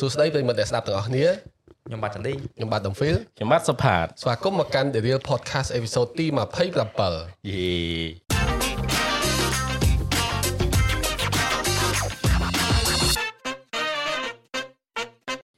[0.00, 1.24] សួស្តីប្រិយមិត្តដែលស្ដាប់ទាំងអស់គ្នា
[1.86, 6.26] ខ្ញុំបាទចន្ទឌីខ្ញុំបាទតំហ្វីលខ្ញុំបាទសុផាតស្វាគមន៍មកកាន់ The Real Podcast episode ទី
[6.88, 7.68] 27យេ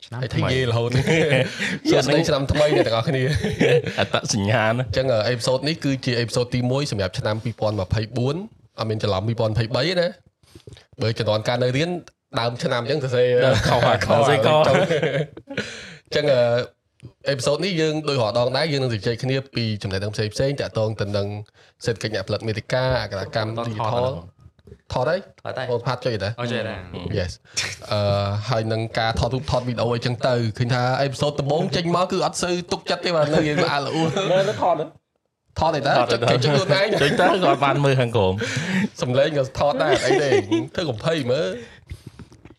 [0.05, 0.91] ឆ្នាំហើយថ្ថាមីយេរហូត
[1.91, 3.23] សួស្តីឆ្នាំថ្មីអ្នកទាំងអស់គ្នា
[3.99, 7.79] អត្តសញ្ញាណអញ្ចឹង episode នេះគឺជា episode ទី1សម្រាប់ឆ្នាំ2024
[8.79, 10.09] អត់មានច្រឡំ2023ទេណា
[11.03, 11.91] បើជំនាន់ការនៅរៀន
[12.39, 13.25] ដើមឆ្នាំអញ្ចឹងទៅសេ
[13.69, 16.25] ខុសខុសអស្អីក៏ញ្ចឹង
[17.29, 21.27] អេពីសូតនេះយើងដោយរាល់ដងដែរយើងនឹងជជែកគ្នាពីចំណេះដឹងផ្សេងផ្សេងៗតាក់ទងទៅនឹង
[21.85, 24.07] សេដ្ឋកិច្ចអ្នកផលិតមេតិកាអក្សរកម្ម digital
[24.93, 26.79] ថតហើយអត់ទេអូផាត់ចុយដែរអូចេះដែរ
[27.19, 27.33] Yes
[27.93, 28.01] អឺ
[28.51, 34.77] ហើយនឹងការថតរូបថតវីដេអូអីចឹងទៅឃើញថាអេពីសូតដំបូងចេញមកគឺអត់សូវទុកចិត្តទេបាទនៅយើងអាលអ៊ូមើលទៅថត
[35.61, 38.35] ថតអីដែរចុចចុចខ្លួនឯងចុចទៅគាត់បានមើលខាងក្រោម
[39.03, 40.29] សំឡេងក៏ថតដែរអីទេ
[40.75, 41.49] ធ្វើកំភៃមើល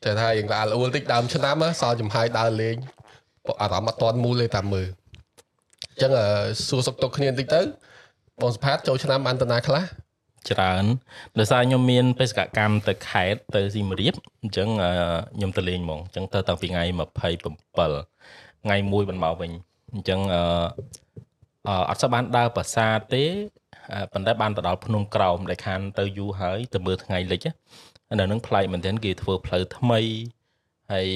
[0.03, 2.75] តែថាយើងក៏អាលអ៊ូតិចដើមឆ្នាំហ៎សល់ចំហាយដើរលេង
[3.61, 4.87] អារម្មណ៍អត់តន់មូលទេតាមមើល
[5.89, 6.27] អញ្ចឹងអឺ
[6.67, 7.62] សួរសុខទុក្ខគ្នាបន្តិចទៅ
[8.41, 9.84] បងសុផាតចូលឆ្នាំបានតាណាខ្លះ
[10.49, 10.85] ច្រើន
[11.39, 14.91] ដោយសារខ្ញុំមានបេសកកម្មទៅខេត្តទៅស៊ីមរៀបអញ្ចឹងអឺ
[15.35, 19.51] ខ្ញុំទៅលេងហ្មងអញ្ចឹងទៅតាំងពីថ្ងៃ27ថ្ងៃ1បានមកវិញ
[19.93, 20.41] អញ្ចឹងអឺ
[21.67, 23.23] អឺអត់សូវបានដើរប្រាសាទទេ
[23.93, 27.51] អឺប៉ុន្តែបានទៅដល់ភ្នំក្រោមដែលខានទៅយូរហើយទៅមើលថ្ងៃលិចណា
[28.20, 30.01] នៅនឹងប្លែកមែនទែនគេធ្វើផ្លូវថ្មី
[30.93, 31.07] ហើយ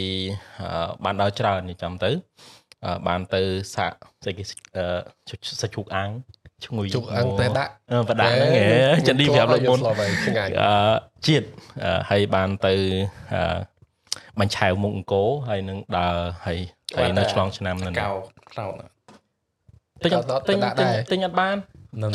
[0.59, 2.11] អឺបានដល់ច្រើននេះចាំទៅ
[2.85, 3.41] អឺបានទៅ
[3.75, 3.91] សាក
[4.23, 4.43] ស្អីគេ
[4.77, 4.85] អឺ
[5.61, 6.09] សាច់ជ្រូកអាំង
[6.65, 10.95] ឈ្ងុយជុកអង្គតែដាក់អឺបដាហ្នឹងហ៎ចិនឌីប្រាប់លោកមុនឆ្លប់ហើយឆ្ងាញ់អឺ
[11.27, 11.47] ជាតិ
[11.83, 12.73] អឺហើយបានទៅ
[13.33, 13.41] អឺ
[14.39, 16.59] បាញ់ឆាវមុខអង្គរហើយនឹងដើរហើយ
[16.97, 18.11] ហើយនៅឆ្លងឆ្នាំហ្នឹងកោ
[18.51, 18.73] ខ្លោត
[20.03, 21.55] ទិញអត់ទិញទិញទិញអត់បាន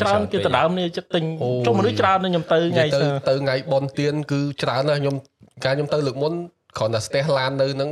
[0.02, 1.24] ច្រើនគេទៅដើមនេះចិត្តទិញ
[1.66, 5.16] ចុះមនុស្សច្រើនណាស់ខ្ញុំទៅនិយាថ្ងៃយទៅទៅថ្ងៃបនទៀនគឺច្រើនណាស់ខ្ញុំ
[5.64, 6.32] ការខ្ញុំទៅលើកមុន
[6.78, 7.90] គ្រាន់តែស្ទះឡាននៅនឹង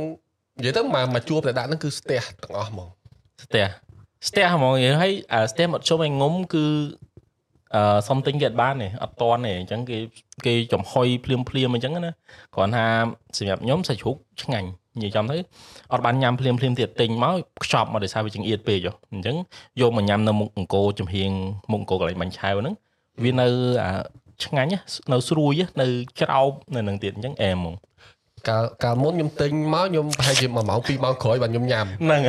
[0.59, 2.87] និយាយទៅមកមកជួបតែដាក់ហ្នឹងគឺស្ទះទាំងអស់ហ្មង
[3.43, 3.65] ស្ទះ
[4.29, 6.65] ស្ទះហ្មងនិយាយហើយអាស្ទះមកជុំឲ្យងុំគឺ
[7.75, 9.97] អឺសុំទិញគេអត់បានទេអត់តន់ទេអញ្ចឹងគេ
[10.45, 12.13] គេចំហុយភ្លាមភ្លាមអញ្ចឹងណា
[12.55, 12.85] គ្រាន់ថា
[13.37, 15.37] សម្រាប់ខ្ញុំសាច់ជ្រូកឆ្ងាញ់ និយាយចំទៅ
[15.93, 19.35] អត់បានញ៉ាំភ្លាមភ្លាមទៀតទិញមកខ្ចប់មកដោយសារវាចង្អៀតពេកហ៎អញ្ចឹង
[19.81, 21.31] យកមកញ៉ាំនៅមុខអង្គរចំហៀង
[21.71, 22.75] មុខអង្គរកន្លែងបាញ់ឆាវហ្នឹង
[23.23, 23.47] វានៅ
[23.83, 23.91] អា
[24.45, 24.79] ឆ្ងាញ់ណា
[25.11, 25.87] នៅស្រួយណានៅ
[26.21, 27.75] ច្រោបនៅនឹងទៀតអញ្ចឹងអែមហ្មង
[28.47, 32.21] កាលកាលមុនខ្ញុំទិញមកខ្ញុំប្រហែលជាមួយម៉ោង2ម៉ោងក្រោយបានខ្ញុំញ៉ាំហ្នឹង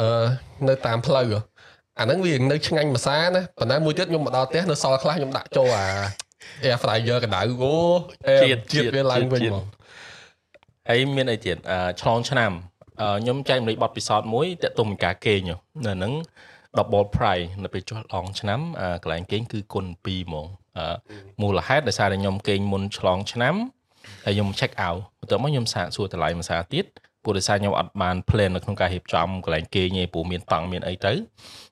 [0.00, 0.24] អឺ
[0.68, 1.40] នៅតាមផ្លូវហ៎
[1.98, 5.86] អាហ្នឹងវានៅឆ្ងាញ់ម្សាណាប៉ុន្តែមួយទៀតខ្ញុំមកដល់ផ្ទះនៅសល់ខ្លះខ្ញុំដាក់ចូលអា
[6.64, 7.74] air fryer កណ្ដៅអូ
[8.28, 9.64] អែមជាតិវាឡើងវិញហ្មង
[10.88, 12.52] ហើយមានអីទៀតអឺឆ្លងឆ្នាំ
[13.00, 15.56] អឺខ្ញុំចែករំលែកបទពិសោធន៍មួយតាក់ទងនឹងការគេងហ៎
[15.86, 16.12] នៅហ្នឹង
[16.78, 20.46] double price នៅពេលចុះឡងឆ្នាំអឺកន្លែងគេងគឺគុណ2ហ្មង
[20.78, 20.94] អឺ
[21.42, 23.54] មូលហេតុដោយសារតែខ្ញុំគេងមុនឆ្លងឆ្នាំ
[24.24, 26.86] ហើយខ្ញុំ check out បន្ទាប់មកខ្ញុំសាកសួរតម្លៃមួយសារទៀត
[27.24, 31.12] ព្រោះដោយសារខ្ញុំអត់បាន plan នៅក្នុងការរៀបចំកន្លែងគេងទេព្រោះមានតង់មានអីទៅ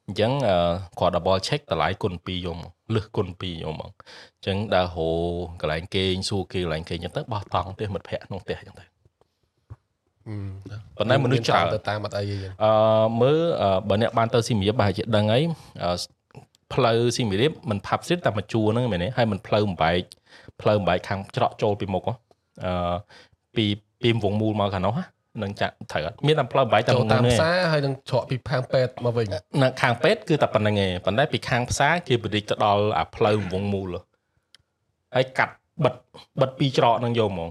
[0.07, 0.57] អញ្ចឹងអឺ
[1.01, 3.93] គាត់ double check តម្លៃគុណ2យកមកលើសគុណ2យកមក
[4.37, 5.09] អញ្ចឹងដើរហៅ
[5.61, 8.90] កន្លែងគេងសួរគេកន្លែងគេងអញ្ចឹងទៅបោះតង់ផ្ទះមិត្តភ័ក្ដិក្នុងផ្ទះអញ្ចឹងទៅ
[10.97, 12.73] ប៉ុន្តែមនុស្សច្រើនទៅតាមអត់អីទេអឺ
[13.21, 15.41] មើលអឺបើអ្នកបានទៅស៊ីមរៀបប្រហែលជាដឹងអី
[15.83, 15.93] អឺ
[16.75, 20.01] ផ្លូវស៊ីមរៀបមិនផាប់ស្ទ្រីតតែមួយជួរហ្នឹងមែនទេហើយមិនផ្លូវបំបែក
[20.61, 22.15] ផ្លូវបំបែកខាងច្រកចូលពីមុខហ៎
[22.65, 22.95] អឺ
[23.57, 23.65] ពី
[24.03, 25.05] ពីវងមូលមកខាងនោះហ៎
[25.43, 29.27] នឹងចាក់ត្រូវអត់មានតែផ្លូវបំបែកតែចូលមុខតាមហ្នឹងផ្ទេសារហើយនឹងច្រកពីខាងពេទ្យមកវិញ
[29.63, 34.01] នៅខាងពេទ្យគឺតែប៉ុណ្្នឹងឯងប៉ុន្តែពីខាងផ្សារគេបរិចទៅដល់អាផ្លូវវងមូលហ៎
[35.15, 35.55] ហើយកាត់
[35.85, 35.95] បិទ
[36.41, 37.49] បិទពីរច្រកហ្នឹងយកហ្មង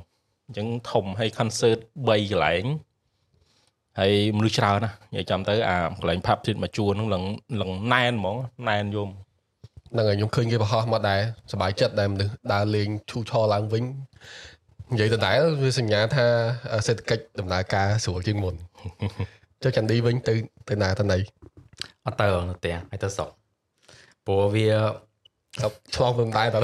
[0.50, 2.66] អញ្ចឹងធំហើយ concert 3កន្លែង
[4.00, 7.24] ហើយមនុស្សច្រើនណាស់និយាយចាំទៅអាកន្លែងផាប់ទៀតមកជួរហ្នឹងឡើង
[7.62, 8.38] ឡើងណែនហ្មង
[8.70, 9.10] ណែនយំ
[9.92, 11.22] ហ្នឹងហើយខ្ញុំឃើញគេបង្ហោះមកដែរ
[11.52, 13.84] សប្បាយចិត្តដែរមនុស្សដើរលេងឈូឆរឡើងវិញ
[14.94, 16.26] និយាយទៅដែរវាសញ្ញាថា
[16.88, 18.56] សេដ្ឋកិច្ចដំណើរការស្រួលជាងមុន
[19.64, 20.34] ចុះចាន់ឌីវិញទៅ
[20.70, 21.20] ទៅណាទៅណី
[22.06, 23.30] អត់ទៅនៅផ្ទះហើយទៅស្រុក
[24.26, 24.70] ព្រោះវា
[25.96, 26.60] ឆ្លងមិនដែរតើ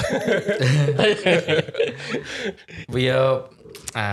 [2.95, 3.05] វា
[3.97, 4.07] អា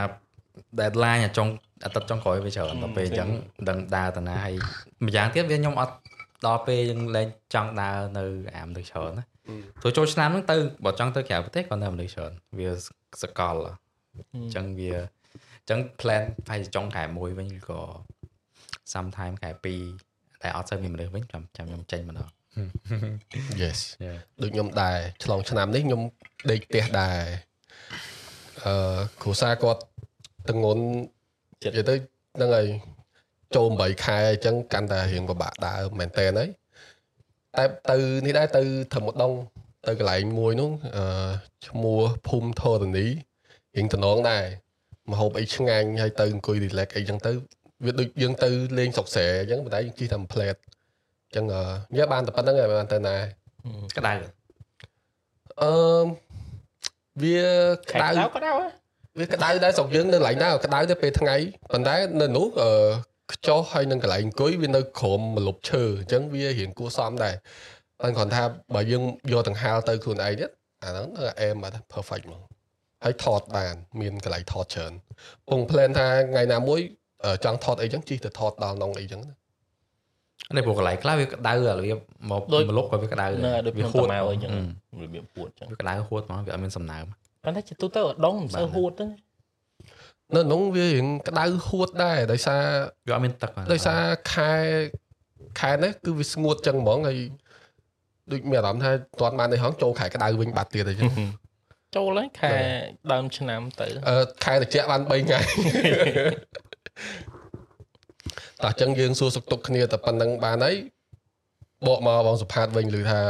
[0.80, 1.48] deadline អាចុង
[1.84, 4.54] អាទិត្យចុងក្រោយវាច្រើនដល់ពេលអញ្ចឹងមិនដឹងដើរទៅណាហើយ
[5.06, 5.94] ម្យ៉ាងទៀតវាខ្ញុំអត់
[6.46, 8.24] ដល់ពេលយើងលែងចង់ដើរនៅ
[8.56, 9.24] អាមនុស្សច្រើនណា
[9.82, 12.70] ទោះចូលឆ្នាំហ្នឹងទៅបើចង់ទៅក្រៅប្រទេសក៏នៅមនុស្សច្រើនវា
[13.22, 13.56] សកល
[14.34, 17.80] អញ្ចឹងវាអញ្ចឹង plan ហើយចុងខែ1វិញក៏
[18.92, 22.28] sometime ខែ2តែអត់សូវមានមនុស្សវិញចាំចាំខ្ញុំចេញម្ដង
[23.62, 24.18] Yes Yeah.
[24.42, 26.02] ដូចខ្ញុំដែរឆ្លងឆ្នាំនេះខ្ញុំ
[26.50, 27.20] ដេកផ្ទះដែរ
[28.64, 29.82] អឺគ្រូសាគាត់
[30.50, 30.84] តងន់
[31.64, 31.94] ចិត្តទៅ
[32.36, 32.66] ហ្នឹងហើយ
[33.56, 36.48] ចូល8ខែអញ្ចឹងកាន់តែរៀងពិបាកដើរមែនតើហើយ
[37.56, 38.62] តែទៅនេះដែរទៅ
[38.94, 39.32] ធម្មដង
[39.86, 41.04] ទៅកន្លែងមួយនោះអឺ
[41.66, 43.06] ឈ្មោះភូមិធរនី
[43.76, 44.44] រៀងតំណងដែរ
[45.10, 47.32] មហូបអីឆ្ងាញ់ហើយទៅអង្គុយ relax អីចឹងទៅ
[47.84, 51.62] វាដូចយើងទៅលេងស្រុកស្រែអញ្ចឹងប៉ុន្តែយើងជិះតែ plate អញ្ចឹងអឺ
[51.96, 53.16] វាបានតែប៉ុណ្្នឹងឯងបានទៅណា
[53.96, 54.12] ក្តៅ
[55.62, 55.72] អឺ
[57.22, 57.40] វា
[57.90, 58.66] ក្តៅក្តៅហ៎
[59.18, 61.36] វាក្តៅដែរស្រុកយើងនៅកន្លែងណាក៏ក្តៅទៅពេលថ្ងៃ
[61.72, 62.70] ប៉ុន្តែនៅនោះអឺ
[63.32, 67.34] ខ្ចោះហើយនឹងកន្លែងអង្គុយវានៅក្រោមម្លប់ឈើអញ្ចឹងវារៀងគួរសមដែរ
[68.00, 68.42] តែគ្រាន់ថា
[68.74, 69.02] បើយើង
[69.32, 70.50] យកដង្ហាលទៅខ្លួនឯងទៀត
[70.82, 72.42] អាហ្នឹងនៅអែមបាទ perfect ហ្មង
[73.04, 74.92] ហើយថតបាន មានកន្លែងថតច្រើន
[75.48, 76.80] ពង plan ថាថ្ងៃណាមួយ
[77.24, 79.32] អឺចង់ថតអីចឹងជិះទៅថតដល់នងអីចឹងណា
[80.56, 81.98] នេះព្រោះកន្លែងខ្លះវាក្តៅអារបៀប
[82.30, 84.50] មកមលុបក៏វាក្តៅនៅដូចវាវាហួហួតតមកអីចឹង
[84.92, 87.04] អឺរបៀបហួតចឹងវាក្តៅហួតហ្មងវាអត់មានសំណើម
[87.44, 89.06] ប៉ុន្តែជាទូទៅឧដុង្គមិនសូវហួតទេ
[90.34, 92.62] នៅក្នុងវារៀងក្តៅហួតដែរដោយសារ
[93.08, 94.00] វាអត់មានទឹកដោយសារ
[94.34, 94.52] ខែ
[95.60, 97.18] ខែនេះគឺវាស្ងួតចឹងហ្មងហើយ
[98.32, 98.90] ដូចមានអារម្មណ៍ថា
[99.20, 101.10] ទាត់បាននៅហងចូលខែក្តៅវិញបាត់ទៀតអញ្ចឹង
[101.96, 102.54] ចូលហើយខែ
[103.12, 105.40] ដើមឆ្នាំទៅអឺខែត្រជាក់បាន3ថ្ងៃ
[108.64, 110.74] តោះអញ្ចឹងយើងសួរសុខទុក្ខគ្នាតែប៉ុណ្្នឹងបានហើយ
[111.86, 113.20] បកមកបងសុផាតវិញឮថា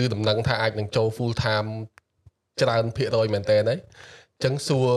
[0.00, 1.68] ឮដំណឹងថាអាចនឹងចូល full time
[2.62, 4.90] ច្រើនភាគរយមែនតើហើយអញ្ចឹងសួរ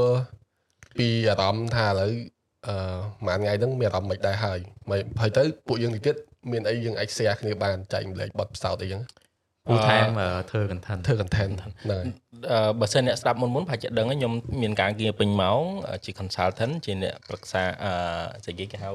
[0.97, 2.11] ពីអារម្មណ៍ថាឥឡូវ
[2.67, 2.75] អឺ
[3.25, 4.59] មួយថ្ងៃហ្នឹងមានអារម្មណ៍មិនដែរហើយ
[4.89, 6.15] មិនហើយទៅពួកយើងតិចទៀត
[6.51, 9.01] មានអីយើងអាច share គ្នាបានចែកម្លែកបទពិសោធន៍អីចឹង
[9.67, 10.09] ពូថែម
[10.49, 12.05] ធ្វើ content ធ្វើ content ហ្នឹងហើយ
[12.51, 15.61] អឺបើសិនអ្នកស្ដាប់មុនមុនប្រហែលជាដឹងហើយខ្ញុំមានការងារពេញម៉ោង
[16.05, 17.91] ជា consultant ជាអ្នកប្រឹក្សាអឺ
[18.43, 18.91] ស្អីគេគេហៅ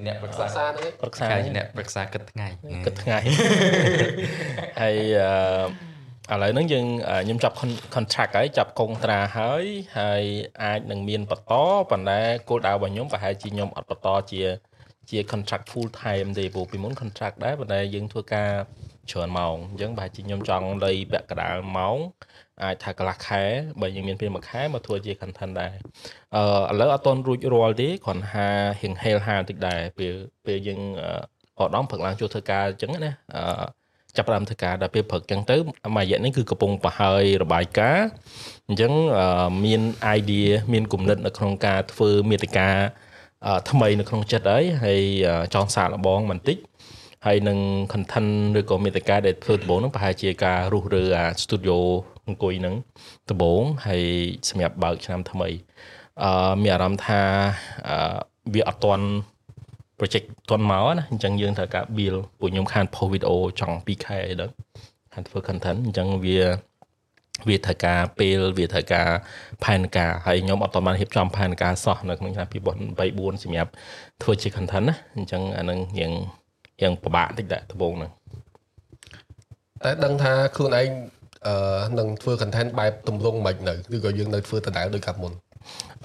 [0.00, 2.48] ជាអ្នកប្រឹក្សាភាសាហ្នឹងប្រឹក្សាកាយជាអ្នកប្រឹក្សាគិតថ្ងៃ
[2.84, 3.18] គិតថ្ងៃ
[4.80, 4.96] ហើយ
[6.30, 6.86] អឺឥឡូវហ្នឹងយើង
[7.24, 9.64] ខ្ញុំចាប់ con- contract ហើយចាប់កុងត្រាហើយ
[9.98, 10.22] ហើយ
[10.62, 11.54] អាចនឹងមានបន្ត
[11.90, 14.42] ប៉ុន្តែគោលដៅរបស់ខ្ញុំប្រហែលជាខ្ញុំអត់បន្តជា
[15.10, 18.50] ជា contract full time ទេព្រោះពីមុន contract ដែរប៉ុន្តែយើងធ្វើការ
[19.12, 21.98] ច្រើនម៉ោងអញ្ចឹងប្រហែលជាខ្ញុំចង់លៃពាក់កណ្ដាលម៉ោង
[22.62, 23.42] អាចថាកន្លះខែ
[23.80, 25.72] បើយើងមានពេលមួយខែមកធ្វើជា content ដែរ
[26.36, 28.46] អឺឥឡូវអត់តន់រួចរាល់ទេគ្រាន់ថា
[28.80, 30.14] រៀងហេលហាលតិចដែរពេល
[30.46, 31.10] ពេលយើងអឺ
[31.58, 33.44] អត់ដំព្រឹកឡើងចូលធ្វើការអញ្ចឹងណាអឺ
[34.16, 35.56] ចាប់ផ្ដើមធ្វើការដល់ពេលព្រឹកអញ្ចឹងទៅ
[35.96, 38.06] មួយរយៈនេះគឺកំពុងប្រហើយរបាយការណ៍
[38.68, 39.82] អញ្ចឹងអឺមាន
[40.18, 42.70] idea មានគំនិតនៅក្នុងការធ្វើមេតិកា
[43.46, 46.56] អឺថ្មីនៅក្នុងចិត្តហើយហើយអឺចង់សាកល្បងបន្តិច
[47.26, 47.58] ហើយនឹង
[47.92, 51.78] content ឬក៏មេតិកាដែលធ្វើដំបូងហ្នឹងប្រហែលជាការរុះរើអា studio
[52.26, 52.74] អង្គុយហ្នឹង
[53.30, 54.02] ដំបូងហើយ
[54.48, 55.48] សម្រាប់បើកឆ្នាំថ្មី
[56.22, 57.20] អឺមានអារម្មណ៍ថា
[57.88, 58.16] អឺ
[58.54, 59.06] វាអត់ទាន់
[59.98, 64.54] project ទាន់មកណាអញ្ចឹងយើងត្រូវការ build ពួកខ្ញុំខាន post video ចង់ 2k អីដល់
[65.12, 66.38] ខានធ្វើ content អញ្ចឹងវា
[67.48, 69.08] វាត្រូវការពេលវាត្រូវការ
[69.64, 73.70] ផែនការហើយខ្ញុំអត់ទាន់បានរៀបចំផែនការសោះនៅក្នុងឆ្នាំ2024សម្រាប់
[74.22, 76.12] ធ្វើជា content ណាអញ្ចឹងអានឹងយ៉ាង
[76.82, 78.10] យ៉ាងពិបាកតិចដែរដំបូងហ្នឹង
[79.84, 80.88] តែដឹងថាខ្លួនឯង
[81.46, 81.54] អឺ
[81.98, 85.32] នឹងធ្វើ content បែបទម្រង់មិននៅឬក៏យើងនៅធ្វើដដែលដូចកាប់មុន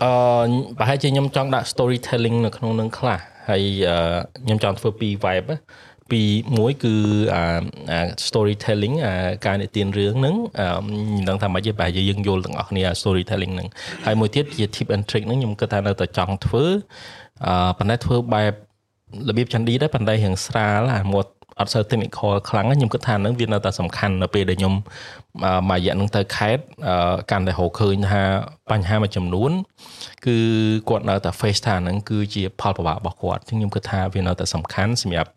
[0.04, 0.12] អឺ
[0.78, 3.20] ប្រហែលជាខ្ញុំចង់ដាក់ storytelling នៅក្នុងនឹងខ្លះ
[3.50, 3.98] ហើយអឺ
[4.46, 5.58] ខ្ញុំចង់ធ្វើពីរ vibe ណា
[6.12, 6.96] ពីរមួយគឺ
[7.36, 7.44] អា
[7.92, 13.68] អា storytelling អាការនិទានរឿងហ្នឹងអឺមិនដឹងថាម៉េចទេប្រហែលជាយើងយល់ទាំងអស់គ្នា storytelling ហ្នឹង
[14.06, 16.66] ហើយមួយទៀតជា tip and trick ហ្នឹងខ្ញុំគិតថានៅតែចង់ធ្វើ
[17.48, 18.54] អឺប៉ុន្តែធ្វើបែប
[19.30, 24.74] របៀបចាន់ឌីដែរប៉ុន្តែរៀងស្រាលអាមាត់អត់សូវ technical ខ្លាំងណាខ្ញុំគិតថាហ្នឹងវានៅតែសំខាន់នៅពេលដែលខ្ញុំ
[25.46, 28.22] អឺមួយរយៈហ្នឹងទៅខេតអឺកាន់តែរកឃើញថា
[28.72, 29.52] បញ្ហាមួយចំនួន
[30.26, 30.38] គឺ
[30.90, 35.32] គាត់នៅតែ face ថាហ្នឹងគឺជាផលប្របាករបស់គាត់អញ្ចឹងខ្ញុំគិតថាវានៅតែសំខាន់សម្រាប់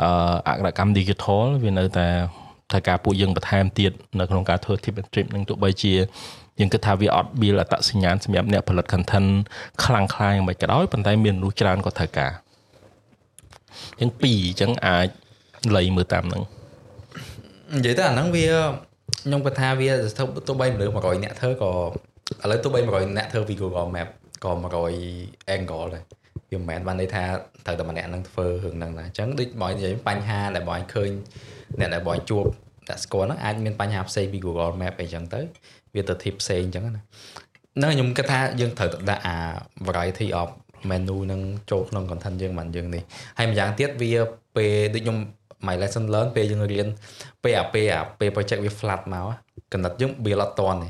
[0.00, 0.08] អឺ
[0.48, 2.08] អក្សរកម្ម digital វានៅតែ
[2.70, 5.92] ត្រូវការពួកយើងបន្ថែមទៀតនៅក្នុងការធ្វើ tip and trip នឹងទោះបីជា
[6.60, 9.30] យើងគិតថាវាអត់ build អត្តសញ្ញាណសម្រាប់អ្នកផលិត content
[9.84, 12.32] ខ្លាំងខ្លាយ៉ាងម៉េចក៏ដោយប៉ុន្តែមានមនុស្សច្រើនក៏ត្រូវការ
[14.00, 15.08] អញ្ចឹងពីរអញ្ចឹងអាច
[15.76, 16.42] លៃមើលតាមហ្នឹង
[17.76, 18.46] និយាយទៅអាហ្នឹងវា
[19.22, 20.08] ខ្ញុំគិតថាវាទៅ
[20.48, 21.72] ទោះបីមនុស្ស100អ្នកធ្វើក៏
[22.42, 24.08] ឥឡូវទោះបី100អ្នកធ្វើពី Google Map
[24.44, 24.52] ក៏
[25.02, 26.04] 100 angle ដែរ
[26.50, 27.24] វាមិនមែនបានន័យថា
[27.66, 31.10] ត្រូវតែម្នាក់ហ្នឹងធ្វើរឿងហ្នឹងដែរអញ្ចឹងដូចបងនិយាយបញ្ហាដែលបងឃើញ
[31.78, 32.44] អ្នកដែលបងជួប
[32.88, 35.40] អ្នកស្គាល់ហ្នឹងអាចមានបញ្ហាផ្សេងពី Google Map អីចឹងទៅ
[35.94, 39.36] វាទៅ tip ផ្សេងអញ្ចឹងណាហ្នឹងខ្ញុំគិតថាយើងត្រូវតែដាក់អា
[39.86, 40.48] variety of
[40.90, 43.02] menu ហ្នឹងចូលក្នុង content យើងមិនយើងនេះ
[43.38, 44.12] ហើយម្យ៉ាងទៀតវា
[44.56, 45.18] ពេលដូចខ្ញុំ
[45.66, 46.86] my lesson learn ពេលយើងរៀន
[47.42, 49.26] ពេលអាពេលអាពេល project វា flat មក
[49.72, 50.88] កណិតយើង build អត់តាន់ទេ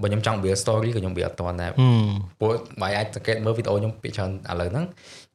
[0.00, 1.70] បើខ្ញុំចង់ build story ក៏ខ្ញុំ build អត់តាន់ដែរ
[2.40, 2.52] ព្រោះ
[2.82, 4.84] បាយអាចសង្កេតមើលវីដេអូខ្ញុំពីច្រើនឥឡូវហ្នឹង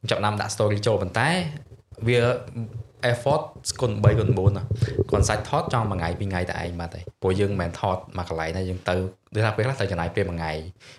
[0.00, 1.28] ញុំចាប់ផ្ដើមដាក់ story ចូលប៉ុន្តែ
[2.06, 2.18] វា
[3.10, 3.42] effort
[3.80, 4.62] គុណ3គុណ4ណា
[5.10, 8.94] គាត់សាច់ថតចង់មួយថ្ងៃពីរថ្ងៃតែឯងបាត់ហើយព្រោះយើងមិនមែនថតមកកន្លែងណាយើងទៅ
[9.34, 10.52] ដូចថាពេលខ្លះត្រូវចំណាយពេលមួយថ្ងៃ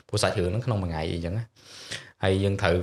[0.07, 1.43] ព្រោះសាច់រឿងហ្នឹងក្នុងមួយថ្ងៃអីចឹងណា
[2.25, 2.77] ហើយយើងត្រូវ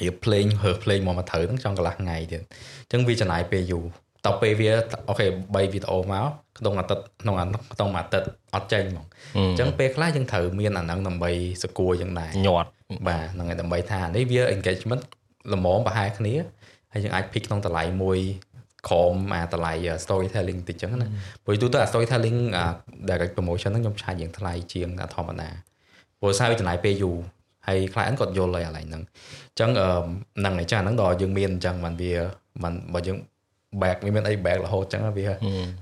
[0.00, 3.84] រៀប play ហើ play មកមកត្រូវហ្នឹងចង់កន្លះថ្ងៃទៀតអញ្ចឹងវាចំណាយពេលយូរ
[4.26, 4.70] តទៅពេលវា
[5.08, 6.26] អូខេ3វីដេអូមក
[6.58, 11.30] ក្នុងអាទិត្យក្នុងអាក្នុងមួយអាទិត្យអត់ចេញហ្មងអញ្ចឹងពេលខ្លះយើងត្រូវមានអាហ្នឹងដើម្បី
[11.62, 12.70] សកួរយ៉ាងដែរញាត់
[13.08, 15.02] បាទហ្នឹងហើយដើម្បីថានេះវា engagement
[15.52, 16.34] ល្មមប្រហែលគ្នា
[16.92, 18.18] ហើយយើងអាច pick ក្នុងតម្លៃមួយ
[18.88, 19.72] ក្រមអាតម្លៃ
[20.04, 21.08] storytelling តិចចឹងណា
[21.44, 22.64] ព្រោះទូទៅអា storytelling អា
[23.10, 25.48] direct promotion ហ្នឹងខ្ញុំឆាយយ៉ាងថ្លៃជាងអាធម្មតា
[26.20, 27.18] ព្រោះសារវាចំណាយពេលយូរ
[27.68, 32.12] ហើយ client គាត់យល់ហើយកន្លែងហ្នឹងអញ្ចឹងហ្នឹងឯចាហ្នឹងដល់យើងមានអញ្ចឹងបានវា
[32.62, 33.18] បានបើយើង
[33.82, 35.12] back វាមានអី back រហូតអញ្ចឹងវា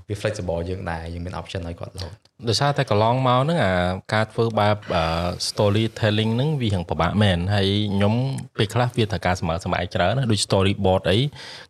[0.07, 2.15] វា flexible យើងដែរយើងមាន option ឲ្យគាត់រហូត
[2.47, 3.73] ដោយសារតែកន្លងមកហ្នឹងអា
[4.13, 4.77] ការធ្វើបែប
[5.47, 8.13] story telling ហ្នឹងវាហឹងពិបាកមែនហើយខ្ញុំ
[8.57, 11.17] ពេលខ្លះវាត្រូវការសម័យសម័យច្រើនណាដូច storyboard អី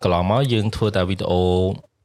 [0.03, 1.41] កន្លងមកយើងធ្វើតែវីដេអូ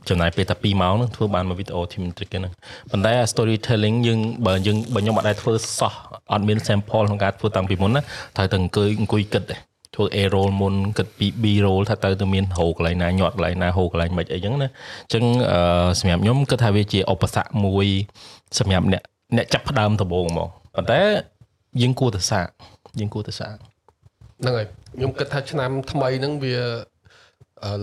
[0.09, 2.52] ចំណាយពេលតែ2ម៉ោងហ្នឹងធ្វើបានមួយវីដេអូ team trick ហ្នឹង
[2.90, 5.94] ប៉ុន្តែ storytelling យើងបើយើងបើខ្ញុំអត់ដែរធ្វើសោះ
[6.32, 8.00] អត់មាន sample ក្នុងការធ្វើតាំងពីមុនណា
[8.37, 9.61] ត្រូវតែអង្គុយអង្គុយគិតដែរ
[9.94, 15.25] ធ្វើ A roll មុនគិតពី B roll ថាទៅទៅមានហូរកន្លែងណាញាត់កន្លែងណាហូរកន្លែងមិនអីចឹងណាអញ្ចឹង
[16.00, 17.87] សម្រាប់ខ្ញុំគិតថាវាជាឧបសគ្គមួយ
[18.59, 19.02] សម្រាប់អ្នក
[19.37, 21.00] អ្នកចាប់ផ្ដើមដំបូងហ្មងប៉ុន្តែ
[21.82, 22.47] យើងគួរតែសាក
[23.00, 23.54] យើងគួរតែសាក
[24.40, 24.66] ហ្នឹងហើយ
[24.97, 26.56] ខ្ញុំគិតថាឆ្នាំថ្មីហ្នឹងវា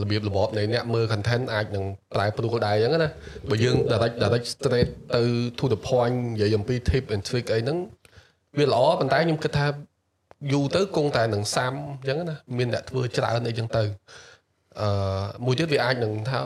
[0.01, 3.09] របៀបរបបនៃអ្នកមើល content អាចនឹងប្រែប្រួលដែរអញ្ចឹងណា
[3.50, 5.21] បើយើង direct direct straight ទៅ
[5.59, 7.77] to the point និយាយអំពី tip and trick អីហ្នឹង
[8.57, 9.65] វាល្អប៉ុន្តែខ្ញុំគិតថា
[10.51, 13.83] យូរទៅគង់តែនឹងសាំអញ្ចឹងណាមានអ្នកធ្វើច្រើនអីចឹងទៅ
[14.79, 14.88] អឺ
[15.45, 16.39] មួយទៀតវាអាចនឹងថា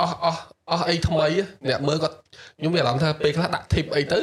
[0.00, 1.26] អស់អស់អស់អីថ្មី
[1.68, 2.16] អ្នកមើលគាត់
[2.58, 4.20] ខ្ញុំមានអារម្មណ៍ថាពេលខ្លះដាក់ tip អីទៅ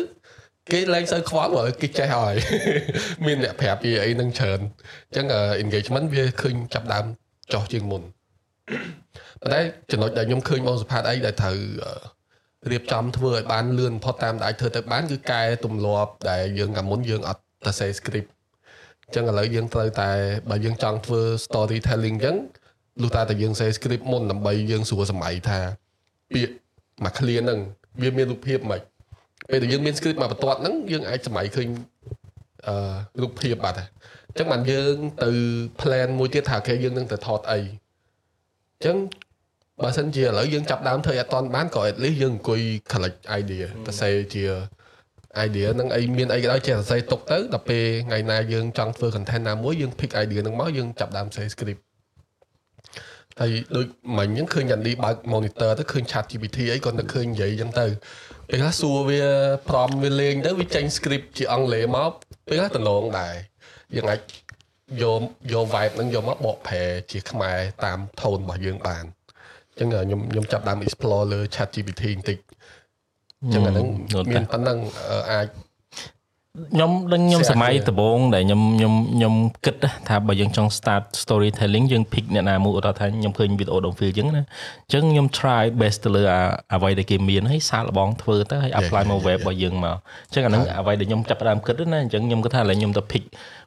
[0.71, 2.35] គេលែងសូវខ្វល់ព្រោះគេចេះហើយ
[3.25, 4.59] មានអ្នកប្រាប់ពីអីនឹងច្រើន
[5.07, 5.25] អញ្ចឹង
[5.63, 7.05] engagement វាឃើញចាប់ដើម
[7.53, 8.03] ចោះជាងមុន
[9.41, 11.57] ប៉ុន្តែចំណុចដែលខ្ញុំឃើញបងសុផាតអីដែលត្រូវ
[12.71, 18.29] រៀបចំធ្វើឲ្យបានលឿនផុតតាមដែលធ្វើទៅបានគឺកែទម្លាប់ដែលយើងកាលមុនយើងអត់ទៅសេ script
[19.05, 20.11] អញ្ចឹងឥឡូវយើងត្រូវតែ
[20.49, 22.35] បើយើងចង់ធ្វើ storytelling អញ្ចឹង
[23.01, 25.59] លុះតែតែយើងសេ script មុនដើម្បីយើងស្រួលសម័យថា
[26.33, 26.53] ពាក្យ
[27.03, 27.59] មួយ clear ហ្នឹង
[28.01, 28.81] វាមានរូបភាពមិន
[29.49, 31.67] ពេលដែលយើងមាន script មកបន្ទាត់ហ្នឹងយើងអាចសម័យឃើញ
[32.67, 32.75] អឺ
[33.21, 33.89] រូបភាពបាត់ហើយ
[34.29, 35.31] អញ្ចឹងបានយើងទៅ
[35.81, 37.59] plan មួយទៀតថាគេយើងនឹងទៅថតអី
[38.77, 38.97] អញ្ចឹង
[39.81, 44.43] បើសិនជាឥឡូវយើងចាប់ដើមធ្វើអត់តាន់បានក៏ at least យើងអង្គុយ collect idea ទៅសេជា
[45.45, 51.81] idea នឹងអីមានអីក៏ដោយចេះសរសេរទុកទៅដល់ពេលថ្ងៃណាយើងចង់ធ្វើ content ណាមួយយើង pick idea នឹងមកយើងចាប់ដើមសេ script
[53.39, 57.85] ហើយដូចមិញហ្នឹងឃើញយ៉ាងនេះបើក monitor ទៅឃើញ chat GPT អីគាត់នឹកឃើញនិយាយអញ្ចឹងទៅ
[58.49, 59.21] ពេលខ្លះសួរវា
[59.67, 62.11] prompt វាលេងទៅវាចេញ script ជាអង់គ្លេសមក
[62.47, 63.35] ពេលខ្លះតំណងដែរ
[63.95, 64.19] យើងអាច
[65.01, 69.03] យកយក vibe ហ្នឹងយកមកបកប្រែជាខ្មែរតាម tone របស់យើងបាន
[69.69, 72.37] អញ្ចឹងខ្ញុំខ្ញុំចាប់ដើម explore លើ chat GPT បន្តិច
[73.41, 73.87] អញ្ចឹងអាហ្នឹង
[74.31, 74.77] មានប៉ុណ្ណឹង
[75.31, 75.47] អាច
[76.73, 79.33] ខ្ញុំដឹងខ្ញុំសម័យដំបូងដែលខ្ញុំខ្ញុំខ្ញុំ
[79.65, 79.75] គិត
[80.09, 84.43] ថាបើយើងចង់ start storytelling យើង pick អ្នកណាមួយឧទាហរណ៍ថាខ្ញុំឃើញវីដេអូ downfield អញ្ចឹងណា
[84.83, 86.23] អញ្ចឹងខ្ញុំ try best ទៅលើ
[86.73, 93.23] អ្វីដែលគេមានហើយសាកល្បងធ្វើទៅហើយ apply មក web របស់យើងមកអញ្ចឹងអាហ្នឹងអ្វីដែលខ្ញុំចាប់ផ្ដើមគិតណាអញ្ចឹងខ្ញុំគិតថាឥឡូវខ្ញុំទៅ pick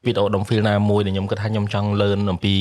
[0.07, 2.55] វីដេអូ downfield ណាមួយដែលខ្ញុំគិតថាខ្ញុំចង់ learn អំពី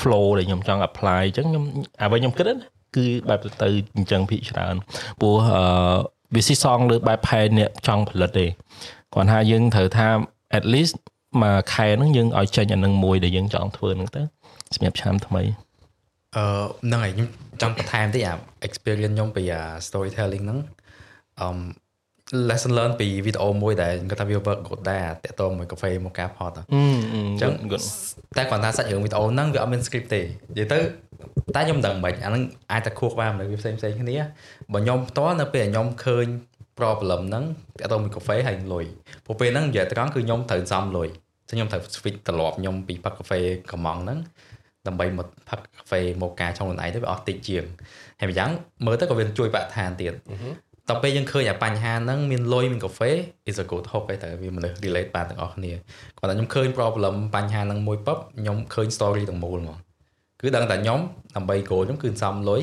[0.00, 1.64] flow ដែលខ្ញុំចង់ apply អញ្ចឹងខ្ញុំ
[2.02, 2.54] អ្វីខ្ញុំគិតណា
[2.96, 4.74] គឺបែបទៅអញ្ចឹងភាគច្រើន
[5.20, 5.96] ព្រោះអឺ
[6.34, 8.46] វាស៊ីសងលើបែបផែនអ្នកចង់ផលិតទេ
[9.14, 10.08] គាត់ថាយើងត្រូវថា
[10.58, 10.96] at least
[11.42, 14.22] មួយខែហ្នឹងយើងឲ្យចេញអានឹងមួយដែលយើងចង់ធ្វើហ្នឹងទៅ
[14.74, 15.42] សម្រាប់ឆ្នាំថ្មី
[16.36, 16.44] អឺ
[16.84, 17.28] ហ្នឹងហើយខ្ញុំ
[17.62, 18.32] ចង់បន្ថែមតិចអា
[18.66, 19.42] experience ខ្ញុំពី
[19.86, 20.58] storytelling ហ្នឹង
[21.40, 21.48] អឺ
[22.48, 26.76] lesson learn ពីវីដេអូមួយដែលគាត់ថាវា work good ដែរតាក់ទងមួយកាហ្វេមកកាផតអ
[27.36, 27.52] ញ្ចឹង
[28.36, 30.78] តែគាត់ថាសាច់រឿងវីដេអូហ្នឹងវាអត់មាន script ទេនិយាយទៅ
[31.54, 32.42] តែខ្ញុំមិនដឹងមិនអាហ្នឹង
[32.72, 34.16] អាចតែខួបបាននៅវាផ្សេងផ្សេងគ្នា
[34.72, 36.26] បើខ្ញុំផ្ទាល់នៅពេលខ្ញុំឃើញ
[36.78, 37.44] problem ហ្នឹង
[37.80, 38.84] តាក់ទងមួយកាហ្វេហើយលុយ
[39.24, 41.08] ព្រោះពេលហ្នឹងនិយាយត្រង់គឺខ្ញុំត្រូវសំលុយ
[41.48, 43.40] ចឹងខ្ញុំត្រូវ switch ត្រឡប់ខ្ញុំពីផឹកកាហ្វេ
[43.72, 44.18] កំងហ្នឹង
[44.86, 47.64] ដើម្បីមកផឹកកាហ្វេមកកា trong ខ្លួនឯងទៅវាអស់តិចជាង
[48.20, 48.50] ហើយម្យ៉ាង
[48.86, 50.12] មើលទៅក៏វាជួយបរិស្ថានទៀត
[50.88, 53.10] តទៅពេលយើងឃើញអាបញ្ហាហ្នឹងមានលុយមានកាហ្វេ
[53.50, 55.72] is a good hope តែវាមនុស្ស relate បានទាំងអស់គ្នា
[56.18, 59.78] គាត់តែខ្ញុំឃើញ problem បញ្ហាហ្នឹងមួយពឹបខ្ញុំឃើញ story ទាំងមូលហ្មង
[60.40, 61.00] គឺដឹងតែខ្ញុំ
[61.36, 62.62] ដើម្បី goal ខ្ញុំគឺសំលុយ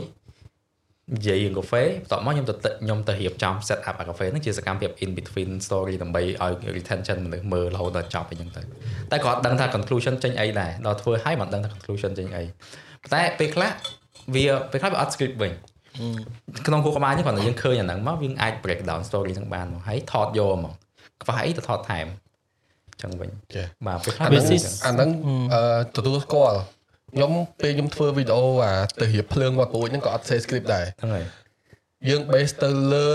[1.16, 2.54] និយាយរឿងកាហ្វេបន្ទាប់មកខ្ញុំទៅ
[2.84, 8.62] ខ្ញុំទៅរៀបចំ set up អាកាហ្វេហ្នឹងជាសកម្មភាព in between story ដើម្បីឲ្យ retention មនុស្សមើលរហូតដល់ចប់អីចឹងទៅ
[9.12, 12.44] តែគាត់ដឹងថា conclusion ចេញអីដែរដល់ធ្វើឲ្យមិនដឹងថា conclusion ចេញអី
[13.14, 13.72] តែពេលខ្លះ
[14.36, 15.52] វាពេលខ្លះវាអត់ script វិញ
[16.68, 20.74] ក្នុងគោលក្បាលនេះគាត់តែយើងឃើញអាហ្នឹងមកយើងអាច break down story ហ្នឹងបានមកហើយថតយកហ្មង
[21.22, 22.08] ខ្វះអីទៅថតថែម
[23.02, 23.30] ចឹងវិញ
[23.88, 25.10] បាទពេលខ្លះអាហ្នឹង
[25.96, 26.58] ទទួលស្គាល់
[27.14, 27.32] ខ្ញុំ
[27.62, 31.26] ពេលខ្ញុំធ្វើវីដេអូអាទៅរៀបភ្លើងមកពូចហ្នឹងក៏អត់ say script ដែរហ្នឹងហើយ
[32.10, 33.10] យើង base ទៅលើ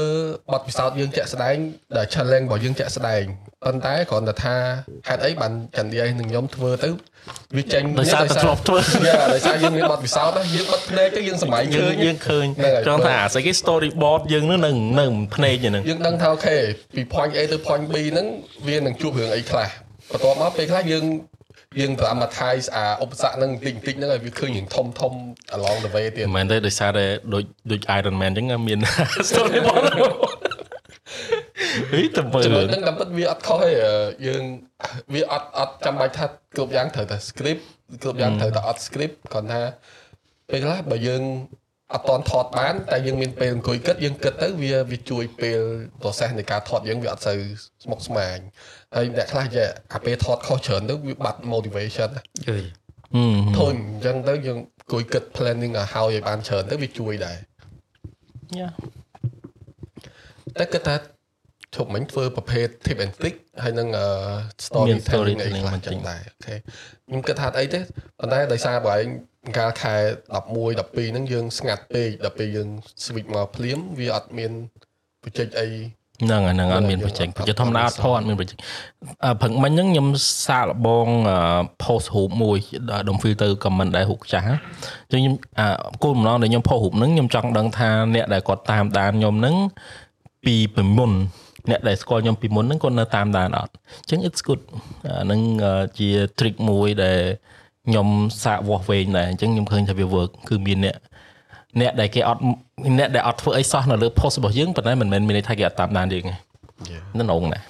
[0.53, 1.57] បទពិសោធន៍យើងជាក់ស្ដែង
[1.97, 3.23] ដែល challenge របស់យើងជាក់ស្ដែង
[3.65, 4.57] ប៉ុន្តែគ្រាន់តែថា
[5.09, 6.91] ហេតុអីបានចន្ទយាយនឹងខ្ញុំធ្វើទៅ
[7.57, 12.47] វាចេញដោយសារតែធ្លាប់ធ្វើយ៉ាដោយសារយើងមានបទពិសោធន៍យើងបិទភ្នែកទៅយើងសម័យឃើញយើងឃើញ
[12.87, 16.57] ចង់ថាអាស្អីគេ storyboard យើងនឹងនៅនៅភ្នែកហ្នឹងយើងដឹងថាអូខេ
[16.97, 18.27] ពី point A ទៅ point B ហ្នឹង
[18.69, 19.69] វានឹងជួបរឿងអីខ្លះ
[20.13, 21.05] បន្ទាប់មកពេលខ្លះយើង
[21.81, 25.13] យើង dramatize អាឧបសគ្គហ្នឹងបន្តិចបន្តិចហ្នឹងឲ្យវាឃើញរឿងធំធំ
[25.57, 28.79] along the way ទៀតមិនមែនទេដោយសារតែដូចដូច Iron Man អញ្ចឹងមាន
[29.31, 29.83] storyboard
[31.93, 33.95] ហីតែមើលចំណុចហ្នឹងតាមពិតវាអត់ខុសទេអឺ
[34.27, 34.43] យើង
[35.15, 37.63] វាអត់អត់ចាំបាច់ថាគ្រប់យ៉ាងត្រូវតែ script
[38.03, 39.63] គ្រប់យ៉ាងត្រូវតែអត់ script គ្រាន់ថា
[40.51, 41.23] ពេលខ្លះបើយើង
[41.95, 45.61] អត់តន់ថតបានតែយើងមានពេលអង្គុយគិតយើងគិតទៅវាវាជួយពេល
[46.01, 47.39] process នៃការថតយើងវាអត់សូវ
[47.85, 48.39] ស្មុគស្មាញ
[48.95, 52.65] ហើយអ្នកខ្លះចេះអាពេលថតខុសច្រើនទៅវាបាត់ motivation ណាអើយ
[53.15, 57.39] ហឹមធុញអញ្ចឹងទៅយើងអង្គុយគិត planning ឲ្យហើយឲ្យបានច្រើនទៅវាជួយដែរ
[58.59, 58.69] យ៉ា
[60.59, 60.95] តែគិតថា
[61.77, 64.07] ជប់មិញធ្វើប្រភេទ tip and trick ហើយនឹងអឺ
[64.89, 67.81] មាន story telling អី storytelling ខ្លះបន្តិចចឹងដែរអូខេខ្ញុំគិតថាអត់អីទេ
[68.19, 69.07] ប៉ុន្តែដោយសារបើឯង
[69.59, 69.95] កាលខែ
[70.37, 72.69] 11 12ហ្នឹងយើងស្ងាត់ពេកដល់ពេលយើង
[73.05, 74.53] switch មកភ្លាមវាអត់មាន
[75.25, 75.69] បច្ចេកអី
[76.25, 78.59] ហ្នឹងហើយហ្នឹងអត់មានបច្ចេកបច្ចេកធម្មតាអត់ថតអត់មានបច្ចេក
[79.25, 80.07] អឺព្រឹកមិញហ្នឹងខ្ញុំ
[80.47, 81.39] សាកល្បងអឺ
[81.83, 82.59] post រូបមួយ
[83.09, 85.67] ដុំ filter comment ដែររូបចាស់អញ្ចឹងខ្ញុំអឺ
[86.03, 89.57] គោលបំណងដែលខ្ញុំ post រូបហ្នឹងខ្ញុំចង់ដឹងថាអ្នកដែលគាត់តាមដានខ្ញុំហ្នឹង
[90.45, 91.13] ពីពីមុន
[91.71, 94.61] អ្នកដែលស្គាល់ខ្ញុំពីមុនហ្នឹងគាត់នៅតាមដានអត់អញ្ចឹង it's good
[95.07, 96.09] អាហ្នឹងអឺជា
[96.39, 97.19] trick មួយដែល
[97.89, 98.09] ខ្ញុំ
[98.45, 100.97] សាកវាស់វែងដែរអញ្ចឹងខ្ញុំឃើញថាវា work គឺមានអ្នក
[101.81, 102.43] អ្នកដែលគេអត់
[102.99, 106.35] អ្នកដែលអត់ធ្វើអីសោះនៅលើ post របស់យើងប៉ុន្តែមិនមែនមានន័យថាគេអត់តាមដានយើងទេ
[107.19, 107.61] នៅនងណា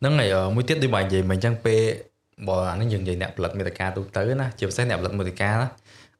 [0.00, 1.80] ហ្នឹងហើយអឺមួយទៀតដូចបើនិយាយមិញអញ្ចឹងពេល
[2.48, 5.66] បើអានេះយើងនិយាយអ្នកផលិតមេតិកាទូទៅណាជាពិសេសអ្នកផលិតមេតិកាណា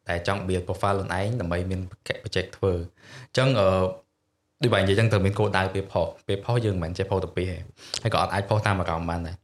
[0.09, 1.81] តែចង់ build profile ខ្លួនឯងដើម្បីមាន
[2.25, 3.69] បច្ចេកធ្វើអញ្ចឹងអឺ
[4.65, 7.57] ដូចបើនិយាយអញ្ចឹងត្រូវមានគោលដៅពេលផុសពេលផុសយើងមិនមែនចេះផុសទៅពីទេ
[8.03, 9.37] ហើយក៏អត់អាចផុសតាមអារម្មណ៍បានដែរ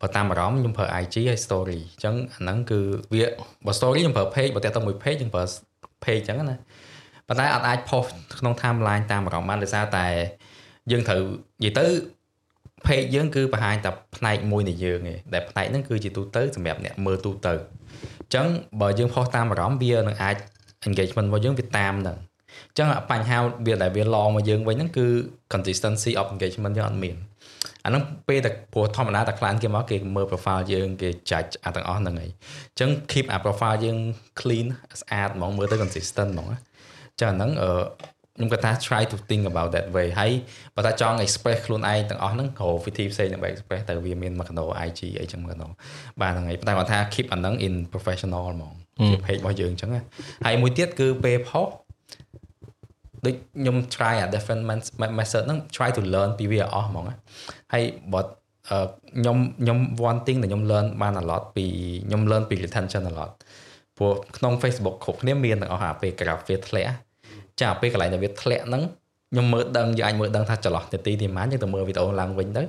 [0.00, 2.80] បើតាមអារម្មណ៍ខ្ញុំប្រើ IG ហើយ story អញ្ចឹងអាហ្នឹងគឺ
[3.12, 3.24] វា
[3.66, 5.44] បើ story ខ្ញុំប្រើ page បើតែទៅមួយ page ខ្ញុំប្រើ
[6.04, 6.56] page អញ្ចឹងណា
[7.28, 8.04] ប៉ុន្តែអត់អាចផុស
[8.40, 10.06] ក្នុង timeline តាមអារម្មណ៍បានដោយសារតែ
[10.90, 11.20] យើងត្រូវ
[11.64, 11.86] និយាយទៅ
[12.86, 18.46] page យើងគឺបង្ហាញតែផ្នែកមួយនៃយើងឯងដែលផ្នែកហ្នឹងគឺជាទូទៅសម្រាប់អ្នកមើលទូទៅអញ្ចឹង
[18.80, 20.36] បើយើងផុសតាមអារម្មណ៍វានឹងអាច
[20.88, 25.06] engagement របស់យើងវាតាមហ្នឹងអញ្ចឹងបញ្ហាវាដែលវាឡងមកយើងវិញហ្នឹងគឺ
[25.52, 27.16] consistency of engagement យើងអត់មាន
[27.84, 33.98] អាហ្នឹងពេលតែព្រោះធម្មតាតែ client គេមកគេមើល profile យើងគេ judge អាទាំងអស់ហ្នឹងហើយអញ្ចឹង keep អា profile យើង
[34.40, 34.66] clean
[35.00, 36.58] ស្អាតហ្មងមើលទៅ consistent ហ្មងណា
[37.20, 37.70] ចាហ្នឹងអឺ
[38.36, 40.32] ខ្ញុំគាត់ថា try to think about that way ហើយ
[40.76, 45.68] បើថាចង់ express ខ្លួនឯងទាំងអស់ហ្នឹងក៏វិធីផ្សេងដើម្បី express ទៅវាមានមកកណោ IG អីចឹងមកកណោ
[46.20, 48.72] បាទហ្នឹងហើយតែគាត់ថា keep អាហ្នឹង in professional ហ្មង
[49.06, 50.02] ជា page របស់យើងអញ្ចឹងណា
[50.46, 51.66] ហើយមួយទៀតគឺពេលផុស
[53.26, 54.62] ដូចខ្ញុំ try អា different
[55.18, 57.16] method ហ្នឹង try to learn ពីវាអស់ហ្មងណា
[57.72, 58.20] ហើយបើ
[58.70, 58.78] អឺ
[59.18, 59.78] ខ្ញុំខ្ញុំ
[60.10, 61.66] one thing ដែលខ្ញុំ learn បាន a lot ពី
[62.08, 63.30] ខ្ញុំ learn ពី retention a lot
[63.96, 66.92] ព្រោះក្នុង Facebook គ្រប់គ្នាមានទាំងអស់អាពេល graph វាធ្លាក់
[67.60, 68.82] ចាពេលកន្លែងដែលវាធ្លាក់ហ្នឹង
[69.32, 72.62] ខ្ញុំមើលដឹងយើងអាចមើលដឹងថាចន្លោះនាទីទីប៉ុន្មានយើងទៅមើលវីដេអូឡើងវិញទៅ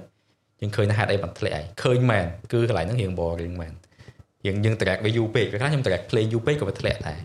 [0.61, 3.73] យើងឃើញថាហេតុអីបានធ្លាក់ហើយឃើញមែនគឺកន្លែងហ្នឹងរៀង boring មែន
[4.45, 7.17] យើងយើង track វាយូរពេកពេលខ្លះខ្ញុំ track play យូរពេកក៏វាធ្លាក់ដែរ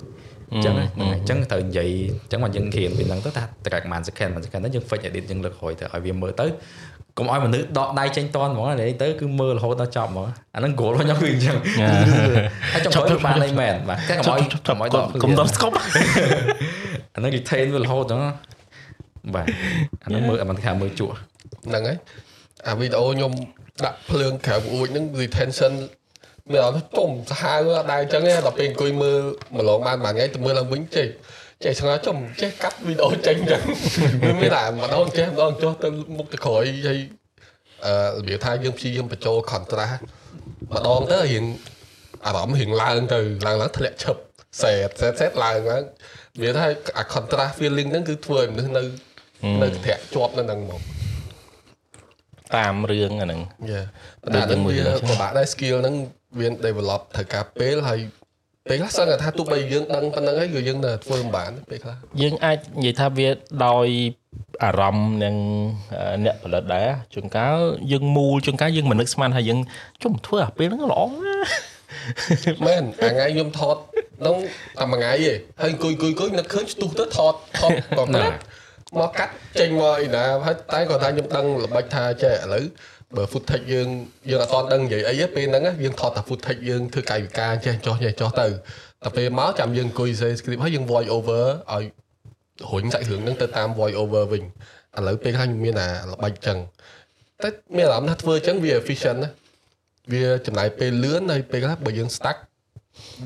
[0.53, 1.89] អញ្ចឹងហ្នឹងហើយអញ្ចឹងត្រូវនិយាយ
[2.23, 6.47] អញ្ចឹងមកយើងរៀនពីហ្នឹងទៅថា track ប៉ុន្មាន second ប៉ុន្មាន second ទៅយើង fix edit យើងលើកក្រោយទៅឲ្យវាមើលទៅ
[7.19, 11.57] កុំឲ្យមនុស្សដកដៃចេញតន់ហ្មងនិយាយទៅគឺមើលរហូតដល់ចប់ហ្មងអាហ្នឹង goal របស់ខ្ញុំគឺអញ្ចឹង
[12.73, 15.75] ហើយចង់ឲ្យបានអីមែនបាទតែកុំឲ្យកុំឲ្យដកកុំដល់ស្គប់
[17.15, 18.23] អាហ្នឹង retain វារហូតហ្នឹង
[19.35, 19.47] បាទ
[20.05, 21.15] អាហ្នឹងមើលមិនថាមើលជក់
[21.69, 21.99] ហ្នឹងហើយ
[22.69, 23.33] អាវីដេអូខ្ញុំ
[23.85, 25.73] ដាក់ភ្លើងក្រៅអួចហ្នឹង retention
[26.51, 29.21] មានអត់ទុំសាហាវអត់ដែរអញ្ចឹងទេដល់ពេលអង្គុយមើល
[29.59, 31.07] ម្លងបានមួយថ្ងៃទៅមើលឡើងវិញចេះ
[31.65, 33.63] ចេះឆ្ងល់ចំចេះកាត់វីដេអូចេញអញ្ចឹង
[34.23, 36.99] វាមានតែម្ដងចេះម្ដងចុះទៅមុខទៅក្រោយហើយ
[37.85, 39.99] អឺរបៀបថាយើងព្យាយាមបញ្ចូល contrast
[40.73, 41.45] ម្ដងទៅរៀង
[42.27, 44.17] អារម្មណ៍រៀងឡើងទៅឡើងឡើងធ្លាក់ឈឹប
[44.63, 45.83] សេតសេតសេតឡើងឡើង
[46.43, 48.83] វាថាអា contrast feeling ហ្នឹងគឺធ្វើឲ្យមនុស្សនៅ
[49.63, 50.81] នៅធ្លាក់ជាប់នៅហ្នឹងមក
[52.57, 53.81] តាមរឿងអាហ្នឹងយេ
[54.23, 55.97] ប៉ុន្តែដូចយើងមើលវាអញ្ចឹងពិបាកដែរ skill ហ្នឹង
[56.39, 57.99] វា develop ត្រូវការពេលហើយ
[58.69, 63.29] ពេលខ្លះសឹងតែថាទោះបីយើងដឹងប៉ុណ្្នឹងហើយក៏យើងនៅធ្វើមិនបានពេលខ្លះយើងអាចនិយាយថាវា
[63.67, 63.87] ដោយ
[64.65, 65.37] អារម្មណ៍នឹង
[65.95, 67.59] អឺអ្នកផលិតដែរជួនកាល
[67.93, 69.59] យើងមូលជួនកាលយើងមិននឹកស្មានថាយើង
[70.03, 71.51] ជុំធ្វើអាពេលហ្នឹងល្អណាស់
[72.67, 73.77] មែនអាថ្ងៃខ្ញុំថត
[74.21, 74.37] ហ្នឹង
[74.79, 78.25] តែមួយថ្ងៃឯងហើយអង្គុយអង្គុយអង្គុយនឹកឃើញស្ទុះទៅថតថតក៏ណា
[79.01, 82.65] មកកាត់ចេញមកអីណាហើយតែគាត់ថាខ្ញុំដឹងល្បិចថាចេះឥឡូវ
[83.17, 83.89] បើ footage យើង
[84.31, 88.47] យើងអត់តន់ដឹងនិយាយអីទេពេលហ្នឹងណាយើងថតតែ footage យើងធ្វើកាយវិការចេះចោះចេះចោះទៅ
[89.03, 91.85] តែពេលមកចាំយើងអង្គុយសេ script ហើយយើង voice over ឲ្យ
[92.73, 94.45] រុញសាច់រឿងហ្នឹងទៅតាម voice over វិញ
[94.97, 96.59] ឥឡូវពេលខ្លះខ្ញុំមានអាល្បិចចឹង
[97.43, 99.31] តែមានអារម្មណ៍ថាធ្វើចឹងវា efficient ណា
[100.13, 102.39] វាចំណាយពេលលឿនហើយពេលខ្លះបើយើង stack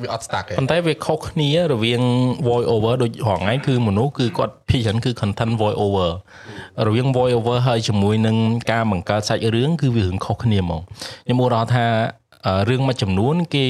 [0.03, 2.03] វាអត់ stack ទេប៉ុន្តែវាខុសគ្នារវាង
[2.47, 6.11] voice over ដូចរងថ្ងៃគឺមនុស្សគឺគាត់ vision គឺ content voice over
[6.87, 8.37] រវាង voice over ហើយជាមួយនឹង
[8.73, 10.81] ការបង្កើតសាច់រឿងគឺវារឿងខុសគ្នាហ្មង
[11.25, 11.85] ខ្ញុំឧទាហរណ៍ថា
[12.47, 13.67] អអឺរឿងមួយចំនួនគេ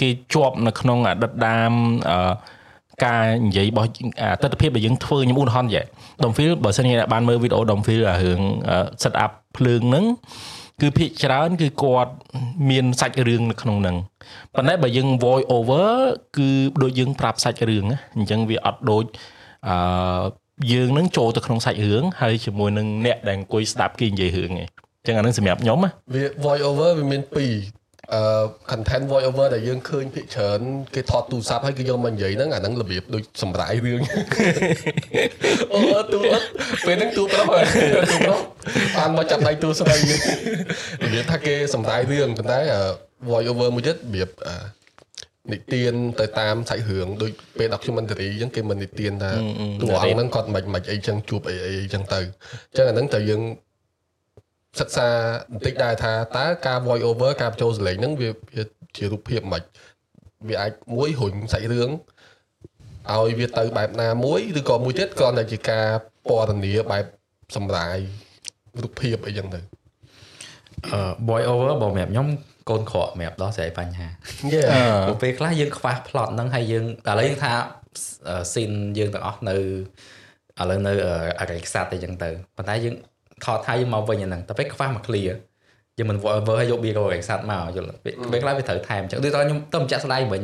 [0.00, 1.72] គេជាប់នៅក្នុងអតីតដាម
[2.10, 2.32] អឺ
[3.04, 3.88] ការនិយាយរបស់
[4.22, 5.84] អតីតភាពដែលយើងធ្វើខ្ញុំឧទាហរណ៍ចេះ
[6.22, 8.40] Domfil បើសិនជាអ្នកបានមើលវីដេអូ Domfil អារឿង
[9.02, 10.04] set up ភ្លើងហ្នឹង
[10.80, 12.12] គឺភាគច្រើនគឺគាត់
[12.70, 13.96] មានសាច់រឿងនៅក្នុងហ្នឹង
[14.54, 15.88] ប៉ុន្តែបើយើង voice over
[16.36, 16.48] គឺ
[16.82, 19.04] ដូចយើងប្រាប់សាច់រឿងណាអញ្ចឹងវាអត់ដូច
[19.68, 20.24] អឺ
[20.72, 27.52] យើងនឹងចូលទៅក្នុងសាច់រឿងហើយជាមួយនឹងអ្នកដែលអង្គុយស្ដាប់គេនិយាយរឿងឯងអញ្ចឹងអានឹងសម្រាប់ខ្ញុំណាវា voice over វាមានពីរ
[28.14, 28.22] អឺ
[28.70, 30.60] content voice over ដែលយើងឃើញភាគច្រើន
[30.94, 34.00] គេថតទូរស័ព្ទហើយគេយកមកនិយាយហ្នឹងអាហ្នឹងរបៀបដូចសម្រាយរឿង
[35.72, 35.80] អូ
[36.12, 36.46] ទូអត់
[36.86, 37.64] ពេលហ្នឹងទូប្រុសហើយ
[38.12, 38.40] ទូប្រុស
[38.96, 40.00] បានមកចាប់ដៃទូស្រីរ
[41.12, 42.58] បៀបថាគេសម្រាយរឿងប៉ុន្តែ
[43.30, 44.30] voice over មួយទៀតរបៀប
[45.52, 49.32] និទានទៅតាមសាច់រឿងដូចពេល documentary អញ្ចឹងគេមិននិទានថា
[49.82, 53.42] តួអង្គហ្នឹងគាត់មិនមិនអីចឹងជួបអីអីចឹងទៅអញ្ចឹងអាហ្នឹងត្រូវយើង
[54.80, 55.08] សិក្សា
[55.52, 58.64] បន្តិចដែរថាតើការ voice over ការបញ្ចូលសលេងហ្នឹងវាវា
[58.96, 59.62] ជារូបភាពមិន
[60.48, 61.90] វាអាចមួយរុញសាច់រឿង
[63.10, 65.86] ឲ្យវាទៅបែបណាមួយឬក៏មួយទៀតគ្រាន់តែជាការ
[66.28, 67.04] ពណ៌នាបែប
[67.56, 67.96] សម្រាយ
[68.82, 69.60] រូបភាពអីចឹងទៅ
[70.92, 72.28] អឺ boy over បើសម្រាប់ខ្ញុំ
[72.70, 74.08] កូនក្រក់សម្រាប់ដោះស្រាយបញ្ហា
[74.52, 74.62] យេ
[75.06, 77.52] ព្រោះពេលខ្លះយើងខ្វះ plot ហ្នឹងហើយយើងឥឡូវយើងថា
[78.52, 80.92] scene យើងទាំងអស់នៅឥឡូវនៅ
[81.40, 82.94] អរិយខ្សាត់អីចឹងទៅប៉ុន្តែយើង
[83.44, 85.34] ថតថាយើងមកវិញអាហ្នឹងតែពេលខ្វះមក clear
[85.98, 90.42] យើងមិន over ឲ្យយក B រអរិយខ្សាត់មកយល់ពេលខ្លះវាត្រូវថែមចឹងដូចតើខ្ញុំទៅម្ចាក់ស្ដាយវិញ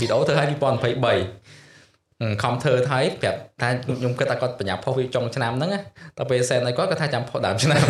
[0.00, 5.70] វីដេអូធ្វើឲ្យ2023ខំធ្វើថៃប្រាប់ថាខ្ញុំគិតថាគាត់បញ្ញាផុសវាចុងឆ្នាំហ្នឹង
[6.18, 7.80] តែពេលសែនឲ្យគាត់គាត់ថាចាំផុសដើមឆ្នាំ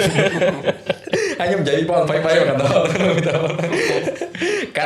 [1.39, 2.19] ហើយខ្ញុំនិយាយ2023មក
[2.51, 2.71] កណ្ដោ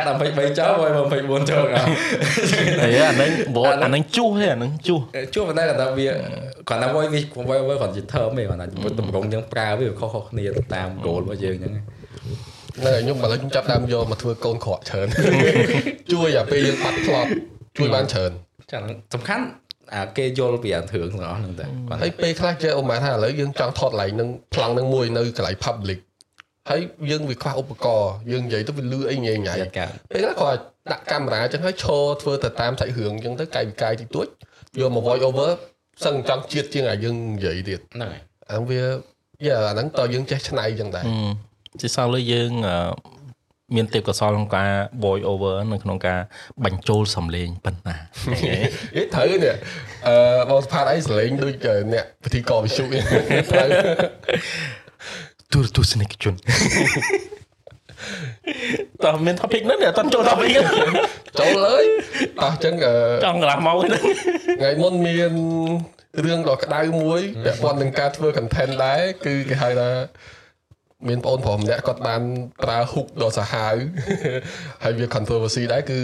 [0.05, 1.87] កាត់23ចោលឲ្យ24ចោលអត់
[2.83, 4.99] អីអាហ្នឹងវត្តអាហ្នឹងជុះទេអាហ្នឹងជុះ
[5.33, 6.07] ជួបប៉ុន្តែគាត់ថាវា
[6.69, 8.65] គាត់ថាវយវាវយវយគាត់ជា term ទេគាត់ថា
[8.99, 11.85] តម្រងយើងប្រើវាខុសៗគ្នាទៅតាម goal របស់យើងអញ្ចឹងហ្នឹង
[12.83, 15.07] ហើយខ្ញុំឥឡូវខ្ញុំចាប់ដើមយកមកធ្វើកូនក្រក់ច្រើន
[16.13, 17.27] ជួយអាពេលយើងបាត់ plot
[17.77, 18.31] ជួយបានច្រើន
[18.71, 18.77] ចា
[19.13, 19.45] សំខាន់
[19.95, 25.99] អាគេយល់ពីអារឿងទាំងអស់ហ្នឹងតែគាត់ហើយពេលខ្លះចេះអូម៉ាថាឥឡូវយើងចង់ថតកន្លែងហ្នឹងប្លង់ហ្នឹងមួយនៅកន្លែង public
[26.69, 34.27] ហើយយើងវាខ្វះឧបករណ៍យើងនិយាយទៅវាលឺអីញ៉ៃញ៉ៃចាត់ការពេលខ្លះគាត់ដាក់កាមេរ៉ាចឹងហើយឈរធ្វើទៅតាមសាច់រឿងចឹងទៅកាយវិការតិចតួច
[34.79, 35.49] យកមក voice over
[36.05, 38.81] សឹងចង់ជាតិជាងអាយើងនិយាយទៀតហ្នឹងហើយអាហ្នឹងវា
[39.47, 41.03] យ៉ាអាហ្នឹងតើយើងចេះឆ្នៃចឹងដែរ
[41.81, 43.19] ជាសល់លើយើងអឺ
[43.75, 44.69] មានទេពកោសលក្នុងការ
[45.03, 46.19] voice over នៅក្នុងការ
[46.65, 47.95] បញ្ចូលសំឡេងប៉ុណ្ណា
[48.95, 49.55] ហេត្រូវនេះ
[50.07, 50.15] អឺ
[50.49, 53.69] បងស្ផាតអីសលេងដូចអ្នកពិធីករវិសុត្រូវ
[55.53, 56.33] ទូរទស្សនិកជន
[59.05, 60.93] តើមាន topic ហ្នឹងអត់ចូល topic ហ្នឹង
[61.39, 61.83] ចូលហើយ
[62.41, 62.93] តោះចឹងអឺ
[63.25, 64.03] ចង់កន្លះមកហ្នឹង
[64.59, 65.31] ថ្ងៃមុនមាន
[66.25, 69.89] រឿងដ៏ក្តៅមួយពាក់ព័ន្ធនឹងការធ្វើ content ដែរគឺគេហៅថា
[71.07, 72.21] មានបងប្អូនប្រុសម្នាក់គាត់បាន
[72.63, 73.73] ប្រើ hook ដ៏សាហាវ
[74.83, 75.99] ហើយវា controversy ដែរគឺ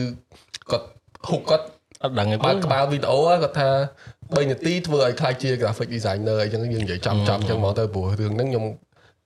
[0.71, 0.87] គាត់
[1.29, 1.65] hook គាត់
[2.03, 3.69] អត់ដឹងទេបើកក្បាលវីដេអូគាត់ថា
[4.13, 8.65] 3នាទីធ្វើឲ្យខ្លាចជា graphic designer អីចឹងយើងនិយាយចំចំចឹងមកទៅព្រោះរឿងហ្នឹងខ្ញុំ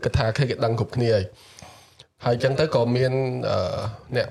[0.03, 1.23] គិតថាគេគេដឹងគ្រប់គ្នាហើយ
[2.25, 3.13] ហើយចឹងទៅក៏មាន
[3.49, 3.79] អឺ
[4.17, 4.27] អ្នក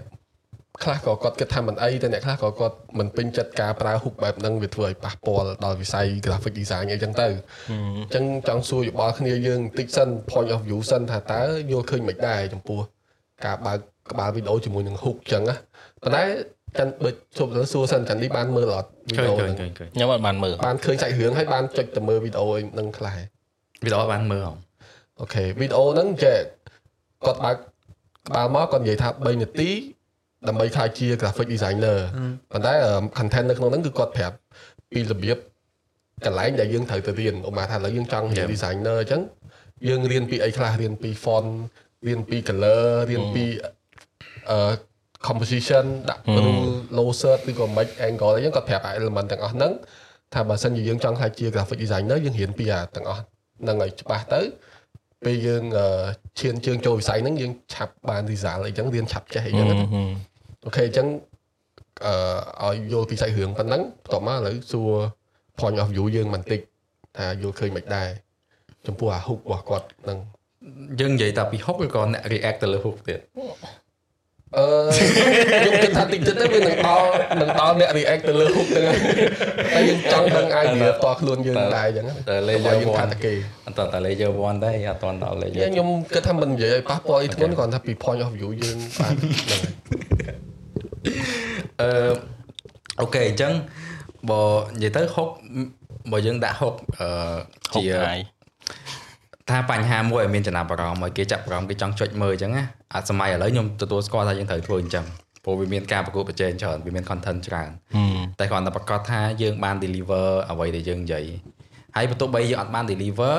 [0.85, 7.73] ខ្លះក៏គាត់គិតថាមិនអីតែអ្នកខ្លះក៏គាត់មិនពេញចិត្តការប្រើ hook បែបហ្នឹងវាធ្វើឲ្យប៉ះពាល់ដល់វិស័យ graphic design អីចឹងទៅអ
[8.07, 12.81] ញ្ចឹងចង់សួរយោបល់គ្នាយើងបន្តិចសិន point of view សិនថាតើយល់ឃើញមិនដែរចំពោះ
[13.47, 13.79] ការបើក
[14.13, 15.57] ក្បាលវីដេអូជាមួយនឹង hook ចឹងណា
[16.03, 16.25] ប៉ុន្តែ
[16.79, 23.27] ចាន់បើជប់ទៅសួរសិនចាន់នេះបានមើលអត់វីឃើដេញអូឃើញហ្នឹងឃើញឃើញខ្ញុំអត់បានមើលបានឃើញសាច់រឿងហើយបានចុចទៅមើលវីដេអូហ្នឹងខ្លះហើយ
[23.85, 24.68] វីដេអូបានមើលហ៎
[25.21, 26.39] អូខេវីដេអូហ្នឹងចេះ
[27.27, 27.57] គាត់បើក
[28.29, 29.71] ក្បាលមកគាត់និយាយថា3នាទី
[30.49, 31.99] ដើម្បីខ្លាចជា graphic designer
[32.53, 34.37] ប៉ុន្តែអឺ content នៅក្នុងហ្នឹងគឺគាត់ប្រាប់
[34.91, 35.39] ពីរបៀប
[36.25, 39.23] កន្លែងដែលយើងត្រូវទៅរៀនឧបមាថាឥឡូវយើងចង់រៀន designer អញ្ចឹង
[39.89, 41.49] យើងរៀនពីអីខ្លះរៀនពី font
[42.07, 43.45] រៀនពី color រៀនពី
[44.51, 44.73] អឺ
[45.27, 49.73] composition ដាក់ rule low cert ឬក៏ make angle អីចឹងគាត់ប្រាប់ element ទាំងអស់ហ្នឹង
[50.35, 54.41] ថាបើសិនជាយើងចង់ខ្លាចជា graphic designer យើងរៀនពីអាទាំងអស់ហ្នឹងឲ្យច្បាស់ទៅ
[55.25, 55.87] ពេលយើងអឺ
[56.41, 59.77] ឈានជើងចូលវិស័យហ្នឹងយើងឆាប់បាន result អីចឹងរៀនឆាប់ចេះអីចឹងណា
[60.65, 61.07] អូខេអញ្ចឹង
[62.05, 64.91] អឺឲ្យយល់ពីសាច់រឿងប៉ុណ្ណឹងបន្ទាប់មកឥឡូវសួរ
[65.59, 66.61] point of view យើងបន្តិច
[67.17, 68.09] ថាយល់ឃើញមិនដែរ
[68.87, 70.19] ចំពោះអា hook របស់គាត់ហ្នឹង
[71.01, 73.21] យើងនិយាយតែពី hook ឬក៏អ្នក react ទៅលើ hook ទៀត
[74.57, 74.65] អឺ
[74.97, 77.07] ខ្ញុំគិតថាតិចទៀតទៅវានឹងដល់
[77.41, 78.99] នឹងដល់អ្នក react ទៅលើ hook ហ្នឹងហើយ
[79.75, 83.33] តែយើងចង់ដឹង idea ផ្ទាល់ខ្លួនយើងដែរអញ្ចឹងណាតែលេលេងយើងយកថា one តែគេ
[83.67, 89.63] អត់តតែ layer 1ដែរអត់តដល់ layer ខ្ញុំគិតថាមិននិយាយឲ្យប៉ះពាល់អីធ្ងន់គ្រាន់ថាពី point of view យើងបានហ្នឹងហើយ
[91.81, 92.13] អឺ
[93.01, 93.53] អូខេអញ្ចឹង
[94.31, 94.43] បើ
[94.75, 95.31] និយាយទៅ hook
[96.13, 97.09] បើយើងដាក់ hook អឺ
[97.73, 98.19] ហុកជាហើយ
[99.51, 105.05] ថាបញ្ហាមួយឲ្យមានចំណាប់អារម្មណ៍ឲ្យគេចាប់អារម្មណ៍គេចង់ចុចមើលអញ្ចឹងណាអាសម័យឥឡូវខ្ញុំទទួលស្គាល់ថាយើងត្រូវធ្វើអញ្ចឹង
[105.45, 107.71] ព្រោះវាមានការប្រកួតប្រជែងច្រើនវាមាន content ច្រើន
[108.39, 111.25] តែគ្រាន់តែប្រកាសថាយើងបាន deliver អ្វីដែលយើងនិយាយ
[111.97, 113.37] ហើយបន្ទាប់បីយើងអត់បាន deliver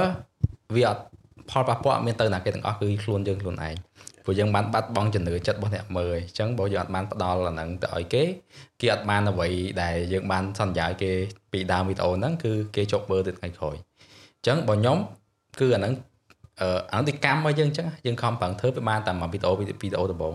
[0.75, 1.03] វាអត់
[1.49, 3.75] ផលប៉ះពាល់អត់មានទៅណាគេទាំងអស់គឺខ្លួនយើងខ្លួនឯង
[4.25, 8.23] ព្រោះយើងបានបាត់បង់ចំណឿចិត្តរបស់អ្នកមើលអញ្ចឹងបើយើងអត់បានផ្ដល់អាហ្នឹងទៅឲ្យគេ
[8.81, 9.47] គេអត់បានអ្វី
[9.81, 11.11] ដែលយើងបានសន្យាឲ្យគេ
[11.51, 14.97] ពីដើមវីដេអូហ្នឹងគឺគេជប់មើលទៅថ្ងៃក្រោយអញ្ចឹងបើខ្ញុំ
[15.61, 15.93] គឺអាហ្នឹង
[16.61, 20.33] អឺអានោះទីកម្មរបស់យើងអញ្ចឹងយើងខំប្រឹងធ្វើវាបានតែមួយវីដេអូវីដេអូដំបូង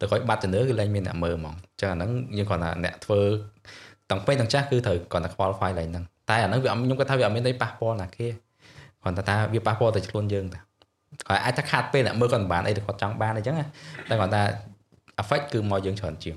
[0.00, 3.20] ទៅក្រោយបាត់ចំណឿគឺលែងមានអ្នកមើលហ្មងអញ្ចឹងអាហ្នឹងយើងគ្រាន់តែអ្នកធ្វើ
[4.10, 8.26] ទាំងពេញទាំងចាស់គឺត្រូវគ្រាន់តែខ្វល់ file ឡើងហ្នឹងតែអាហ្នឹងវាខ្ញុំគាត់ថាវាអត់មានន័យប៉ះពាល់ណាគេ
[9.02, 10.60] គ្រាន់តែថាវាប៉ះពាល់តែខ្លួនយើងតា
[11.28, 13.64] ហើយអាចថាខាត់ពេលអ្នកមើលគាត់មិនបានអីគាត់ចង់បានអញ្ចឹងតែ
[14.18, 14.42] គ្រាន់តែ
[15.22, 16.36] affect គឺមកយើងច្រើនជាង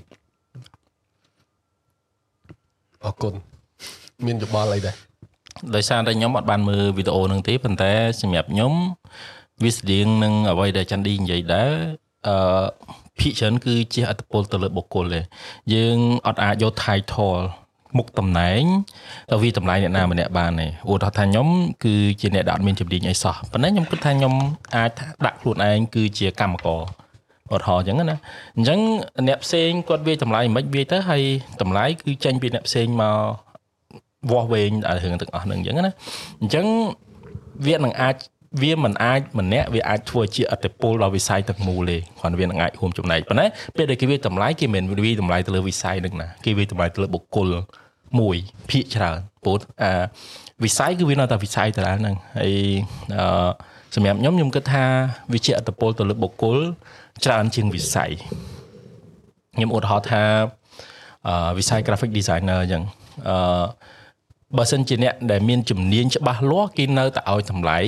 [3.04, 3.34] អរគុណ
[4.26, 4.94] មានយោបល់អីដែរ
[5.74, 8.72] ដោយសារតែខ្ញុំអត់បានមើលវីដេអូហ្នឹងទេប៉ុន្តែសម្រាប់ខ្ញុំ
[9.62, 11.72] វាស្តៀងនឹងអ្វីដែលចាន់ឌីនិយាយដែរ
[12.28, 12.64] អឺ
[13.20, 15.20] ភាគច្រើនគឺជាអត្តពលទៅលើបុគ្គលទេ
[15.74, 15.96] យើង
[16.26, 17.40] អត់អាចយក title
[17.98, 18.62] មុខតំណែង
[19.30, 21.46] ទៅវាតម្លៃអ្នកណាម្នាក់បានទេឧទាហរណ៍ថាខ្ញុំ
[21.84, 24.34] គឺជាអ្នកដែលអត់មានជំនាញអីសោះប៉ុន្តែខ្ញុំគិតថាខ្ញុំ
[24.76, 24.90] អាច
[25.26, 26.80] ដាក់ខ្លួនឯងគឺជាកម្មករ
[27.54, 28.16] ឧទាហរណ៍អញ្ចឹងណា
[28.56, 28.80] អញ្ចឹង
[29.28, 31.22] អ្នកផ្សេងគាត់វាតម្លៃមិនវាទៅហើយ
[31.60, 33.49] តម្លៃគឺចេញពីអ្នកផ្សេងមក
[34.30, 35.92] វាស់វែងដល់រឿងទាំងអស់ហ្នឹងអញ្ចឹងណា
[36.42, 36.66] អញ្ចឹង
[37.66, 38.16] វានឹងអាច
[38.62, 47.48] វាមិនអាចម្នាក់វាអាចធ្វើជាអតិពលដល់វិស័យទាំងមូលទេគ្រាន់វានឹងអាចរួមចំណែកប៉ុន្តែពេលដែលគេវាតម្លៃគេមិនវាតម្លៃទៅលើវិស័យហ្នឹងណាគេវាតម្លៃទៅលើបុគ្គល
[48.20, 48.36] មួយ
[48.70, 49.92] ភាកច្រើនពោលអា
[50.64, 52.54] វិស័យគឺវានៅតែវិស័យទៅហ្នឹងហើយ
[53.16, 53.50] អឺ
[53.94, 54.84] សម្រាប់ខ្ញុំខ្ញុំគិតថា
[55.32, 56.58] វាជាអត្តពលទៅលើបុគ្គល
[57.24, 58.10] ច្រើនជាងវិស័យ
[59.56, 60.22] ខ្ញុំឧទាហរណ៍ថា
[61.28, 62.82] អឺវិស័យ graphic designer អញ្ចឹង
[63.28, 63.36] អឺ
[64.58, 67.78] បើសិនជាអ្នកដែលមានជំនាញច្បាស់លាស់គេនៅតែឲ្យតម្លៃ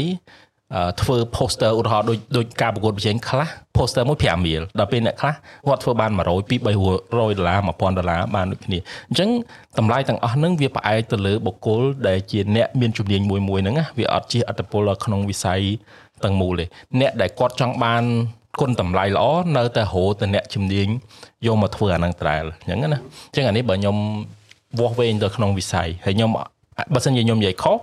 [1.02, 5.34] ធ្វើ poster ឧទាហរណ៍ដូចដូចការប្រកួតប្រជែងខ្លះ poster មួយ5រៀលដល់ពេលអ្នកខ្លះ
[5.66, 6.20] គាត់ធ្វើបាន100 2
[6.66, 9.30] 300ដុល្លារ1000ដុល្លារបានដូចគ្នាអញ្ចឹង
[9.78, 15.60] តម្លៃទាំងអស់ហ្នឹងវាផ្អែកទៅលើបុគ្គលដែលជាអ្នកមានជំនាញមួយមួយហ្នឹងវាអត់ជាអត្តពលក្នុងវិស័យ
[16.24, 16.66] ទាំងមូលទេ
[17.00, 18.04] អ្នកដែលគាត់ចង់បាន
[18.60, 20.86] គុណតម្លៃល្អនៅតែរោទៅអ្នកជំនាញ
[21.46, 23.96] យកមកធ្វើអាហ្នឹងត្រែលអញ្ចឹងណាអញ្ចឹងអានេះបើខ្ញុំ
[24.78, 26.30] វាស់វែងទៅក្នុងវិស័យហើយខ្ញុំ
[26.94, 27.76] បើសិនជាខ្ញុំនិយាយខុស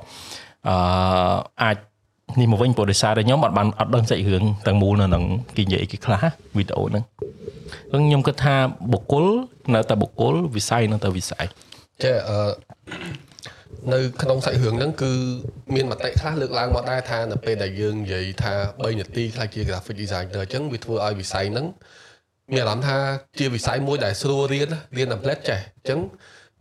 [0.67, 0.75] អឺ
[1.63, 1.77] អាច
[2.39, 5.23] នេះមកវិញព្រោះដោយសារតែខ្ញុំអត់បានអត់ដឹងសាច់រឿងទាំងមូលនៅនឹង
[5.57, 6.23] គេនិយាយគេខ្លះ
[6.57, 7.03] វីដេអូហ្នឹង
[7.89, 8.55] ហ្នឹងខ្ញុំគិតថា
[8.93, 9.25] បុគ្គល
[9.73, 11.45] នៅតែបុគ្គលវិស័យនៅតែវិស័យ
[12.03, 12.39] ចេះអឺ
[13.93, 15.11] នៅក្នុងសាច់រឿងហ្នឹងគឺ
[15.75, 21.67] មានមតិខ្លះលើកឡើងមកដែរថានៅពេលដែលយើងនិយាយថា3នាទីខ្លះជា graphic designer អញ្ចឹងវាធ្វើឲ្យវិស័យហ្នឹង
[22.53, 22.97] មានអារម្មណ៍ថា
[23.39, 25.99] ជាវិស័យមួយដែលស្រួលរៀនរៀន template ចេះអញ្ចឹង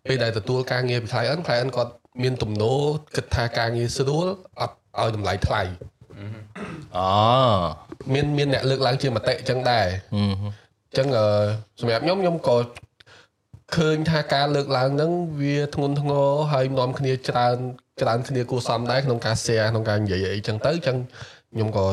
[0.08, 1.92] ពេលដែលទទួលការងារពី client client គាត់
[2.22, 2.80] មានទំនោរ
[3.16, 4.26] គិតថាការងារស្រួល
[4.60, 5.62] អត់ឲ្យតម្លៃថ្លៃ
[6.96, 7.08] អូ
[8.14, 10.16] មានមានអ្នកលើកឡើងជាមតិអញ្ចឹងដែរអ
[10.92, 11.06] ញ្ចឹង
[11.80, 12.56] សម្រាប់ខ្ញុំខ្ញុំក៏
[13.76, 17.56] ឃើញថាការលើកឡើងហ្នឹងវាធ្ងន់ធ្ងរហើយនាំគ្នាច្រើន
[18.00, 20.96] ច្រើនគ្នាគួរសមដែរក្នុងការ share ក្នុងការនិយាយអីចឹងទៅអញ្ចឹង
[21.54, 21.86] ខ្ញុំក៏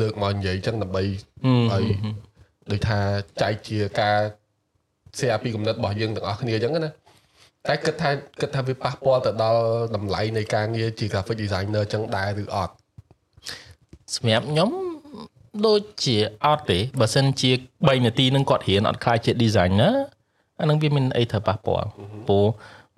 [0.00, 1.84] លើកមកនិយាយចឹងដើម្បីឲ្យ
[2.70, 2.98] ដូចថា
[3.42, 4.18] ចែកជាការ
[5.18, 6.92] share ពីគំនិតរបស់យើងទាំងអស់គ្នាអញ្ចឹងណា
[7.68, 9.62] តែគិតថាគិតថាវាប៉ះពាល់ទៅដល់
[9.96, 12.74] តម្លៃនៃការងារជា graphic designer ចឹងដែរឬអត់
[14.14, 14.70] សម្រាប់ខ្ញុំ
[15.66, 19.94] ដូចជាអត់ទេបើសិនជា3នាទីនឹងគាត់រៀនអត់ខ្លាចជា designer
[20.60, 21.88] អានឹងវាមានអីត្រូវប៉ះពាល់
[22.28, 22.46] ព្រោះ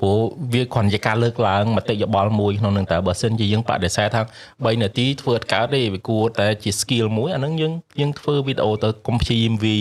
[0.05, 9.77] ព្រោះវាគ្រាន់ជាការលើកឡើងមតិយោបល់មួយក្នុងនឹងតើបើសិនជាយើងបដិសេធថា3នាទីធ្វើអត់កើតទេវាគួរតែជា skill មួយអានឹងយើងយើងធ្វើវីដេអូទៅកុំព្យាយាមវី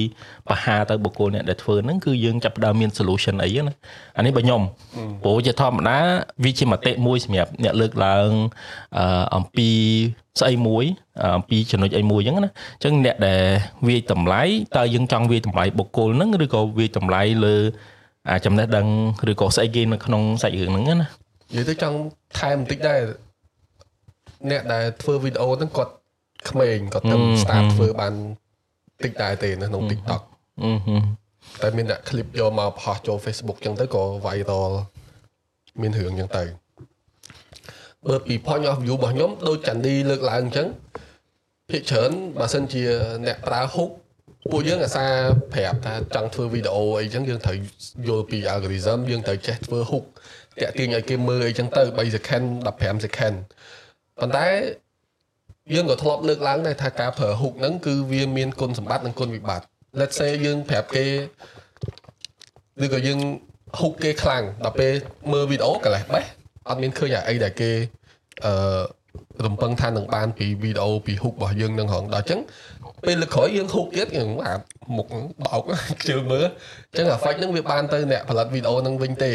[0.50, 3.74] បហាទៅបុគ្គលអ្នកដែលធ្វើហ្នឹងគឺយើងចាប់ផ្ដើមមាន solution អីណា
[4.18, 4.62] អានេះបើខ្ញុំ
[5.24, 6.00] ព្រោះជាធម្មតា
[6.44, 8.30] វាជាមតិមួយសម្រាប់អ្នកលើកឡើង
[9.36, 9.70] អំពី
[10.40, 10.86] ស្អីមួយ
[11.38, 13.44] អំពីចំណុចអីមួយអញ្ចឹងណាអញ្ចឹងអ្នកដែល
[13.88, 14.44] វាតម្លៃ
[14.78, 17.58] តើយើងចង់វាតម្លៃបុគ្គលហ្នឹងឬក៏វាតម្លៃលើ
[18.30, 18.88] អាចំណេះដឹង
[19.32, 21.06] ឬក៏ស្អីគេនៅក្នុងសាច់រឿងហ្នឹងណានិ
[21.56, 21.98] យាយទៅចង់
[22.40, 23.00] ថែមបន្តិចដែរ
[24.52, 25.94] អ្នកដែលធ្វើវីដេអូហ្នឹងគាត់
[26.50, 28.14] ក្មេងគាត់ទៅ start ធ្វើបាន
[29.04, 30.22] តិចដែរទេនៅក្នុង TikTok
[31.62, 34.74] តែមានអ្នក clip យកមកផុសចូល Facebook ចឹងទៅក៏ viral
[35.82, 36.44] មានរឿងចឹងទៅ
[38.06, 40.68] បើពី point of view របស់ខ្ញុំដូចចាន់ឌីលើកឡើងអញ្ចឹង
[41.70, 42.84] ភាគច្រើនបើសិនជា
[43.26, 43.92] អ្នកប្រើ hook
[44.52, 45.06] ពួកយើងអាសា
[45.54, 47.58] ប្រាប់ថាចង់ធ្វើវីដេអូអីចឹងយើងត្រូវ
[48.08, 50.06] យល់ពី algorithm យើងត្រូវចេះធ្វើ hook
[50.62, 52.46] តាក់ទាញឲ្យគេមើលអីចឹងទៅ3 second
[52.80, 53.36] 15 second
[54.20, 54.48] ប៉ុន្តែ
[55.74, 59.66] យើងក៏ធ្លាប់លើកឡើងដែរថាការប្រើ hook ហ្នឹងគឺវាមានគុណសម្បត្តិនិងគុណវិបត្តិ
[60.00, 61.06] let's say យើងប្រាប់គេ
[62.84, 63.20] ឬក៏យើង
[63.80, 64.94] hook គេខ្លាំងដល់ពេល
[65.32, 66.26] មើលវីដេអូកន្លេះបេះ
[66.70, 67.72] អត់មានឃើញអាអីដែលគេ
[68.46, 68.54] អឺ
[69.46, 72.40] រំពឹងថានឹងបានពីវីដេអូពី hook របស់យើងនឹងហងដល់អញ្ចឹង
[73.06, 74.54] ពេលលើកក្រោយយើង hook ទៀតយើងអា
[74.98, 75.08] មុខ
[75.42, 75.64] បោក
[76.08, 76.46] ជឿមើល
[76.92, 79.32] អញ្ចឹង effect ហ្នឹងវាបានទៅអ្នកផលិតវីដេអូហ្នឹងវិញទេ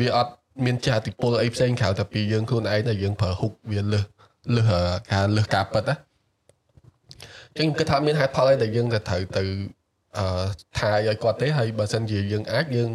[0.00, 0.32] វាអត់
[0.64, 4.04] មានចាស់តិពលអីផ្សេងក្រៅតែពីយើងខ្លួនឯងតែយើងប្រើ hook វាលើស
[4.54, 4.72] លើស
[5.12, 5.94] ការលើសការពិតណា
[7.58, 9.42] ចឹងខ្ញុំគិតថាមានហេតុផលអីដែលយើងទៅត្រូវទៅ
[10.18, 10.46] អឺ
[10.78, 12.90] ថាឲ្យគាត់ទេហើយបើសិនជាយើងអាចយើង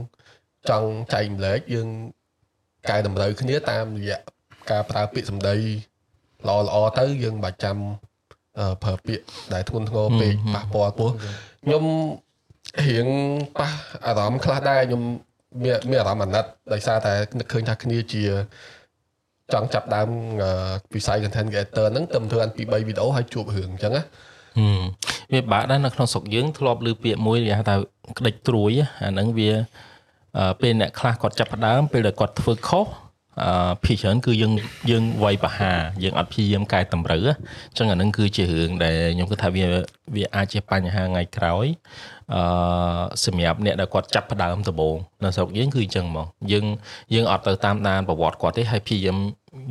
[0.70, 1.88] ចង់ចែកម្លែកយើង
[2.90, 4.20] កែតម្រូវគ្នាតាមរយៈ
[4.72, 5.56] ការប្រើពាក្យសម្ដី
[6.48, 8.11] ល្អល្អទៅយើងមិនបាច់ចាំអឺ
[8.84, 11.10] ប្រើពាក្យដែលធ្ងន់ធ្ងរពេកប៉ះពាល់ពោះ
[11.64, 11.84] ខ្ញុំ
[12.86, 13.08] រៀង
[13.60, 13.70] ប៉ះ
[14.06, 15.04] អារម្មណ៍ខ្លះដែរខ្ញុំ
[15.64, 18.24] មានមានអារម្មណ៍អាណិតដោយសារតែនឹកឃើញថាគ្នាជា
[19.54, 20.10] ចង់ចាប់ដើម
[20.96, 24.04] វិស័យ content creator ហ្នឹងទៅធ្វើអានពី3វីដេអូហើយជួបរឿងអញ្ចឹងណា
[25.34, 27.76] វាបាក់ដែរនៅក្នុងស្រុកយើងធ្លាប់ឮពាក្យមួយគេហៅថា
[28.18, 28.72] ក្តិចត្រួយ
[29.04, 29.52] អាហ្នឹងវា
[30.62, 32.86] ពេលអ្នកខ្លះគាត់ចាប់ផ្ដើមពេលដែលគាត់ធ្វើខុស
[33.40, 34.54] អឺភីច្រើនគឺយើង
[34.92, 39.66] យើងវាយបហាយើងអត់ព្យាយាមកែតម្រូវអញ្ចឹងអានឹងគឺជារឿងដែលខ្ញុំគិតថាវា
[40.16, 41.66] វាអាចជាបញ្ហាថ្ងៃក្រោយ
[42.34, 42.42] អឺ
[43.26, 46.66] សម្រាប់អ្នកដែលគាត់ចាប់ផ្ដើមដំបូងនៅស្រុកយើងគឺអញ្ចឹងហ្មងយើង
[47.14, 49.18] យើងអត់ទៅតាមដានប្រវត្តិគាត់ទេហើយព្យាយាម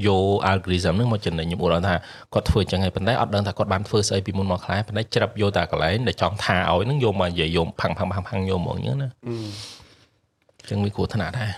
[0.06, 1.94] យក algorithm ហ្នឹងមកចំណេញខ្ញុំឧទាហរណ៍ថា
[2.34, 11.50] គាត់ធ្វើអញ្ចឹងហើយប៉ុន្តែអត់ដឹងថាគាត់បានធ្វើស្អីពីមុនមកខ្លះប៉ុន្តែច្រាប់យកតែកន្លែងដែលចង់ថាឲ្យហ្នឹងយកមកនិយាយយកផាំងផាំងផាំងផាំងយកមកអញ្ចឹងណាអញ្ចឹងវាគ្រោះថ្នាក់ដែរ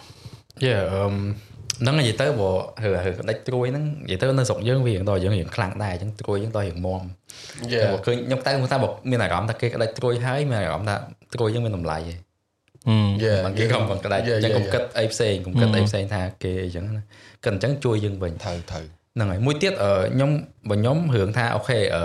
[0.64, 2.50] Yeah អឺ ហ្នឹងនិយាយទៅបើ
[2.82, 7.02] ហឺហឺក្តិចត្រួយហ្នឹងនិយាយទៅនៅស្រុកយើងវាដល់យើងរៀងខ្លាំងដែរអញ្ចឹងត្រួយយើងដល់រៀងមុំ
[7.72, 10.96] តែបើឃើញខ្ញុំតែខ្ញុំថាបើមានអារម្មណ៍ថាគេក្តិចត្រួយហើយមានអារម្មណ៍ថា
[11.34, 12.14] ត្រួយយើងមានតម្លៃហ៎
[13.24, 17.02] យ៉ាមិនគេក៏មិនក្តិចអញ្ចឹងកុំគិតអីផ្សេងកុំគិតអីផ្សេងថាគេអញ្ចឹងណា
[17.44, 20.30] គិតអញ្ចឹងជួយយើងវិញត្រូវត្រូវហ្នឹងហើយមួយទៀតខ្ញុំ
[20.70, 22.04] បើខ្ញុំរឿងថាអូខេអឺ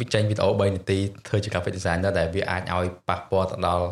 [0.00, 3.86] វិចេញវីដេអូ3នាទីធ្វើជា graphic designer ដែលវាអាចឲ្យប៉ះពាល់ទៅដល់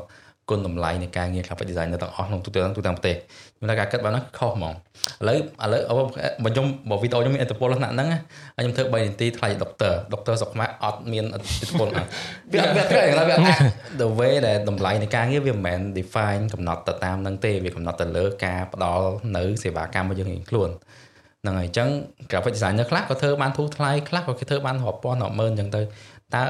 [0.50, 3.16] គុណតម្លៃនៃការងារ graphic designer ទាំងអស់ក្នុងទូទាំងទូទាំងប្រទេស
[3.56, 6.04] ខ្ញុំថាការគិតបែបហ្នឹងខុសហ្មងឥឡូវឥឡូវ
[6.44, 8.08] បើខ្ញុំបើវីដេអូខ្ញុំមានឥទ្ធិពលលក្ខណៈហ្នឹង
[8.56, 12.08] ហើយខ្ញុំធ្វើ3នាទីថ្លៃដុកទ័រដុកទ័រស្រុកខ្មែរអត់មានឥទ្ធិពលអត់
[12.52, 13.60] វាវាត្រូវតែវាអាច
[14.00, 20.70] the way ដែលតម្លៃនៃការងារវាមិនមែន define កំណត់ទៅតាមហ្នឹងទេវាកំណត់ទៅលើការផ្ដល់នៅសេវាកម្មរបស់យើងរៀងខ្លួន
[21.42, 21.88] ហ្នឹងហើយអញ្ចឹង
[22.30, 25.80] graphic designer ខ្លះក៏ធ្វើបានធូរថ្លៃខ្លះក៏គេធ្វើបានរាប់ពាន់រាប់ម៉ឺនអញ្ចឹងទៅ
[26.34, 26.42] តើ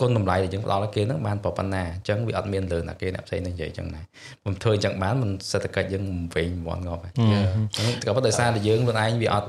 [0.00, 4.00] គុណតម្លៃដែលយើងផ្ដល់ឲ្យគេហ្នឹងបានប៉ុណ្ណាអញ្ចឹងវាអត់មានលើណាគេអ្នកផ្សេងនឹងនិយាយអញ្ចឹងណា
[4.46, 9.48] មិនធ្វើអញ្ចឹងបានមិនសេដ្ឋកិច្ចយើងវិញមាន់ងាប់ហើយអញ្ចឹងក៏ប៉ុន្តែដោយសារតែយើងខ្លួនឯងវាអត់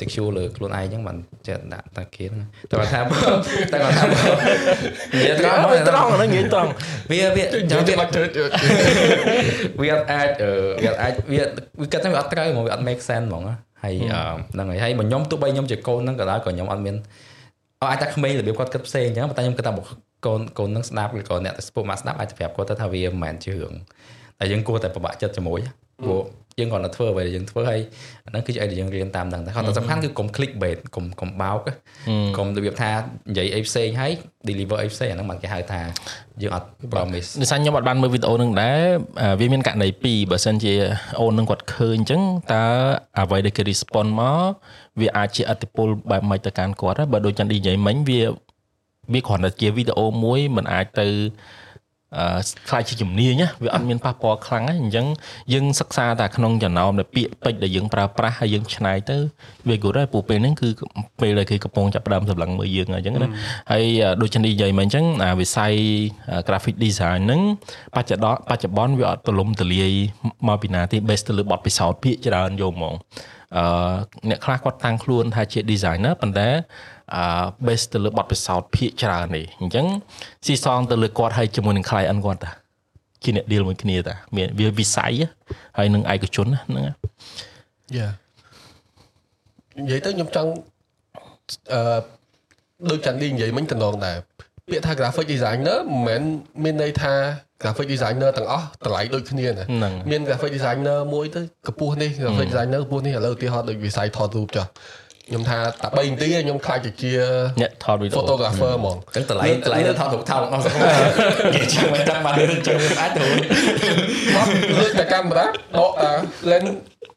[0.00, 3.00] secure លើខ្លួនឯងអញ្ចឹងមិនចេះដាក់តាគេហ្នឹងតែគាត់ថា
[3.72, 4.04] តែគាត់ថា
[5.12, 6.70] និយាយត្រង់ត្រង់ហ្នឹងនិយាយត្រង់
[7.10, 8.26] វាវាចាំចាំវាវាអត់ត្រូវ
[9.80, 10.50] វាអត់អាចអឺ
[10.82, 11.40] វាអត់អាចវា
[11.80, 16.96] វាគិតថាវាអត់ត្រូវហ្មងវាអត់ make sense ហ្មងណាហើយអឺហ្នឹងហើយហើយបើខ្ញុំទោះបីខ្ញុំជាកូនហ្នឹងក៏ដោយក៏ខ្ញុំអត់មាន
[17.86, 19.82] អាចតែក្មេងរបៀបគាត់គិតផ្សេងអញ្ចឹងប៉ុន្តែខ្ញុំគិតថាបើ
[20.26, 23.74] កូនកូនហ្នឹងស្ដាប់ឬក៏អ្នកដែលស្ពុកមកស្ដាប់អាចប្រាប់គាត់ទៅថាវាមិនមែនជារឿង
[24.38, 25.60] តែយើងគួរតែពិបាកចិត្តជាមួយ
[26.04, 26.22] ព្រោះ
[26.58, 27.80] យើងគាត់ទៅធ្វើអ្វីដែលយើងធ្វើហើយ
[28.26, 31.60] អាហ្នឹងគឺជាអីដែលយើងរៀនតាមហ្នឹងតែគាត់តែសំខាន់គឺកុំ click bait កុំកុំបោក
[32.36, 32.90] កុំរបៀបថា
[33.30, 34.12] និយាយអីផ្សេងហើយ
[34.48, 35.80] deliver អីផ្សេងអាហ្នឹងមិនគេហៅថា
[36.42, 38.82] យើងអត់ promise ដោយសារខ្ញុំអត់បានមើលវីដេអូហ្នឹងដែរ
[39.40, 40.74] វាមានករណីពីរបើសិនជា
[41.20, 42.22] អូននឹងគាត់ឃើញអញ្ចឹង
[42.54, 42.66] តើ
[43.18, 44.42] អ្វីដែលគេ respond មក
[45.00, 48.22] វាអាចជាអតិពលបែបម៉េចទៅកាន់គាត់ដែរបើដូចចាំនិយាយមិញវា
[49.12, 51.12] វាគ្រាន់តែជាវីដេអូមួយมันអាចទៅអឺ
[52.68, 55.06] ខ្លាចជាជំនាញណាវាអត់មានប៉ះពាល់ខ្លាំងហ្នឹងអញ្ចឹង
[55.52, 59.16] យើងសិក្សាតែក្នុងចំណោមដែលពាក្យពេចន៍ដែលយើងប្រើប្រាស់ហើយយើងឆ្នៃទៅ
[59.68, 60.68] វា good ហើយព្រោះពេលហ្នឹងគឺ
[61.20, 63.30] ពេលដែលគេកំពុងចាប់ផ្ដើមសម្លឹងមើលយើងអញ្ចឹងណា
[63.72, 63.84] ហើយ
[64.20, 65.72] ដូចជានិយាយមកអញ្ចឹងអាវិស័យ
[66.46, 67.40] graphic design ហ្នឹង
[67.96, 69.92] បច្ចុប្បន្នបច្ចុប្បន្នវាអត់ទលំទលាយ
[70.48, 72.94] មកពីណាទេ base ទៅលើបទពិសោធន៍ភាគច្រើនយកហ្មង
[73.56, 73.64] អឺ
[74.28, 76.48] អ្នកខ្លះគាត់តាំងខ្លួនថាជា designer ប៉ុន្តែ
[77.14, 77.22] អឺ
[77.66, 79.86] base ទៅលើបទពិសោធន៍ភាគច្រើននេះអញ្ចឹង
[80.46, 82.50] ស៊ីសងទៅលើគាត់ហើយជាមួយនឹង client គាត់តា
[83.22, 85.12] ជាអ្នក deal មួយគ្នាតាមានវាវិស័យ
[85.78, 88.08] ហើយនឹងឯកជនហ្នឹងយ៉ា
[89.78, 90.50] និយាយទៅខ្ញុំចង់
[91.72, 91.80] អឺ
[92.90, 94.16] ដូចចាន់ឌីនិយាយមិញតំណងដែរ
[94.70, 96.22] ពាក្យថា graphic designer មិនមែន
[96.64, 97.14] មានន័យថា
[97.62, 104.66] graphic designer ទាំងអស់តម្លៃដូចគ្នាណាហ្នឹងមាន graphic designer មួយទៅកពស់នេះ graphic designer កពស់នេះឥឡូវឧទាហរណ៍ដូចវិស័យថតរូបចុះ
[105.28, 105.58] ខ្ញុំថា
[105.96, 107.12] តែ3នាទីខ្ញុំខ្លាចទៅជា
[107.60, 110.82] អ្នកថតវីដេអូ photographer ហ្មងចឹងតម្លៃតម្លៃទៅថតរូបថោកអស់សកល
[111.54, 114.46] និយាយចឹងមិនចាំបានរឿងចឹងវាអាចទៅថត
[114.80, 115.50] លើកតែកាមេរ៉ាដ
[115.88, 116.12] កតា
[116.50, 116.68] lens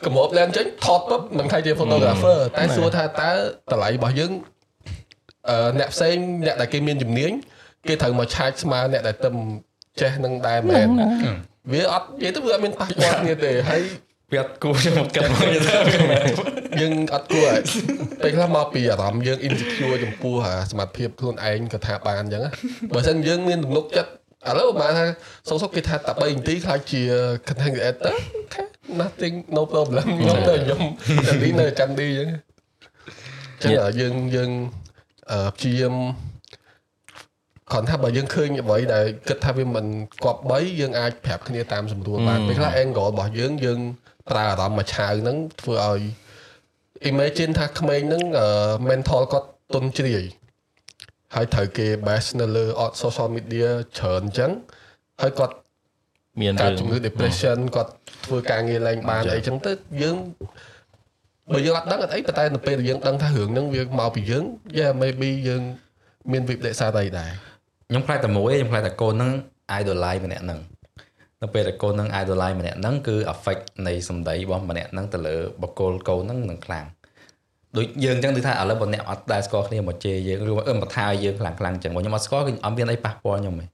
[0.05, 3.31] កម្រប lens ចេញថតពុបមិនថាជា photographer តែសួរថាតើ
[3.71, 4.31] តម្លៃរបស់យើង
[5.49, 7.31] អឺអ្នកផ្សេងអ្នកដែលគេមានជំនាញ
[7.87, 9.29] គេត្រូវមកឆាចស្មើអ្នកដែលទៅ
[10.01, 10.87] ចេះនឹងដែរមែន
[11.71, 13.81] វាអត់និយាយទៅវាអត់មានប៉ះពាល់គ្នាទេហើយ
[14.31, 15.75] វាអត់គួរខ្ញុំគិតមកយទៅ
[16.81, 17.61] យើងអត់គួរឲ្យ
[18.23, 22.51] ពេលខ្លះមកពីអារម្មណ៍យើង insecure ចំពោះអាសមត្ថភាពខ្លួនឯងក៏ថាបានអញ្ចឹងណា
[22.93, 24.11] បើមិនយើងមានទំនុកចិត្ត
[24.49, 25.05] ឥឡូវបើថា
[25.49, 27.01] សុកសុកគេថាតែ3នាទីខ្លាចជា
[27.47, 28.65] content creator okay
[29.01, 30.81] nothing no problem ខ្ញុំទៅខ្ញុំ
[31.27, 34.49] តែលីនៅចាំឌីអញ្ចឹងចឹងយើងយើង
[35.31, 35.95] អឺព្យាយាម
[37.71, 39.85] គ្រាន់ថាបើយើងឃើញអ្វីដែលគិតថាវាមិន
[40.23, 43.79] គប់បីយើងអាចប្រាប់គ្នាតាមសម្រួលបានពេលខ្លះ angle របស់យើងយើង
[44.29, 46.01] ប្រើអារម្មណ៍មួយឆាវហ្នឹងធ្វើឲ្យ
[47.11, 48.23] imagine ថាក្មេងហ្នឹង
[48.89, 50.23] mental គាត់ទុនជ្រាយ
[51.35, 52.65] ហើយត្រូវគេ bash នៅលើ
[53.01, 53.69] social media
[53.99, 54.51] ច្រើនអញ្ចឹង
[55.21, 55.55] ហើយគាត់
[56.41, 57.91] មានការឿងរជំងឺ depression គាត់
[58.25, 60.17] ធ្វើការងារឡើងបានអីចឹងទៅយើង
[61.53, 64.43] បើយើងអត់ដឹងអត់អីប៉ុន្តែនៅពេលដែលយើងដឹងថារឿងហ្នឹងវាមកពីយើង
[64.79, 65.61] yeah maybe យើង
[66.31, 67.31] មានវិបត្តិសាស្ត្រអីដែរ
[67.89, 69.31] ខ្ញុំខ្លាចតែមួយខ្ញុំខ្លាចតែកូនហ្នឹង
[69.79, 70.59] idolize ម្នាក់ហ្នឹង
[71.41, 76.85] នៅពេលដែលកូនហ្នឹង idolize ម្នាក់ហ្នឹងគឺ affect នៃសម្ដីរបស់ម្នាក់ហ្នឹងទៅលើបកគលកូនហ្នឹងនឹងខ្លាំង
[77.77, 83.65] ដូចយើងអញ្ចឹងគឺថាឥឡូវបើអ្នកអត់ដែលស្គាល់គ្នាមកជេរយើងឬមកអឺមកថាឲ្យយើងខ្លាំងខ្លាំងអញ្ចឹងបើខ្ញុំអត់ស្គាល់គឺអត់មានអីប៉ះពាល់ខ្ញុំទេ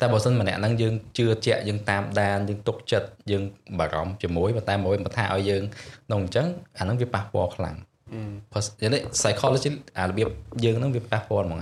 [0.00, 3.42] តែបើសិនម្នាក់ហ្នឹងយើងជឿជាក់យើងតាមដានយើងទុកចិត្តយើង
[3.78, 5.62] បារម្ភជាមួយប៉ុន្តែមកវិញមកថាឲ្យយើង
[6.06, 6.46] ក្នុងអញ្ចឹង
[6.78, 7.76] អាហ្នឹងវាប៉ះពាល់ខ្លាំង
[8.52, 10.28] ព្រោះយ៉ាងនេះ psychology អារបៀប
[10.64, 11.58] យើងហ្នឹងវាប៉ះពាល់ហ្មង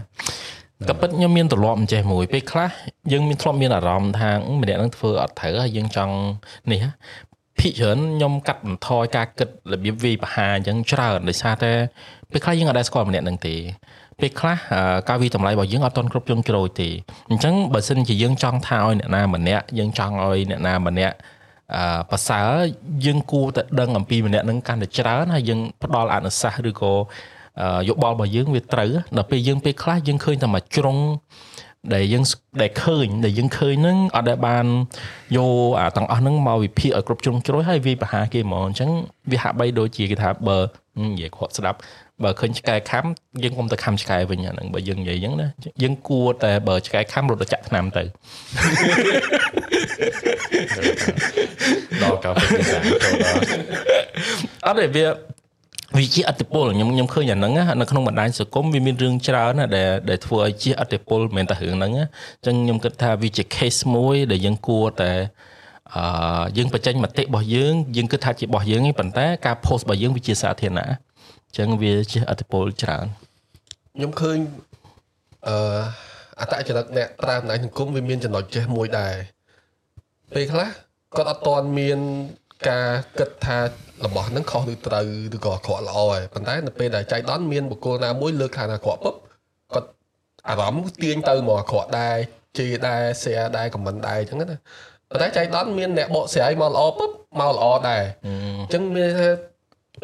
[0.87, 2.71] ក៏ពិតខ្ញុំមានទម្លាប់អញ្ចេះមួយពេលខ្លះ
[3.13, 6.15] យើងមានធ្លាប់មានអារម្មណ៍ថាអឺម្នាក់ហ្នឹងធ្វើអត់ត្រូវហើយយើងចង់
[6.71, 6.91] នេះហ៎
[7.59, 11.73] ភិកច្រើនខ្ញុំកាត់បន្ថយការគិតរបៀបវាយប្រហារអញ្ចឹងច្រើនដោយសារតែ
[12.31, 13.55] ពេលខ្លះយើងអត់ដែលស្គាល់ម្នាក់ហ្នឹងទេ
[14.21, 16.89] ពេលខ្លះអឺការវិតម្លៃរបស់យើងអត់ទាន់គ្រប់ជ្រុងជ្រោយទេ
[17.31, 21.17] អញ្ចឹងបើសិនជាយើងចង់ថាឲ្យអ្នកណាម្នាក់យើងចង់ឲ្យអ្នកណាម្នាក់
[21.75, 22.49] អឺប្រសើរ
[23.07, 26.99] យើងគួរតែដឹងអំពីម្នាក់ហ្នឹងកាន់តែច្រើនហើយយើងផ្ដល់អនុសាសន៍ឬក៏អឺ
[27.89, 30.99] យោបល់របស់យើងវាត្រូវដល់ពេលយើងពេលខ្លះយើងឃើញតែមួយជ្រុង
[31.95, 32.25] ដែលយើង
[32.63, 34.67] ដែលឃើញដែលយើងឃើញហ្នឹងអត់ដែលបាន
[35.37, 38.91] យកអាទាំងអស់ហ្នឹងមកវិភាគឲ្យគ្រប់ជ្រុងជ្រោយហើយវាយប្រហារគេហ្មងអញ្ចឹង
[39.31, 40.59] វាហាក់បីដូចជាគេថាបើ
[41.01, 41.79] និយាយខកស្ដាប់
[42.25, 43.05] បើឃើញឆ្កែខំ
[43.43, 45.49] យើងកុំទៅខំឆ្កែវិញអាហ្នឹងបើយើងនិយាយអញ្ចឹងណា
[45.83, 48.03] យើងគួរតែបើឆ្កែខំរត់ទៅចាក់ថ្នាំទៅ
[52.03, 53.43] ដល់កាលពេលទីសាចូលដល់
[54.67, 55.07] អត់ទេវា
[55.97, 65.13] វាជាអត្តពលខ្ញុំខ្ញុំឃើញអាហ្នឹងណានៅក្នុងបណ្ដាញសង្គមវាមានរឿងច្រើនណាដែលដែលធ្វើឲ្យជាអត្តពលមិនមែនតែរឿងហ្នឹងណាអញ្ចឹងខ្ញុំគិតថាវាជា case មួយដែលយើងគួរតែ
[65.95, 66.03] អឺ
[66.57, 73.07] យើងបញ្ចេញមតិរបស់យើងយើងគិតថាជារបស់យើងឯងប៉ុន្តែការ post របស់យើងវាជាសាធារណៈអញ្ចឹងវាជាអត្តពលច្រើន
[73.97, 74.39] ខ្ញុំឃើញ
[75.49, 75.57] អឺ
[76.41, 79.15] អតចរិតអ្នកប្រើអំណាចសង្គមវាមានចំណុចចេះមួយដែរ
[80.35, 80.69] ពេលខ្លះ
[81.17, 81.99] គាត់អត់តន់មាន
[82.69, 82.89] ការ
[83.19, 83.59] គិតថា
[84.05, 85.07] របស់ហ្នឹងខុសឬត្រូវ
[85.37, 89.15] ឬក៏អាក្រក់ល្អហើយប៉ុន្តែនៅពេលដែលចៃដន្យមានបុគ្គលណាមួយលើកថាអាក្រក់ពុប
[89.73, 89.89] គាត់
[90.49, 92.17] អារម្មណ៍ទាញទៅមកអាក្រក់ដែរ
[92.59, 98.29] ជេរដែរ share ដែរ comment ដែរអញ្ចឹងណាប៉ុន្តែចៃដន្យមានអ្នកបកស្រាយមកល្អពុបមកល្អដែរអ
[98.67, 99.31] ញ្ចឹងមានថា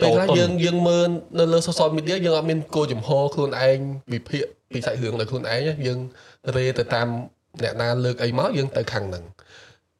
[0.02, 3.78] ពេលខ្លះយើងយើងមើលនៅលើ social media យើងអត់មានគោលចំហខ្លួនឯង
[4.12, 5.98] វិភាគពីសាច់រឿងដោយខ្លួនឯងណាយើង
[6.56, 7.08] រេទៅតាម
[7.62, 9.24] អ្នកណាលើកអីមកយើងទៅខាងហ្នឹង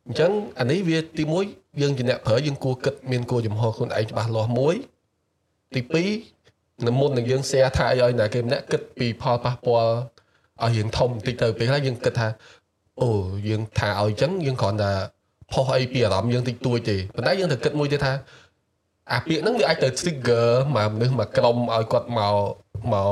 [0.07, 4.75] អញ្ចឹងអានេះវាទី1យើងជាអ្នកប្រើយើងគួរគិតមានគោលចំហខ្លួនឯងច្បាស់លាស់មួយ
[5.75, 5.81] ទី
[6.33, 9.93] 2នៅមុននឹងយើង share ថាឲ្យណាគេម្នាក់គិតពីផលប៉ះពាល់
[10.63, 12.29] ឲ្យរឿងធំបន្តិចទៅពេលខ្លះយើងគិតថា
[13.03, 13.11] អូ
[13.49, 14.93] យើងថាឲ្យអញ្ចឹងយើងគ្រាន់តែ
[15.53, 18.13] ផុសអីពីអារម្មណ៍យើងតិចតួចទេប៉ុន្តែយើងត្រូវគិតមួយទៀតថា
[19.13, 20.47] អាពាក្យហ្នឹងវាអាចទៅ trigger
[20.77, 22.35] មកមនុស្សមកក្រុមឲ្យគាត់មក
[22.93, 23.11] មក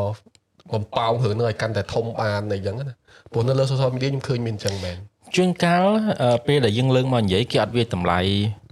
[0.73, 2.95] បំប៉ោងរឿងហ្នឹងឲ្យកាន់តែធំបានអីចឹងណា
[3.33, 4.99] ព្រោះនៅលើ social media ខ្ញុំឃើញមានអញ្ចឹងមែន
[5.35, 5.87] ជួនកាល
[6.23, 8.19] អឺពេលដែលយើងលើកមកនិយាយគេអត់វាយតម្លៃ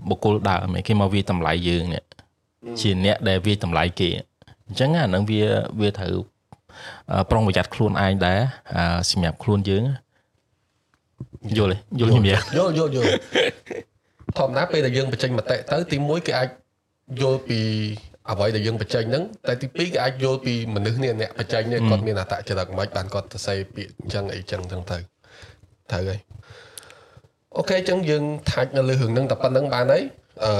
[0.08, 2.02] បុគ្គលដើមទេគេមកវាយតម្លៃយើងនេះ
[2.80, 4.08] ជាអ្នកដែលវាយតម្លៃគេ
[4.66, 5.42] អញ្ចឹងអាហ្នឹងវា
[5.80, 6.16] វាត្រូវ
[7.12, 8.40] អឺប្រុងប្រយ័ត្នខ្លួនឯងដែរ
[8.76, 9.84] អឺសម្រាប់ខ្លួនយើង
[11.58, 13.06] យល់ទេយល់ខ្ញុំនិយាយយល់យល់យល់
[14.38, 16.48] ធម្មតាពេលដែលយើងបញ្ចេញមតិទៅទី1គេអាច
[17.22, 17.58] យល់ពី
[18.30, 24.98] អ្វីដែលយើងបញ្ចេញហ្នឹងតែទី2គេអាចយល់ពីមនុស្សនេះអ្នកបញ្ចេញនេះគាត់មានអត្តចរិតមិនបានគាត់ទៅសេពាក្យអញ្ចឹងអីចឹងចឹងទៅ
[25.90, 26.20] ត្រូវហើយ
[27.56, 30.02] អូខេអញ្ចឹងយើងថាច់នៅលើរឿងហ្នឹងតែប៉ុណ្្នឹងបានហើយ
[30.44, 30.52] អឺ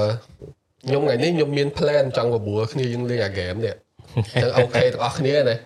[0.87, 3.75] ខ្ញុំថ្ងៃនេះខ្ញុំមាន plan ចង់បបួលគ្នាយើងលេងអា game នេះ
[4.15, 5.57] អញ្ចឹងអូខេទាំងអស់គ្នាណា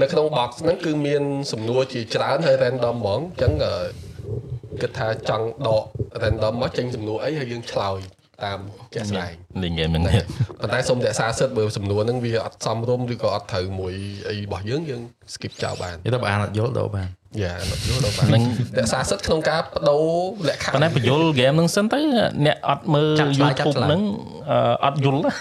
[0.00, 3.74] នៅក្នុង box ហ្នឹងគឺមានសំណួរជាច្រើនហើយ random ហ្មងអញ្ចឹងអឺ
[4.80, 5.84] គិតថាចង់ដក
[6.22, 7.98] random មកចេញសំណួរអីហើយយើងឆ្លើយ
[8.44, 8.58] តាម
[8.94, 10.24] ជាក់ស្ដែងលេងហ្គេមហ្នឹងទៀត
[10.60, 13.94] ប៉ុន្តែសូមរក្សាសិទ្ធិបើសំណួរហ្នឹងវាអត់សមរម្យឬក៏អត់ត្រូវមួយ
[14.28, 15.00] អីរបស់យើងយើង
[15.34, 17.08] skip ចោលបាននិយាយទៅបើអានអត់យល់ដូរបាន
[17.42, 18.26] យ៉ាអត់យល់ដល់បាន
[18.78, 20.04] រក្សាសិទ្ធិក្នុងការបដូរ
[20.48, 21.98] លក្ខខណ្ឌប៉ុន្តែបញ្យលហ្គេមហ្នឹងសិនទៅ
[22.46, 24.00] អ្នកអត់មើលចាក់ឆ្លើយចាក់ YouTube ឆ្លើយហ្នឹង
[24.50, 25.32] អឺអត់យល់ណា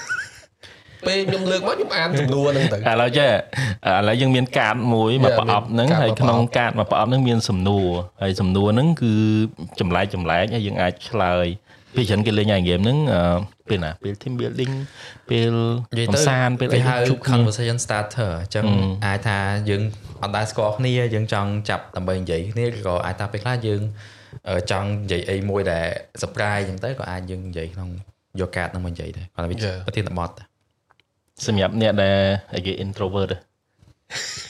[1.08, 7.88] ពេលខ្ញុំលើកមកខ្ញុំអានសំណួរហ្នឹងទៅឥឡូវចេះឥឡូវយើងមានកាតមួយមក Yeah, ប្រអប់ហ្នឹងមានកាតហើយមកក្នុងប្រអប់កាតមកប្រអប់ហ្នឹងមានសំណួរ
[8.22, 9.14] ហើយសំណួរហ្នឹងគឺ
[9.80, 11.48] ចម្លែកចម្លែកហើយយើងអាចឆ្លើយ
[11.98, 13.22] ពេលច្រើនគេលេងអាហ្គេមហ្នឹងអឺ
[13.70, 14.74] ពេលណាពេល team building
[15.30, 15.54] ពេល
[15.91, 19.38] និយាយកំទៅសាន្តពេលអីគេហៅជួបគ្នា conversation starter អញ្ចឹងអឺអាចថា
[19.70, 19.82] យើង
[20.24, 23.82] អត់ដែរស្គាល់គ្នាយើងចង់ចាប់ដើម្បីនិយាយគ្នាឬក៏អាចថាពេលខ្លះយើង
[24.50, 25.86] អឺចង់និយាយអីមួយដែល
[26.22, 27.89] surprise អញ្ចឹងទៅក៏អាចយើងនិយាយក្នុង
[28.39, 29.78] យកកាតហ្នឹងមកនិយាយដែរគាត់ថាវា Yeah.
[29.88, 30.43] ប្រធានបទតែ
[31.45, 32.18] សម្រាប់អ្នកដែល
[32.56, 33.32] អីគេ introvert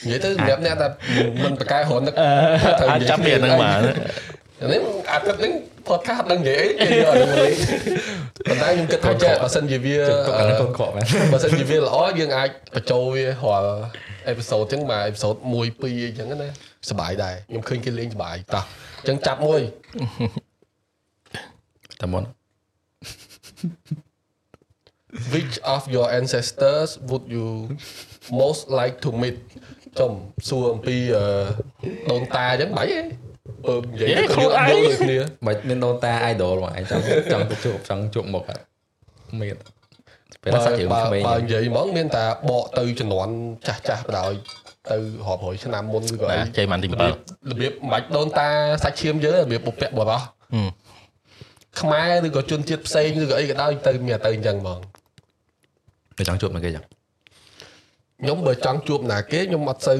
[0.05, 0.91] និយាយទៅសម្រាប់អ្នកដែល
[1.43, 2.15] មិនប្រកែរននឹក
[2.91, 3.79] អាចចាប់ពីអាហ្នឹងបាន
[4.71, 4.81] នេះ
[5.11, 5.53] អាទិត្យហ្នឹង
[5.89, 7.55] podcast ដឹងនិយាយអីគេយកអាហ្នឹងមកលេង
[8.47, 13.71] ប៉ុន្តែខ្ញុំគិតថាចេះបើសិនជាវាទុកអានេះកូនខកមែនបើសិនជាវាល្អយើងអាចបញ្ចូលវារាល់
[14.27, 16.49] អេពីសូតចឹងមកអេពីសូត1 2អីចឹងណា
[16.89, 18.63] សប្បាយដែរខ្ញុំឃើញគេលេងសប្បាយតោះ
[19.07, 19.61] ចឹងចាប់មួយ
[22.01, 22.23] តែមុន
[25.33, 27.47] which of your ancestors would you
[28.41, 29.37] most like to meet
[29.99, 30.11] ចំ
[30.49, 31.25] សួរអំពីអឺ
[32.11, 33.26] ដូនតាចឹងបាយហ៎
[33.65, 38.63] បើនិយាយទៅយើងអត់យល់ដូចគ្នាបើមានដូនតា idol មកឯងចង់ចង់ទៅជួបចង់ជួបមុខអត់
[39.41, 39.55] មាន
[40.43, 43.33] ពេលបើសាច់រឿងបើក្មេងបើនិយាយហ្មងមានតែបកទៅជំនាន់
[43.67, 44.33] ចាស់ចាស់បដ ாய்
[44.91, 47.13] ទៅរាប់រយឆ្នាំមុនឬក៏អីណាចេះបានទីរបៀប
[47.51, 48.47] របៀបមិនបាច់ដូនតា
[48.83, 50.21] សាច់ឈាមយើងរបៀបបុព្វបុរស
[50.53, 50.69] ហឹម
[51.81, 54.79] ខ្មែរឬក៏ជនជាតិផ្សេងឬក៏អីក៏ដោយទៅមានតែទៅអញ្ចឹងហ្មង
[56.17, 56.83] តែចង់ជួបមកគេចឹង
[58.21, 59.99] ខ្ញុំបើចង់ជួបណាគេខ្ញុំអត់សូវ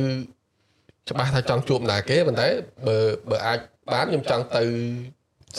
[1.10, 2.47] ច្បាស់ថាចង់ជួបណាគេប៉ុន្តែ
[2.88, 2.97] បើ
[3.30, 3.60] បើអាច
[3.93, 4.64] បានខ្ញុំចង់ទៅ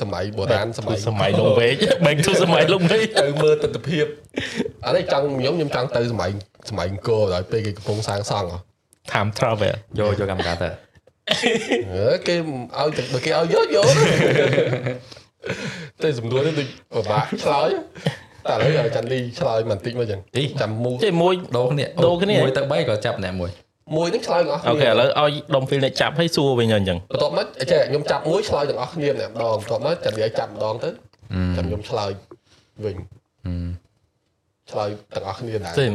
[0.01, 1.75] សម័យបុរាណសម័យសម័យលងវែង
[2.07, 4.01] បែកទៅសម័យលងវែងទៅមើលទស្សនវិជ្ជា
[4.87, 6.31] អានេះចង់ខ្ញុំខ្ញុំចង់ទៅសម័យ
[6.71, 8.59] សម័យអង្គរដល់ពេលគេកំពុងសាងសង់ហ៎
[9.13, 10.69] time travel យកយកកម្មការទៅ
[11.93, 12.35] អឺគេ
[12.79, 13.89] ឲ្យទៅបើគេឲ្យយកយក
[16.03, 17.69] តែសំណួរនេះដូចពិបាកឆ្លើយ
[18.49, 20.21] តែឥឡូវឲ្យចាន់ឌីឆ្លើយបន្តិចមកចឹង
[20.61, 23.51] ចាំមូចេះមួយដូរគ្នាដូរគ្នាមួយទៅ3ក៏ចាប់ម្នាក់មួយ
[23.97, 30.91] មួយនឹងឆ្លើយទាំងអស់អូគ្នាខេឥឡូវឲ្យដុំហ្វីលអ្នកចាប់ឲ្យសួរវិញអញ្ចឹងបន្ទាប់មកចេះខ្ញុំចាប់មួយឆ្លើយទាំងអស់គ្នាម្នាក់ម្ដងបន្ទាប់មកចាំនិយាយចាប់ម្ដងទៅ
[31.57, 32.11] ចាំខ្ញុំឆ្លើយ
[32.85, 32.97] វិញ
[34.71, 35.91] ឆ្លើយទាំងអស់គ្នាដែរចេះអឺ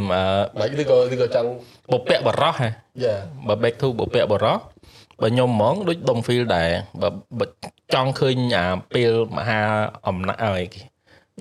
[0.60, 1.50] មិនឬក៏ឬក៏ចង់
[1.92, 2.70] បុព្វបរោះហ៎
[3.04, 3.16] យ៉ា
[3.48, 4.58] បើ back to បុព្វបរោះ
[5.22, 6.70] បើខ្ញុំហ្មងដូចដុំ feel ដែរ
[7.02, 7.46] បើបើ
[7.94, 9.62] ចង់ឃើញអាពេលមហា
[10.08, 10.82] អំណាចអីគេ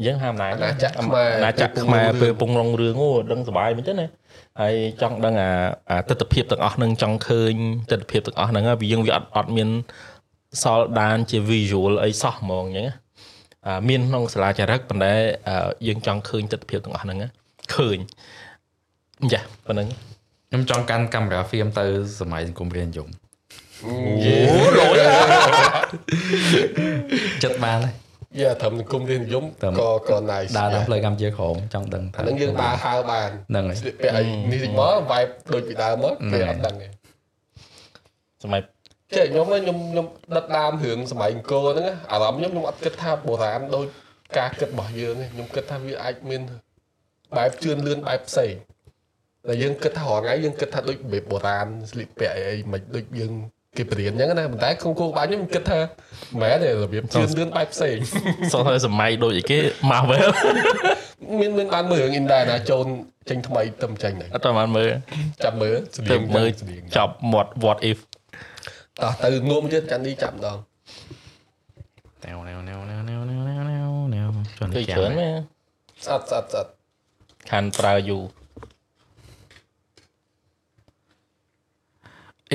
[0.05, 4.07] យើងហាអំណាចអាណាចក្រខ្មែរអាណាចក្រខ្មែរពេលពងរងរឿងអូដឹងសុបាយមែនទេណា
[4.61, 5.51] ហើយចង់ដឹងអា
[5.91, 7.55] អាទស្សនវិជ្ជាទាំងអស់ហ្នឹងចង់ឃើញ
[7.91, 9.69] ទស្សនវិជ្ជាទាំងអស់ហ្នឹងហើយវាយើងវាអត់អត់មាន
[10.63, 12.95] សល់ដានជា visual អីសោះហ្មងអញ្ចឹងណា
[13.67, 15.13] អាមានក្នុងសាលាចារឹកប៉ុន្តែ
[15.49, 17.29] អឺយើងចង់ឃើញទស្សនវិជ្ជាទាំងអស់ហ្នឹងណា
[17.75, 17.99] ឃើញ
[19.33, 19.89] ចាប៉ុណ្្នឹង
[20.51, 21.85] ខ្ញុំចង់កាន់កាមេរ៉ា film ទៅ
[22.21, 23.09] សម័យសង្គមរាជនិយម
[24.25, 25.01] យេអូលយ
[27.43, 27.95] ចិត្តបានហើយ
[28.41, 34.23] យ៉ាត្រឹមសង្គមរាជនិយមត្រឹមក៏ក៏ nice ដើរតាមផ្លូវកម្ពុជាក្រមចង់ដឹងអាហ្នឹងយើងដើរហើរបានហ្នឹងហើយស្លៀកពាក់អី
[34.53, 36.89] នេះតិចមក vibe ដូចពីដើមមកគេអត់ដឹងទេ
[38.43, 38.61] សម័យ
[39.17, 40.07] ចេះខ្ញុំខ្ញុំខ្ញុំ
[40.37, 43.87] ដិតដាមរឿងសម័យអង្គរហ្នឹងណាអារម្មណ៍ខ្ញុំខ្ញុំអត់គិតថាបុរាណដូច
[44.39, 46.43] ការគិតរបស់យើងទេខ្ញុំគិតថាវាអាចមាន
[47.37, 48.55] បែបជឿនលឿនបែបផ្សេង
[49.47, 53.33] តែយើងគិតថារាល់ថ្ងៃយើងគិតថាដូចរបៀបបុរាណស្លៀកពាក់អីអីមិនដូចយើង
[53.79, 57.97] គេបរៀនអញ្ចឹងណាប៉ុន្តែគុំគូក្បាច់ខ្ញុំគិតថាមិនមែនទេរបៀបជឿនលឿនបែបផ្សេង
[58.53, 59.59] សោះតែសម័យដូចអីគេ
[59.91, 60.29] Marvel
[61.41, 62.85] មានមានបានមើលរឿង India ណាចូល
[63.29, 64.91] ចេញថ្មីទៅចេញអត់បានមើល
[65.45, 66.49] ចាប់មើលស្ដៀងមើល
[66.97, 67.99] ចប់ what what if
[69.03, 70.59] តោះទៅងុំទៀតចាន់នេះចាប់ម្ដង
[72.25, 74.99] តែវណែវណែវណែវណែវណែវណែវណែវជន់ចាំ
[76.05, 76.67] ស្អាតស្អាតស្អាត
[77.51, 78.23] ខាន់ប្រើយូរ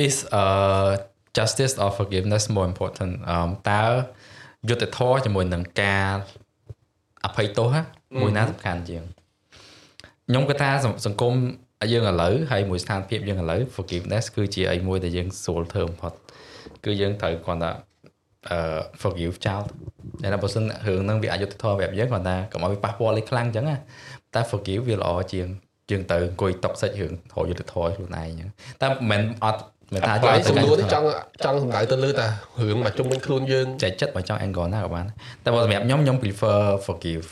[0.05, 0.91] is uh
[1.37, 3.37] justice or forgiveness more important អឺ
[3.69, 3.83] តើ
[4.69, 6.13] យុត្តិធម៌ជាមួយនឹងការ
[7.25, 7.81] អភ័យទោសណា
[8.21, 9.03] មួយណាសំខាន់ជាង
[10.27, 11.33] ខ្ញុំគិតថាសសង្គម
[11.91, 16.13] យើងឥឡូវហើយមួយស្ថានភាពយើងឥឡូវ forgiveness គឺជាអីមួយដែលយើងស្រួលធ្វើបំផុត
[16.85, 17.71] គឺយើងត្រូវគាត់ថា
[18.49, 19.61] អឺ forgive ចោល
[20.23, 23.75] តែបើសិនរឿងហ្នឹងវាអយុត្តិធម៌ប្រាប់យើងគាត់ថាកុំឲ្យវាប៉ះពាល់លេខខ្លាំងអញ្ចឹងណា
[24.35, 25.47] តែ forgive វាល្អជាង
[25.91, 28.49] យើងទៅអង្គុយតុកសិចរឿងរយុត្តិធម៌ខ្លួនឯងអញ្ចឹង
[28.81, 29.61] តែមិនមែនអត់
[29.93, 31.05] មិនថាហើយទៅសំកាន់ណួរនេះចង់
[31.45, 35.05] ចង់សម្ដៅទៅលើតារឿងមកជុំវិញខ្លួនយើងចែកចិត្តបើចង់ angle ណាក៏បាន
[35.43, 37.27] តែបើសម្រាប់ខ្ញុំខ្ញុំ prefer forgive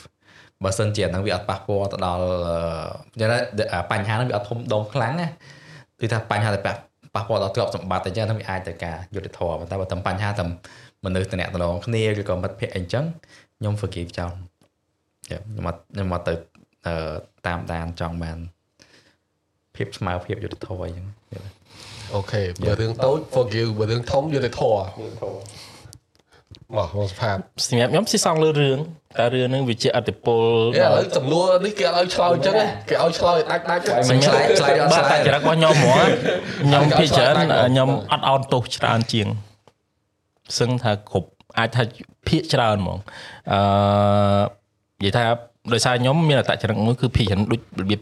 [0.64, 2.22] បើសិនជាអាហ្នឹងវាអត់ប៉ះពាល់ទៅដល់
[3.18, 3.38] អឺយ៉ាងណា
[3.74, 5.28] អាបញ្ហាហ្នឹងវាអត់ធំដុំខ្លាំងណា
[6.00, 6.76] គឺថាបញ្ហាតែប៉ះ
[7.16, 10.44] ប៉ះពាល់ដល់ទ្រព្យសម្បត្តិអញ្ចឹងហ្នឹងវាអាចទៅការយុត្តិធម៌ប៉ុន្តែបើតែបញ្ហាតែ
[11.06, 11.48] មនុស្សតំណែង
[11.86, 13.06] គ្នាឬក៏មិត្តភក្តិអីអញ្ចឹង
[13.60, 14.32] ខ្ញុំ forgive ចោល
[15.32, 16.34] យ៉ាខ្ញុំអត់ខ្ញុំអត់ទៅ
[16.88, 16.96] អឺ
[17.48, 18.38] តាមដានចង់បាន
[19.76, 21.06] ភាពស្មើភាពយុត្តិធម៌អីចឹង
[22.14, 24.80] អូខេបើរឿងតូច forgive បើរឿងធំយុត្តិធម៌
[26.76, 28.78] មកមកស្ផាតសម្រាប់ខ្ញុំស៊ីសងលើរឿង
[29.18, 30.44] តែរឿងហ្នឹងវាជាអតិពល
[30.76, 35.98] ឥឡូវសំណួរនេះគេអត់ឲ្យឆ្លើយអញ្ចឹងទេគេឲ្យឆ្លើយដាច់ដាច់មិនឆ្លើយឆ្លើយអត់បាទឆ្លើតែយចរិតរបស់ខ្ញុំហ្មង
[36.64, 39.28] ខ្ញុំអត់ភាគច្រើនឆ្លើយដាច់ខ្ញុំអត់អោនទោសច្រើនជាង
[40.60, 41.84] សឹងថាគ្រប់អាចថា
[42.28, 42.98] ភាគច្រើនហ្មង
[43.52, 43.60] អឺ
[45.04, 45.24] និយាយថា
[45.74, 48.02] ដោយសារខ្ញុំមានអត្តចរិតមួយគឺភាគច្រើនដូចរបៀប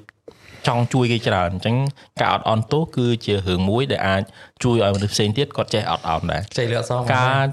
[0.67, 1.75] ចង់ជួយគេច្រើនអញ្ចឹង
[2.21, 4.21] ការអត់អន់ទោសគឺជារឿងមួយដែលអាច
[4.63, 7.45] ជួយឲ្យមនុស្សផ្សេងទៀតគាត់ចេះអត់អន់ដែរខ្ចីលឿអសការ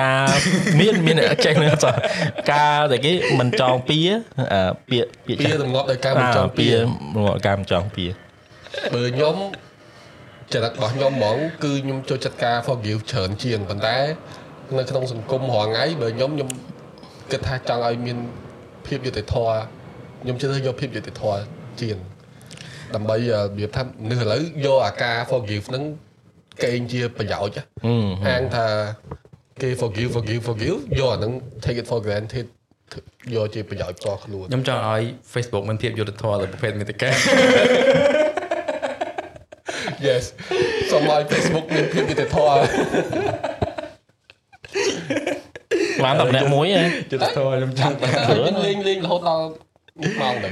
[0.00, 0.26] ការ
[0.80, 1.94] មានមានចេះនឹងសោះ
[2.52, 3.98] ការតែគេមិនចងពៀ
[4.52, 6.74] អឺពាក្យពាក្យពីរងាប់ដោយការមិនចង់ពីរ
[7.24, 8.06] ងាប់ការមិនចងពៀ
[8.94, 9.36] បើខ្ញុំ
[10.52, 13.98] ចរិតរបស់ខ្ញុំហ្មងគឺខ្ញុំចូលចិត្តការ forgive ច្រើនជាងប៉ុន្តែ
[14.78, 16.48] នៅក្នុងសង្គមរាល់ថ្ងៃបើខ្ញុំខ្ញុំ
[17.32, 18.18] គិតថាចង់ឲ្យមាន
[18.86, 19.54] ភាពយុត្តិធម៌
[20.22, 21.40] ខ្ញុំជឿថាយកភាពយុត្តិធម៌
[21.80, 21.96] ជាង
[22.94, 25.84] ដើម្បីរបៀបថានេះឥឡូវយកអាការ forgive ហ្នឹង
[26.64, 27.64] កេងជាប្រយោជន៍
[28.26, 28.66] ហាងថា
[29.62, 31.32] គេ forgive forgive forgive យកអាហ្នឹង
[31.64, 32.46] take it for granted
[33.34, 37.10] យកជាប្រយោជន៍ផ្ទាល់ខ្លួនខ្ញុំចង់ឲ្យ Facebook មានភាពយុត្តិធម៌លើប្រភេទមេតិកា
[40.06, 40.24] Yes
[40.90, 42.54] សូមឲ្យ Facebook មានភាពយុត្តិធម៌
[46.04, 47.94] បានតែម្នាក់មួយហ៎យុត្តិធម៌ខ្ញុំចង់
[48.30, 49.44] យើងលេងលេងរហូតដល់
[50.20, 50.50] ម៉ោងទៅ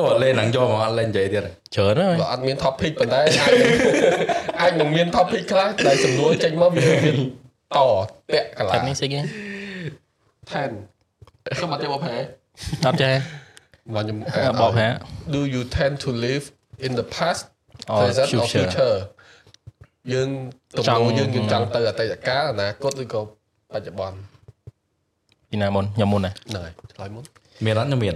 [0.00, 3.70] អូលេងហ្នឹងយកមកអត់លេងនិយាយទៀតច្រើនហើយបើអត់មាន topic ប៉ុន្តែអាចនឹង
[4.60, 7.16] អាចនឹងមាន topic ខ្លះដែលសំណួរចេញមកវាមាន
[7.76, 7.78] ត
[8.32, 12.16] តាក់កន្លតែះនេះស្អីគេ10ខ្ញុំអត់ចេះបបហែ
[12.86, 13.14] អត់ចេះ
[13.94, 14.16] មកខ្ញុំ
[14.62, 14.88] បបហា
[15.34, 16.44] Do you tend to live
[16.86, 17.42] in the past
[17.92, 18.66] Or present or future?
[18.66, 18.96] future
[20.12, 20.28] យើង
[20.76, 23.20] ទំចង់នោរយើងយើងចង់ទៅអតីតកាលអនាគតឬក៏
[23.72, 24.16] បច្ចុប្បន្ន
[25.50, 27.24] ពីណាមុនខ្ញុំមុនណាហ្នឹងហើយឆ្លើយមុន
[27.64, 28.14] មានអត់ខ្ញុំមាន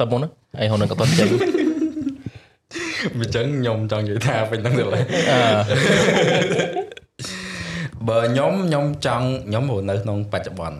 [0.00, 0.28] តើមុនណា
[0.58, 1.28] អីហូននឹងក៏តន់ចេញ
[3.14, 5.40] អញ្ចឹងខ្ញុំចង់និយាយថាពេញហ្នឹងទៅឡើយអឺ
[8.08, 10.78] បើខ្ញុំខ្ញុំចង់ខ្ញុំរស់នៅក្នុងបច្ចុប្បន្ន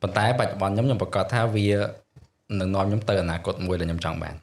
[0.00, 1.68] ប៉ុន្តែបច្ចុប្បន្នខ្ញុំខ្ញុំប្រកាសថាវា
[2.60, 4.34] នឹងនាំខ្ញុំទៅអនាគតមួយដែលខ្ញុំចង់បាន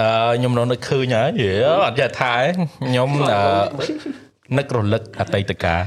[0.00, 1.52] អឺខ្ញុំនៅនឹកឃើញហើយយេ
[1.84, 2.52] អត់ចេះថាឯង
[2.86, 5.81] ខ្ញុំអឺ នឹករលឹកអតីតកាល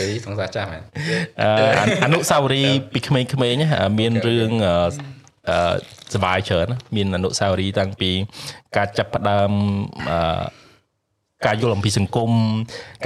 [0.00, 0.82] ពីសង្សារចាស់មែន
[1.42, 1.50] អឺ
[2.04, 3.68] អនុស្សាវរីយ៍ពីក្មេងៗណា
[3.98, 4.74] មានរឿងអឺ
[5.50, 5.74] អឺ
[6.14, 8.10] សบายច្រើនណាមានអនុស្សាវរីយ៍តាំងពី
[8.76, 9.50] ការចាប់ផ្ដើម
[10.12, 10.42] អឺ
[11.46, 12.30] ការយល់អំពីសង្គម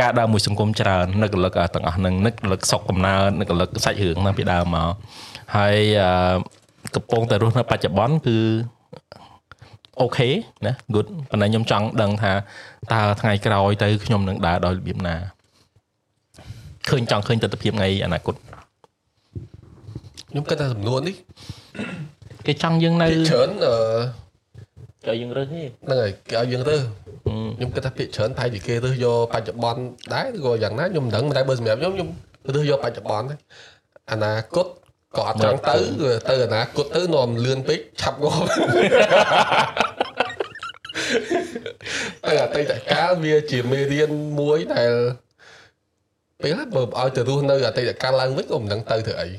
[0.00, 4.92] ការដើរមួយសង្គមច្រើននឹករលឹកទាំងអស់ហ្នឹងនឹករលឹកសុកកំណើតនឹករលឹកសាច់រឿងតាំងពីដើមមក
[5.56, 6.36] ហើយអឺ
[6.94, 8.38] កំពុងតែរស់នៅបច្ចុប្បន្នគឺ
[10.01, 10.29] អូខេ
[10.65, 12.31] ណា good ប៉ុន្តែខ្ញុំចង់ដឹងថា
[12.93, 15.15] តើថ្ងៃក្រោយទៅខ្ញុំនឹងដើរដោយរបៀបណា
[16.89, 18.35] ឃើញចង់ឃើញទស្សនវិជ្ជាថ្ងៃអនាគត
[20.29, 21.15] ខ្ញុំគិតថាសំណួរនេះ
[22.45, 23.75] គេចង់យើងនៅភាគច្រើនអឺ
[25.05, 26.81] ចូលយើងរើសទេហ្នឹងហើយគេឲ្យយើងរើស
[27.57, 29.81] ខ្ញុំគិតថាភាគច្រើនប្រហែលជាគេរើសយកបច្ចុប្បន្ន
[30.13, 32.09] ដែរឬក៏យ៉ាងណាខ្ញុំមិនដឹងតែបើសម្រាប់ខ្ញុំខ្ញុំ
[32.55, 33.35] រើសយកបច្ចុប្បន្នទេ
[34.11, 34.67] អនាគត
[35.17, 35.77] ក៏អត់ចង់ទៅ
[36.29, 38.45] ទៅអនាគតទៅនាំលឿនពេកឆាប់ងាប់
[42.25, 44.93] តែអតីតកាលវាជាមេរៀនមួយដែល
[46.41, 49.29] ពេលខ្លះបើឲ្យទៅរស់នៅអតីតកាលឡើងវិញក៏មិនដឹងទៅធ្វើអី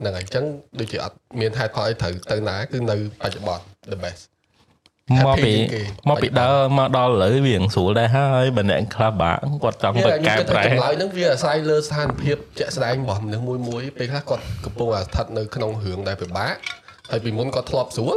[0.00, 0.44] ហ្នឹងហើយអញ្ចឹង
[0.78, 4.22] ដូចជាអត់មានហេតុផលអីត្រូវទៅណាគឺនៅបច្ចុប្បន្ន the best
[5.26, 16.54] មកពី Happy គេមកពីដើរមកដល់ឥឡូវវារៀងស្រួលដែរហើយបើអ្នកខ្លះបាក់គាត់ចង់ទៅកែប្រែចម្លើយហ្នឹងវាអាស្រ័យលើស្ថានភាពជាក់ស្ដែងរបស់មនុស្សមួយមួយៗពេលខ្លះគាត់កំពុងតែស្ថិតនៅក្នុងរឿងដែលពិបាក
[17.10, 18.16] ហើយពីមុនគាត់ធ្លាប់ស្រួល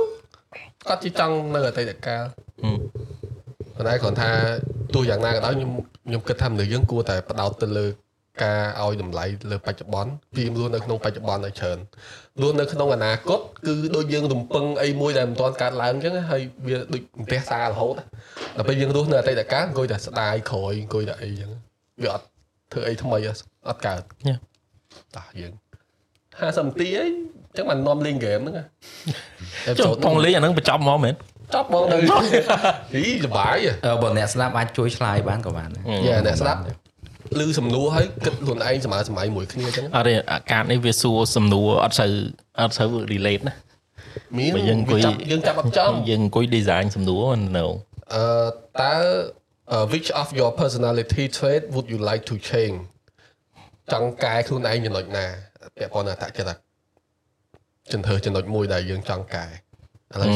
[0.88, 2.24] គាត់ជាចង់នៅអតីតកាល
[3.76, 4.32] ប៉ុន្តែគ្រាន់ថា
[4.94, 5.72] ទោះយ៉ាងណាក៏ដោយខ្ញុំ
[6.08, 7.86] ខ្ញុំគិតថាមនុស្សយើងគួរតែផ្ដោតទៅលើ
[8.44, 11.78] ការឲ្យតម្លៃលើបច្ចុប្បន្នពីរស់នៅក្នុងបច្ចុប្បន្នឲ្យច្រើន
[12.42, 17.94] រស់នៅក្នុងអនាគតគឺដូចយើងរំពឹងអីមួយដែលមិនទាន់កើតឡើងអញ្ចឹងហើយវាដូចផ្ទះសាររហូត
[18.58, 21.52] ដល់ពេលយើងរស់នៅអតីតកាលអង្គុយតែស្ដាយក្រោយអង្គុយតែអីអញ្ចឹង
[22.04, 22.26] វាអត់
[22.74, 23.18] ធ្វើអីថ្មី
[23.70, 24.36] អត់កើតញ៉េ
[25.16, 25.54] តាយើង
[26.40, 28.64] 50នាទីអីអញ្ចឹងបាននាំលេងហ្គេមហ្នឹងណា
[29.80, 31.16] ចុះផងលេងអាហ្នឹងបញ្ចប់មកមែន
[31.56, 31.98] ចប់បងទៅ
[32.94, 36.60] ហីសុបាយហ៎អឺបើអ្នកស្ដាប់អាចជួយឆ្លើយបានក៏បានដែរយ៉ាអ្នកស្ដាប់
[37.40, 42.12] ឮសំណួរហើយគិតខ្លួនឯងសម័យសម័យមួយគ្នាអញ្ចឹងអត់ទេអាកាសនេះវាសួរសំណួរអត់សូវ
[42.60, 43.56] អត់សូវ relate ណា
[44.38, 47.24] មានបើយើងអង្គុយវាចាប់យើងចាប់អត់ចំយើងអង្គុយ design សំណួរ
[47.58, 47.66] no
[48.14, 48.24] អឺ
[48.82, 48.96] តើ
[49.74, 52.80] uh, which of your personality trait would you like to change
[53.92, 55.26] ចង់កែខ្លួនឯងចំណុចណា
[55.78, 56.58] ពាក់ព័ន្ធនឹងអត្តចរិត
[57.92, 59.46] ចន្ទើចំណុចមួយដែលយើងចង់កែ
[60.14, 60.30] ឥឡូវ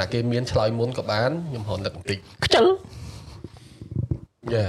[0.00, 2.66] ណាគេមានឆ្លើយមុនក៏បានខ្ញុំហៅនឹកបន្តិចខ្ជិល
[4.54, 4.66] យ៉ា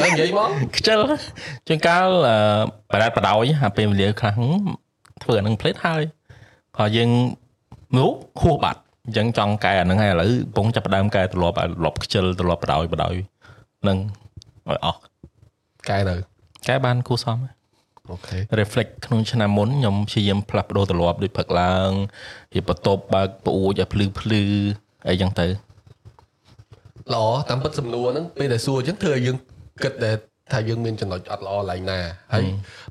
[0.00, 1.00] ហើយនិយាយមកខ្ជិល
[1.68, 2.36] ជួនកាលអឺ
[2.92, 4.52] បដាត់បដោយអាពេលវេលាខ្លះហឹម
[5.22, 6.02] ធ្វើអានឹងផ្លេតហើយ
[6.78, 7.10] ហើយយើង
[7.96, 13.14] មកហួសបាត់អញ្ចឹងចង់កែអាហ្នឹងហើយឥឡូវកំពុងចាប់ផ្ដើមកែត្រឡប់ឲ្យត្រឡប់ខ្ជិលត្រឡប់បដោយបដោយ
[13.88, 13.98] នឹង
[14.68, 15.00] ឲ្យអស់
[15.88, 16.14] កែនៅ
[16.68, 17.36] កែបានគួរសម
[18.10, 21.90] អូខេ reflect ក្នុងឆ្នាំមុនខ្ញុំព្យាយាមផ្លាស់ប្ដូរទម្លាប់ដូចផឹកឡើង
[22.54, 24.42] រៀបបន្ទប់បើកប្អួចឲ្យភ្លឺភ្លឺ
[25.08, 25.46] អីចឹងទៅ
[27.14, 29.36] ល្អតាមពិតសំណួរហ្នឹងពេលដែលសួរអញ្ចឹងធ្វើឲ្យយើង
[29.82, 30.10] គិតតែ
[30.52, 31.98] ថាយើងមានចំណុចអត់ល្អឡើងណា
[32.32, 32.44] ហើយ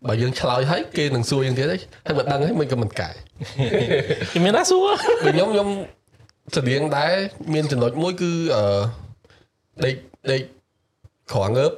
[0.08, 3.10] បើយើងឆ្លើយហើយគេនឹងសួរយើងទៀតហើយហើយមិនដឹងហើយមិនក៏មិនកែ
[4.34, 4.88] គេមានណាសួរ
[5.26, 5.70] ដូចខ្ញុំខ្ញុំ
[6.56, 7.14] ស្តៀងដែរ
[7.54, 8.64] មានចំណុចមួយគឺអឺ
[9.86, 9.96] ដេក
[10.32, 10.42] ដេក
[11.34, 11.72] ក្រងើប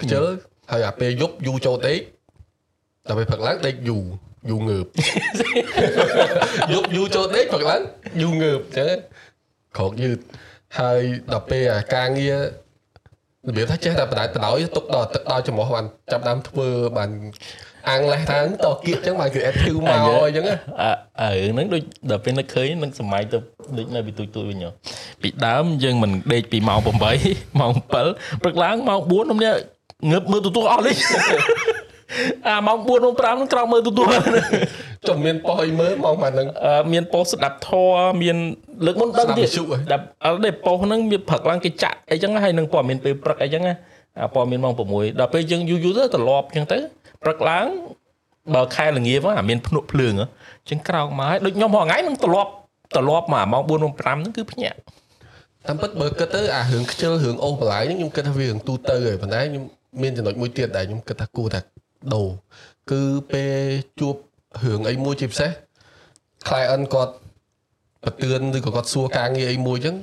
[0.00, 0.24] ខ្ជិល
[0.70, 1.98] ហើយអាពេលយប់យូរចូលដេក
[3.08, 4.04] ដល់ពេលព្រឹកឡើងដេកយូរ
[4.50, 4.86] យូរងើប
[6.72, 7.82] យប់យូរចូលដេកព្រឹកឡើង
[8.22, 8.96] យូរងើបអញ្ចឹង
[9.76, 10.18] ក្រោកយឺត
[10.78, 11.00] ហើយ
[11.32, 12.38] ដល់ពេលអាការងារ
[13.48, 17.10] របៀបថាចេះតែបដាច់បដោយទុកដល់ទឹកដល់ចំហបានចាប់ដើមធ្វើបាន
[17.88, 20.90] អាំងលេះថាតគៀកអញ្ចឹងបានគឺ active មកអញ្ចឹងណាអើ
[21.22, 23.38] អើរឿងហ្នឹងដូចដល់ពេលនឹកឃើញនឹងសម័យទៅ
[23.76, 24.70] ដូចនៅពីទូចទូចវិញហ៎
[25.22, 29.54] ពីដើមយើងមិនដេកពីម៉ោង8ម៉ោង7ព្រឹកឡើងម៉ោង4ខ្ញុំនេះ
[30.10, 30.96] ងើបមើលទូទួលអស់លេង
[32.46, 34.06] អាម៉ោង4ម៉ោង5ហ្នឹងក្រោកមើលទូទួល
[35.08, 38.36] ចំមានប៉ោះអីមើលមកបានហ្នឹងអឺមានប៉ុស្តិ៍ស្ដាប់ធរមាន
[38.86, 43.74] លើកមុនដឹងទៀតស្ដាប់វិទ្យុហ៎ដាប់អត់ទេប៉ុស្តិ៍ហ្នឹងវាព្រឹកឡើងគេចាក់អីចឹងហើយនឹងព័ត៌មានពេលព្រឹកអីចឹងណា
[44.22, 46.78] អាព័ត៌មានម៉ោង6ដល់ពេលយើងយូរយូរទៅត្រឡប់ចឹងទៅ
[47.22, 47.66] ព្រឹកឡើង
[48.54, 50.26] បើខែល្ងាចមកអាមានភ្នក់ភ្លើងហ៎
[50.70, 52.50] ចឹងក្រោកមកហើយដូចខ្ញុំរាល់ថ្ងៃនឹងត្រឡប់
[52.96, 54.78] ត្រឡប់មកអាម៉ោង4ម៉ោង5ហ្នឹងគឺភ្ញាក់
[55.66, 59.64] តាមពិតបើគិតទៅអារឿងខ្ជិលរឿងអូសបន្លាយហ្នឹងខ្ញុំគិតថាវារឿងទូទៅហើយប៉ុន្តែខ្ញុំ
[60.02, 61.60] មានចំណុចមួយទៀតដែលខ្ញុំគិតថាគួរតែ
[62.14, 62.28] ដូរ
[62.90, 63.56] គឺពេល
[64.00, 64.14] ជួប
[64.62, 65.50] រឿងអីមួយជាពិសេស
[66.48, 67.14] client គាត់
[68.04, 69.96] បទឿនឬក៏គាត់សួរការងារអីមួយអញ្ចឹង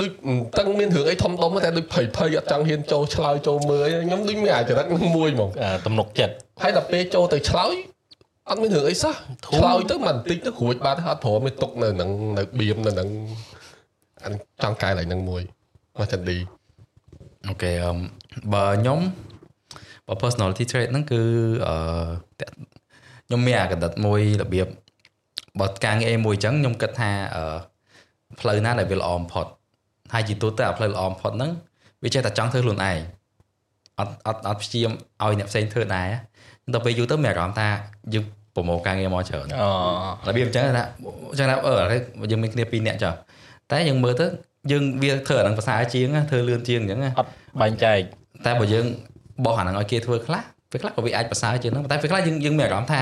[0.00, 7.74] ដូចមិនតឹងមានរឿងអីធំដុំទេតែដូចភ័យភ័យអត់ចង់ហ៊ានចូលឆ្លើយចូលមើលអីខ្ញុំដូចមានអាចរិតនឹងមួយហ្មងអាទំនុកចិត្តហើយដល់ពេលចូលទៅឆ្លើយ
[8.50, 9.14] អត់មានរឿងអីសោះ
[9.46, 13.08] ធូរឆ្លើយទៅមិនបន្តិចទៅរួចបាត់ហើយអត់ព្រមទេទុកនៅនឹងនៅបៀមនៅនឹង
[14.24, 15.42] អានេះចង់កែឡើងនឹងមួយ
[15.98, 16.38] មកចិនឌី
[17.48, 17.98] អូខេអឺម
[18.54, 19.00] បើខ្ញុំ
[20.08, 21.20] បើ personality trait ហ្នឹងគឺ
[21.66, 21.74] អឺ
[22.40, 22.54] តាក់
[23.26, 24.66] ខ្ញុំមានអាកណ្ដិតមួយរបៀប
[25.60, 27.56] បើការងារមួយអញ្ចឹងខ្ញុំគិតថាអឺ
[28.40, 29.46] ផ្លូវណាដែលវាល្អបំផុត
[30.12, 31.50] ហើយជាទូទៅអាផ្លូវល្អបំផុតហ្នឹង
[32.02, 32.98] វាចេះតែចង់ធ្វើខ្លួនឯង
[33.98, 34.92] អត់អត់អត់ព្យាយាម
[35.22, 36.08] ឲ្យអ្នកផ្សេងធ្វើដែរ
[36.72, 37.68] ដល់ពេលយូរទៅមានអារម្មណ៍ថា
[38.14, 40.84] យើងប្រមូលការងារមកច្រើនអូរបៀបអញ្ចឹងថា
[41.30, 43.14] អញ្ចឹងថាអឺឥឡូវយើងមានគ្នាពីរនាក់ចុះ
[43.70, 44.26] តែយើងមើលទៅ
[44.70, 47.30] យើងវាធ្វើអានឹងភាសាជាងណាធ្វើលឿនជាងអញ្ចឹងណាអត់
[47.60, 47.98] បែងចែក
[48.46, 48.86] តែបើយើង
[49.44, 53.00] បោះអាហ្នឹងឲ្យគេធ្វើខ្លះពេលខ្លះក៏វាអាចប្រសើរជាងហ្នឹងតែពេលខ្លះយើងយើងមានអារម្មណ៍ថា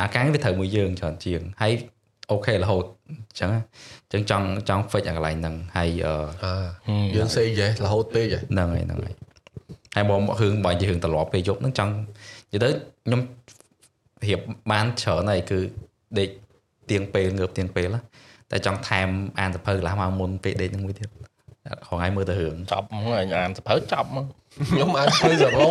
[0.00, 1.72] អាការនេះវាត្រូវមួយយើងច្រើនជាងហើយ
[2.32, 3.60] អូខេរហូតអញ្ចឹងណា
[4.10, 6.14] អញ្ចឹងចង់ចង់ fix អាកន្លែងហ្នឹងហើយអឺ
[6.44, 9.14] អាយើង say yes រហូតពេកហ៎ហ្នឹងហើយហ្នឹងហើយ
[9.94, 11.92] ហើយមករឿងបើនិយាយរឿងត្រឡប់ពេលយប់ហ្នឹងចង់
[12.52, 12.68] និយាយទៅ
[13.06, 13.20] ខ្ញុំ
[14.24, 15.58] រៀបបានច្រើនហើយគឺ
[16.18, 16.28] ដេក
[16.90, 18.00] ទៀងពេលងើបទៀងពេលណា
[18.50, 19.08] តែចង់ថែម
[19.40, 21.27] អានសភៅកន្លះម៉ោងមុនពេលដេកហ្នឹងមួយទៀតរ
[21.88, 24.26] ហងៃមើលទៅរឿងចប់ហ្មងអញអានសភៅចប់ហ្មង
[24.70, 25.68] ខ្ញុំអាចធ្វើសរោ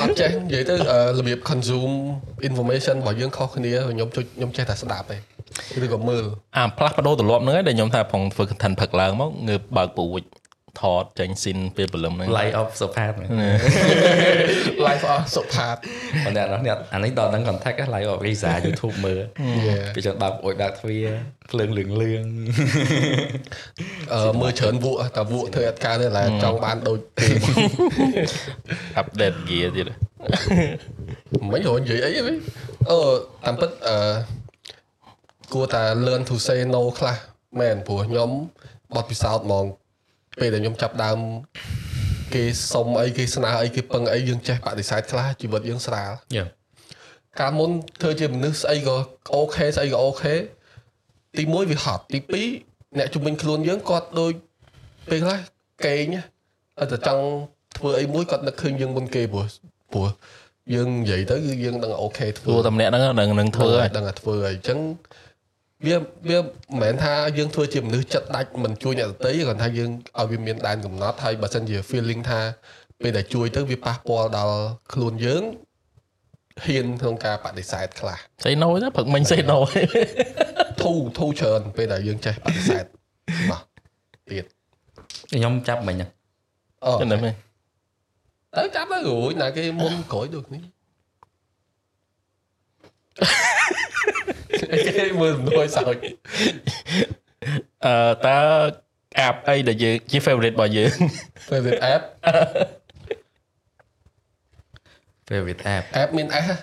[0.00, 1.94] អត់ចេះនិយាយទៅអឺរបៀប consume
[2.48, 5.16] information របស់យើងខុសគ្នាខ្ញុំជួយខ្ញុំចេះតែស្ដាប់ទេ
[5.84, 6.24] ឬក៏មើល
[6.56, 10.22] អាផ្លាស់ប្ដូរទម្លាប់ហ្នឹងឯងដែលខ្ញុំថាផងធ្វើ content ផឹកឡើងមកងើបបើកពូជ
[10.80, 13.12] ថតចេញស៊ីនពេលព្រលឹមហ្នឹង light of សុផាត
[14.86, 15.76] live អស់សុផាត
[16.24, 19.20] បងអ្នកអ្នកអានេះដល់ហ្នឹង contact ហ្នឹង live of Risa YouTube មើល
[19.68, 19.84] Yeah.
[19.94, 21.06] ពីចឹងបើកអួយបើកទ្វារ
[21.50, 22.24] ភ្លើងលឿងលឿង
[24.12, 27.28] អឺមើលច្រើនវក់តែវក់ធ្វើអត់កើតទេឡើយចង់បានដូចគេ
[28.96, 29.86] អាប់ដេត gear ទៀត
[31.52, 32.36] មិនរនិយាយអីវិញ
[32.90, 32.98] អឺ
[33.44, 33.96] តាមពិតអឺ
[35.52, 37.16] គួរតែ learn to say no ខ្លះ
[37.60, 38.30] មែនព្រោះខ្ញុំ
[38.94, 39.66] បត់ពិសោធន៍ហ្មង
[40.40, 41.18] ពេលដែលខ្ញុំចាប់ដើម
[42.34, 46.44] គេសុំអីគេស្នើអីគេពឹងអីយើងចេះបដិសេធខ្លះជីវិតយើងស្រាលយេ
[47.40, 47.70] កាលមុន
[48.00, 48.96] ធ្វើជាមនុស្សស្អីក៏
[49.34, 50.34] អូខេស្អីក៏អូខេ
[51.36, 52.18] ទី1វាហត់ទី
[52.58, 54.32] 2អ្នកជំនាញខ្លួនយើងគាត់ដូច
[55.10, 55.38] ពេលខ្លះ
[55.86, 56.22] កេងណា
[56.80, 57.24] អត់តែចង់
[57.78, 59.46] ធ្វើអីមួយគាត់នឹកឃើញយើងមុនគេព្រោះ
[59.92, 60.08] ព្រោះ
[60.74, 64.78] យើងនិយាយទៅគឺយើងដឹងអូខេធ្វើព្រោះតែម្នាក់ហ្នឹងនឹងនឹងធ្វើហើយដឹងតែធ្វើហើយអញ្ចឹង
[65.86, 65.96] វា
[66.28, 72.40] វាមិនមែនថាយើងធ្វើជាមនុស្សចិត្តដាច់មិនជួយអ្នកដទៃទេគ្រាន់ថាយើងឲ្យវាមានដែនកំណត់ហើយបើសិនជា feeling ថា
[73.02, 74.56] ពេលដែលជួយទៅវាប៉ះពាល់ដល់
[74.92, 75.42] ខ្លួនយើង
[76.64, 79.58] ហ៊ានក្នុងការបដិសេធខ្លះសេណូទៅព្រឹកមិញសេណូ
[80.82, 82.84] ធូរធូរច្រើនពេលដែលយើងចេះបដិសេធ
[83.50, 83.62] បាទ
[84.30, 84.44] ទៀត
[85.32, 86.10] ខ្ញុំចាប់មិញហ្នឹង
[86.86, 87.34] អូចឹងតែមែន
[88.56, 90.62] ទៅចាប់ទៅរួចណាគេមុនក្រោយដូចនេះ
[94.86, 95.96] គេមើលដូចសើច
[97.84, 97.94] អឺ
[98.26, 98.38] តើ
[99.26, 100.92] app អីដែលយើងជា favorite របស់យើង
[101.48, 102.02] favorite app
[105.28, 106.56] favorite app app មាន S ហ៎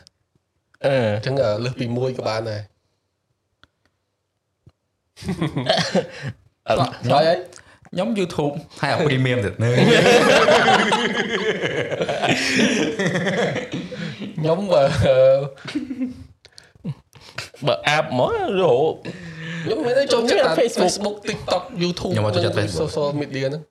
[0.86, 2.62] អឺអញ្ចឹងអឺលើសពី1ក៏បានដែរ
[6.68, 6.74] អឺ
[7.08, 7.36] ឆ្លើយអី
[7.92, 9.70] ខ្ញុំ YouTube ហើយអា premium ទៀតនៅ
[14.38, 14.60] ខ្ញុំ
[17.68, 18.32] បើបើ app ហ្មង
[18.62, 18.96] រហូត
[19.64, 23.64] ខ្ញុំមិនได้ចូលចិត្តតែ Facebook Facebook TikTok YouTube ខ្ញុំមកចូលចិត្ត Facebook social media ហ្នឹង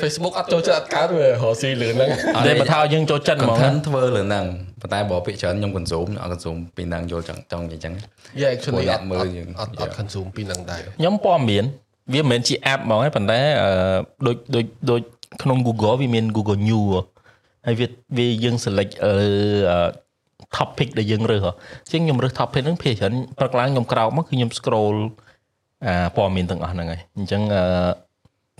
[0.00, 2.10] Facebook អត់ចូលចិត្តអត់កើតវារកស៊ីលឿនហ្នឹង
[2.46, 4.44] តែបើថាឲ្យយើងចូលចិត្តហ្មង content ធ្វើលើហ្នឹង
[4.80, 7.92] ប៉ុន្តែបើពាក្យច្រើនខ្ញុំ consume ខ្ញុំអត់ consume ពីហ្នឹងយល់ចង់ចង់និយាយចឹង
[8.40, 11.64] Yeah actually ពួកអអ្នកត់មើមើលលយើងអត់អត់ consume ពីនឹងដែរខ្ញុំព័ត៌មាន
[12.14, 13.70] វាមិនមែនជា app ហ្មងទេប៉ុន្តែអឺ
[14.26, 15.00] ដូចដូចដូច
[15.42, 16.88] ក្នុង Google វាមាន Google News
[17.66, 17.86] ហើយវា
[18.18, 19.14] វាយើង select អឺ
[20.56, 21.46] topic ដែលយើងរើស
[21.90, 24.96] ជាងខ្ញុំរើស topic ហ្នឹងភាគច្រើនព្រឹកឡើងខ្ញុំក្រោកមកគឺខ្ញុំ scroll
[25.86, 27.62] អាព័ត៌មានទាំងអស់ហ្នឹងហើយអញ្ចឹងអឺ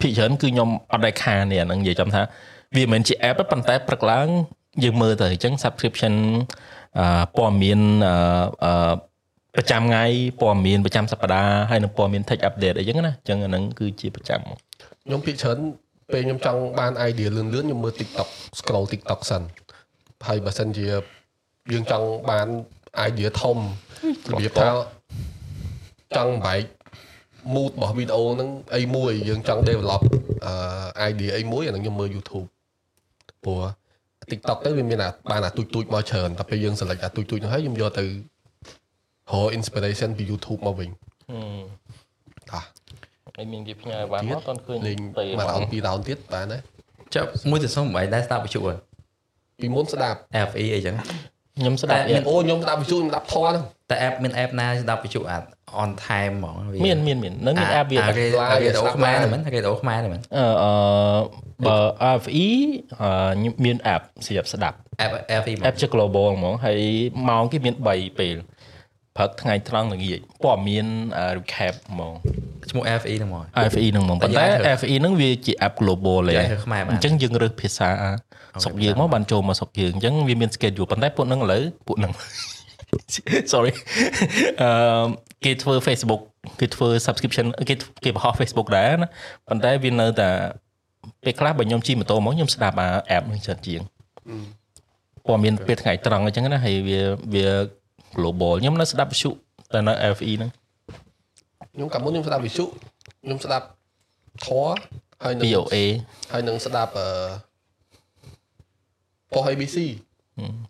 [0.01, 2.23] ភាគច្រើនគឺខ្ញុំអត់ដែលខាននេះអាហ្នឹងនិយាយចំថា
[2.77, 4.29] វាមិនមែនជា app ទេប៉ុន្តែព្រឹកឡើង
[4.85, 6.15] យើងមើលទៅអញ្ចឹង subscription
[6.99, 8.15] អឺព័ត៌មានអឺ
[8.65, 8.95] អឺ
[9.57, 10.05] ប្រចាំថ្ងៃ
[10.41, 14.41] ព័ត៌មានប្រចាំសប្តាហ៍ហើយនឹងព័ត៌មាន tech update អីចឹងណាអញ្ចឹងអាហ្នឹងគឺជាប្រចាំ
[15.07, 15.59] ខ្ញុំភាគច្រើន
[16.13, 18.29] ពេលខ្ញុំចង់បាន idea លឿនលឿនខ្ញុំមើល TikTok
[18.59, 19.43] scroll TikTok សិន
[20.29, 20.87] ហើយបើសិនជា
[21.73, 22.49] យើងចង់បាន
[23.09, 23.59] idea ធំ
[24.31, 24.69] របៀបថា
[26.17, 26.63] ចង់បែក
[27.55, 30.03] mood របស់វីដេអូហ្នឹងអីមួយយើងចង់ develop
[30.47, 32.47] អឺ idea អីមួយអាហ្នឹងខ្ញុំមើល YouTube
[33.45, 33.63] ព្រោះ
[34.31, 38.09] TikTok ទៅវាមានអាបានអាទូចទូចៗមកច្រើនតែពេលយើង select អាទូចទូចៗហ្នឹងហើយខ្ញុំយកទៅរ
[39.47, 40.91] ក inspiration ពី YouTube មកវិញ
[42.51, 42.61] តា
[43.37, 46.61] ហើយមានគេផ្ញើបានមកអត់ឃើញលេងទេមួយរោនពីររោនទៀតបានដែរ
[47.15, 48.75] ចាប់មួយទៅសុំមិនដែរស្ដាប់វិទ្យុហ៎
[49.61, 50.97] ពីមុនស្ដាប់ FE អីចឹង
[51.59, 55.43] ខ្ញុំស្ដាប់តែមានអូខ្ញុំស្ដាប់វិទ្យុខ្ញុំស្ដាប់ធម៌ហ្នឹងតែ app មាន app ណាស្ដាប់វិទ្យុអាច
[55.83, 60.73] on time ហ្មងវាមានមានមាននៅមាន app វាអារេ live អារេដូស្ដាប់ខ្មែរ live ទេមែនរេដូខ្មែរទេមែនអឺអឺ
[61.67, 61.79] បើ
[62.17, 62.49] RFE
[63.03, 66.81] អឺខ្ញុំមាន app សម្រាប់ស្ដាប់ app FE ហ្មង app ជា global ហ្មងហើយ
[67.29, 68.37] ម៉ោងគេមាន3ពេល
[69.17, 70.87] ព្រឹកថ្ងៃត្រង់ល្ងាចព័ត៌មាន
[71.19, 72.13] អឺ recap ហ្មង
[72.71, 77.89] ឈ្មោះ FE ហ្នឹងហ្មង RFE ហ្នឹងហ្មងប៉ុន្តែតែយើងអាច FE ហ្នឹងវាជា app global លេនិយាយទៅខ្មែរបានអញ្ចឹងយើងរើសភាសា
[78.65, 82.13] ស្រុកយើងមកបានចូលមកស្រុកយើងអញ្ចឹងវាមាន schedule ប៉ុន្តែពួកហ្នឹងឥឡូវពួកហ្នឹង
[83.53, 83.73] sorry
[84.63, 85.07] អឺ
[85.45, 86.23] គេធ្វើ Facebook
[86.61, 89.09] គេធ្វើ subscription គេគេបង្ហោះ Facebook ដែរណា
[89.49, 90.31] ប៉ុន្តែវានៅតែ
[91.25, 93.81] ពេលខ្លះបើខ្ញុំជិះម៉ូតូមកខ្ញុំស្ដាប់អា app ហ្នឹងច្រើនជាង
[95.27, 97.01] ព័ត៌មានពេលថ្ងៃត្រង់អញ្ចឹងណាហើយវា
[97.35, 97.47] វា
[98.17, 99.31] global ខ្ញុំនៅស្ដាប់វិទ្យុ
[99.73, 100.51] តែនៅ FE ហ្នឹង
[101.75, 102.65] ខ្ញុំកាលមុនខ្ញុំស្ដាប់វិទ្យុ
[103.25, 103.67] ខ្ញុំស្ដាប់
[104.47, 104.79] ធម៌
[105.25, 105.75] ហើយនឹង POA
[106.33, 107.07] ហើយនឹងស្ដាប់អឺ
[109.35, 109.79] ប៉ុស ABC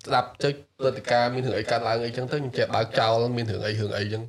[0.06, 4.22] ស្ដាប់ចុចព្រឹត្តិការណ៍មានរឿងអីកើតឡើងអីចឹងទៅខ្ញុំចេះបើកចោលមានរឿងអីរឿងអីចឹង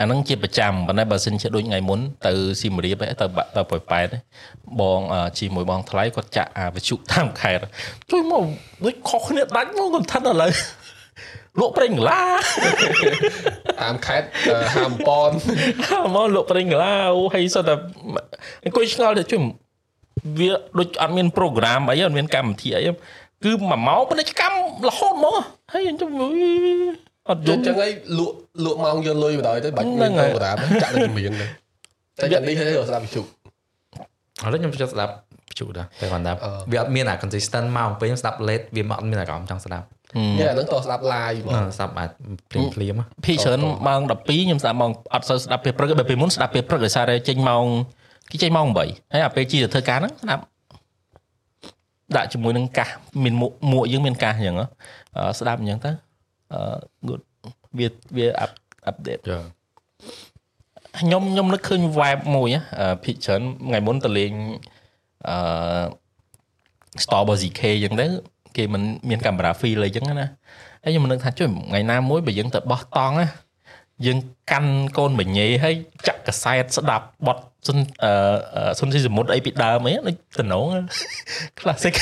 [0.00, 4.20] អាហ្នឹងជាប្រចាំប៉ុន្តែបើសិនជាដូចថ្ងៃមុនទៅស៊ីមរៀបឯងទៅបាក់ទៅប៉ោយប៉ែតឯង
[4.80, 7.64] បងអឺជាមួយបងថ្លៃគាត់ចាក់អាវិទ្យុតាមខេត្ត
[8.10, 8.44] ជួយមក
[8.84, 10.52] ដូចខុសគ្នាដាច់មកគាត់ថាត់ឥឡូវ
[11.60, 12.22] លក់ប្រេងកន្លា
[13.82, 15.30] តាមខេត្តអឺហាមប៉ុន
[16.14, 17.74] មកលក់ប្រេងកន្លាអូហើយសុទ្ធតែ
[18.64, 19.40] អង្គុយឆ្ងល់ទៅជួយ
[20.38, 22.82] វាដូចអត់មាន program អីអត់មានកម្មវិធីអី
[23.44, 25.34] គឺមួយម៉ោងពាណិជ្ជកម្មរហូតមក
[25.72, 26.10] ហើយខ្ញុំ
[27.28, 28.34] អត់យយកល់ចឹងហើយលក់
[28.64, 31.46] លក់ម៉ោងយកលុយបណ្ដោយទៅបាច់ហ្នឹមានងហើយប្រូក្រាមចាក់ទៅជំនាញទៅ
[32.20, 33.24] តែយ៉ាងនេះហើយស្ដាប់វិទ្យុឥ
[34.52, 35.12] ឡូវខ្ញុំចូលស្ដាប់
[35.48, 39.86] វិទ្យុដែរតែគាត់ថាអឺវាអត់មានអា consistent មកពេលខ្ញុំស្ដាប់ late វាមកអត់មានអារម្មណ៍ចង់ស្ដាប់
[40.38, 42.10] យ៉ាអាហ្នឹងតោះស្ដាប់ live ហ្មងអឺស្ដាប់អាច
[42.50, 47.64] ភ្លាមភ្លាមៗភីច្រើនម៉ោង12ខ្ញុំស្ដាប់ម៉ោងអត់សូវស្ដាប់ពេលព្រឹកទេបើពេលមុនស្ដាប់ពេលព្រឹកដោយសារតែចេញម៉ោង
[48.30, 48.78] គេចេញម៉ោង8
[49.12, 50.42] ហើយអាពេលជីទៅធ្វើការហ្នឹងស្ដាប់
[52.16, 52.88] ដាក់ជាមួយនឹងកាស
[53.24, 54.66] មានមួកមួកយើងមានកាសអញ្ចឹងហ៎
[55.16, 55.90] អឺស្ដាប់អញ្ចឹងទៅ
[56.52, 56.60] អឺ
[57.08, 57.22] good
[57.78, 58.54] វាវាអាប់
[58.86, 59.38] អាប់ដេតចា
[61.00, 62.48] ខ្ញុំខ្ញុំនឹកឃើញ vibe មួយ
[62.80, 64.32] អឺភិកច្រើនថ្ងៃមុនទៅលេង
[65.28, 65.36] អឺ
[67.04, 68.06] Star Wars ZK អញ្ចឹងទៅ
[68.56, 70.28] គេមិនមានកាមេរ៉ា feel អីអញ្ចឹងណា
[70.84, 73.28] ហើយខ្ញុំនឹកថាជួយថ្ងៃណាមួយបើយើងទៅបោះតង់ណា
[74.06, 74.18] យើង
[74.50, 75.74] កាន់កូនបញេហើយ
[76.08, 80.64] ចាក់កសែតស្ដាប់បទសុនអឺសុនស៊ីសមុទ្រអីពីដើមអីដូចតំណង
[81.58, 81.94] classic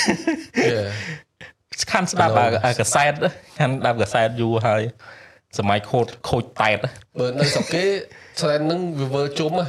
[0.70, 3.12] យ៉ាខាន់ស្ដាប់អាអាកសែត
[3.58, 4.82] ខាន់ស្ដាប់កសែតយូរហើយ
[5.58, 6.78] សម័យខូចខូចតែត
[7.18, 7.84] បើនៅស្រុកគេ
[8.40, 9.66] ស្រែនហ្នឹងវាវើជុំហ៎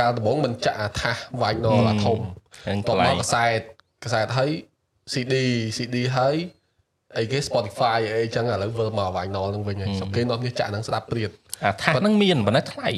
[0.00, 2.18] កាលដំបូងមិនចាក់អាថាសវាយណអាធំ
[2.64, 3.60] ហ្នឹងតកបន្លែមកងកសែត
[4.04, 4.50] កសែតហើយ
[5.12, 5.34] CD
[5.76, 6.36] CD ហើយ
[7.16, 11.30] អីគេ Spotify អីចឹងឥឡូវវើមកវាយណហ្នឹងវិញហើយស្រុកគេនាំគ្នាចាក់ហ្នឹងស្ដាប់ព្រាត
[11.64, 12.88] អាថាសហ្នឹងមានប៉ុន្តែថ្លៃ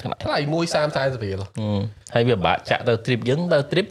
[0.00, 1.80] ថ្លៃថ្លៃ1 30 40រៀលហឹម
[2.14, 3.86] ហើយវាពិបាកចាក់ទៅ trip យើងទៅ trip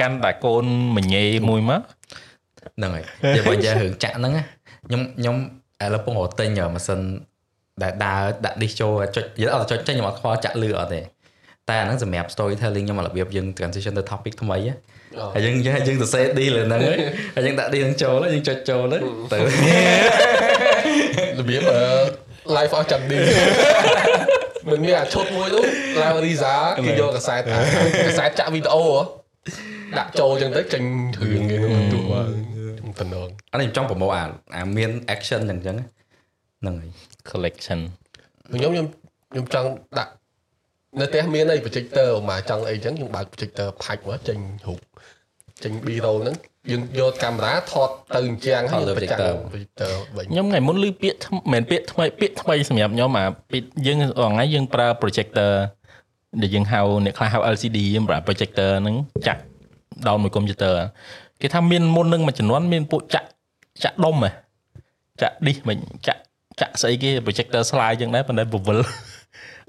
[0.00, 0.64] កាន់តែកូន
[0.96, 1.80] មញេមួយមក
[2.76, 3.04] ហ្នឹងហើយ
[3.34, 4.44] និយាយបើនិយាយរឿងចាក់ហ្នឹងណា
[4.86, 5.36] ខ្ញុំខ្ញុំ
[5.82, 7.00] ឥឡូវពងរត់ទិញម៉ាស៊ីន
[7.82, 11.00] ដែលដើរដាក់ disk ចូលចុចនិយាយអត់ចុចចេញខ្ញុំអត់ខ្វល់ចាក់លឺអត់ទេ
[11.68, 14.74] តែអាហ្នឹងសម្រាប់ storytelling ខ្ញុំអារបៀបយើង transition ទៅ topic ថ្មីណា
[15.34, 16.98] ហើយយើងយើងយើងសរសេរ D លើហ្នឹងហើយ
[17.34, 18.98] ហើយយើងដាក់ D ហ្នឹងចូលហើយយើងចុចចូលទៅ
[19.32, 19.38] ទៅ
[21.38, 22.23] របៀបអឺ
[22.56, 23.18] live អស់ចាំឌី
[24.70, 25.64] មិនមានអាឈុតមួយនោះ
[26.00, 26.54] live Riza
[26.86, 28.98] គេយកកសែតអាកសែតចាក់វីដេអូហ៎
[29.98, 30.82] ដាក់ចូលចឹងទៅចេញ
[31.22, 32.12] រឿងគេនោះទូម
[32.92, 34.24] កតំណងអានេះខ្ញុំចង់ប្រម៉ូទអា
[34.56, 35.76] អាមាន action ចឹងចឹង
[36.60, 36.90] ហ្នឹងហើយ
[37.30, 37.80] collection
[38.52, 38.86] ខ្ញុំខ្ញុំ
[39.32, 39.68] ខ្ញុំចង់
[39.98, 40.12] ដាក់
[41.00, 44.78] នៅផ្ទះមានអី projector មកចង់អីចឹងខ្ញុំបើក projector ផាច់មកចេញរូប
[45.64, 46.36] ចេញ B-roll ហ្នឹង
[46.70, 53.96] យើងយកកាមេរ៉ាថតទៅអញ្ចឹងហើយយើងបញ្ចាំង projector វិញខ្ញុំថ្ងៃមុនឮពាក្យថ្មមិនមែនពាក្យថ្មីពាក្យថ្មីសម្រាប់ខ្ញុំអាពីយើង
[54.32, 55.52] ថ្ងៃយើងប្រើ projector
[56.42, 58.96] ដែលយើងហៅអ្នកខ្លះហៅ LCD សម្រាប់ projector ហ្នឹង
[59.26, 59.40] ចាក់
[60.06, 60.76] ដល់មួយកុំព្យូទ័រ
[61.40, 63.28] គេថាមានមុននឹងមួយចំនួនមានពួកចាក់
[63.84, 64.30] ចាក់ដុំហ៎
[65.22, 66.20] ចាក់ disk មិនចាក់
[66.60, 68.78] ចាក់ស្អីគេ projector slide ចឹងដែរប៉ុន្តែពវិល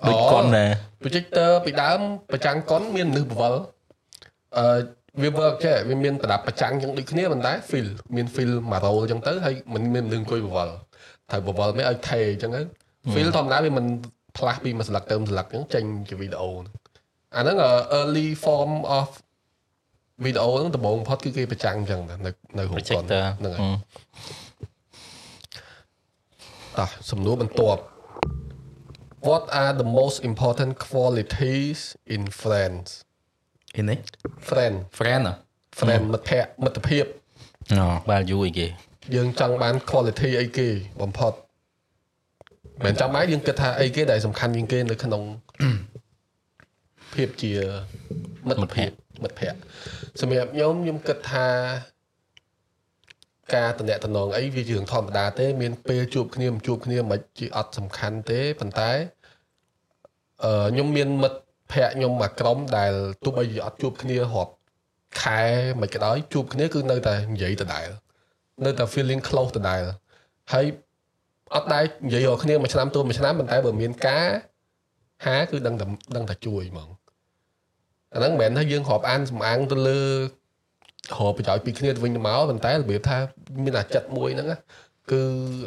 [0.07, 0.69] ដូចកុនដែរ
[1.03, 1.99] projector ពីដើម
[2.31, 3.53] ប្រចាំងកុនមានលឺបវល
[4.57, 4.65] អឺ
[5.21, 10.69] វា work ចេះវាមានប្រដាប់ប្រចាំងចឹងដូចគ្នាប៉ុន្តែ fill មាន fill មួយ roll ចឹងទៅហើយมันមានមនុស្សអង្គុយបវល
[11.31, 12.61] ត្រូវបវលមិនឲ្យថេចឹងទៅ
[13.13, 13.85] fill ធម្មតាវាមិន
[14.37, 16.51] ផ្លាស់ពីមួយស្លឹកទៅមួយស្លឹកចឹងចេញជាវីដេអូ
[17.35, 17.57] អាហ្នឹង
[17.99, 19.07] early form of
[20.23, 23.69] វីដេអូហ្នឹងដំបូងបំផុតគឺគេប្រចាំងចឹងនៅនៅរូបកុន projector ហ្នឹងហើយ
[26.79, 27.81] តោះសំណួរបន្ទាប់
[29.29, 31.79] What are the most important qualities
[32.15, 33.04] in friends
[33.75, 33.97] អីនេះ
[34.47, 35.33] friend friend ហ៎
[35.79, 37.05] friend មិត្តភក្តិមិត្តភាព
[37.71, 38.67] អូ value អីគេ
[39.15, 40.67] យើងចង់បាន quality អីគេ
[41.01, 41.33] បំផុត
[42.85, 45.23] មិនចាំបាច់យើងគិតថាអីគេដែលសំខាន់ជាងគេនៅក្នុង
[47.13, 47.51] ភាពជា
[48.47, 48.89] មិត្តភាព
[49.23, 49.57] មិត្តភក្តិ
[50.21, 51.47] សម្រាប់ខ្ញុំខ្ញុំគិតថា
[53.55, 58.91] ការតំណែងអីវាជារឿងធម្មតាទេ មានពេលជួបគ្នាមិនជួបគ្នាមិនជាអត់សំខាន់ទេប៉ុន្តែ
[60.43, 61.39] អឺខ្ញុំមានមិត្ត
[61.71, 62.91] ភក្តិខ្ញុំមួយក្រុមដែល
[63.23, 64.51] ទោះបីជាអត់ជួបគ្នារាប់
[65.21, 65.41] ខែ
[65.81, 67.87] មិនក៏ដោយជួបគ្នាគឺនៅតែនិយាយដដែល
[68.65, 69.81] នៅតែ feeling close ដដែល
[70.53, 70.65] ហើយ
[71.55, 74.27] អត់ដែរនិយាយរកគ្នាមួយឆ្នាំទល់មួយឆ្នាំប៉ុន្តែបើមានការ
[75.25, 75.85] ហាគឺដឹងតែ
[76.15, 76.89] ដឹងតែជួយហ្មង
[78.13, 80.17] អាហ្នឹងមិនមែនថាយើងរាប់អានសំអាងទៅលើរ
[81.29, 83.17] កប្រយោជន៍ពីគ្នាទៅវិញទៅមកប៉ុន្តែរបៀបថា
[83.63, 84.57] មានអាចិត្តមួយហ្នឹងណា
[85.11, 85.21] គឺ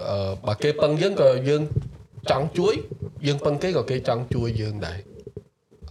[0.09, 1.62] អឺបើគេពឹងយើងក៏យើង
[2.30, 2.74] ចង់ជួយ
[3.26, 4.99] យើងពឹងគេក៏គេចង់ជួយយើងដែរ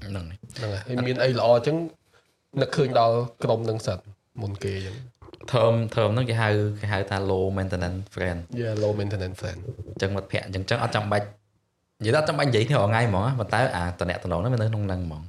[0.06, 1.78] ហ្នឹងហើយហ្នឹងហើយហើយមានអីល្អអញ្ចឹង
[2.62, 4.00] នឹកឃើញដល់ក្រុមនឹងសិន
[4.42, 4.96] មុនគេអញ្ចឹង
[5.52, 6.50] term term ហ្នឹងគេហៅ
[6.82, 11.26] គេហៅថា low maintenance friend yeah low maintenance friend អញ្ចឹងមិត្តភក្តិអញ្ចឹងចឹងអត់ចាំបាច់
[12.00, 15.22] និយាយថាអត់ចាំបាច់និយាយគ្នារាល់ថ្ងៃហ្មងប៉ុន្តែអាតំណែងហ្នឹងវានៅក្នុងហ្នឹងហ្មង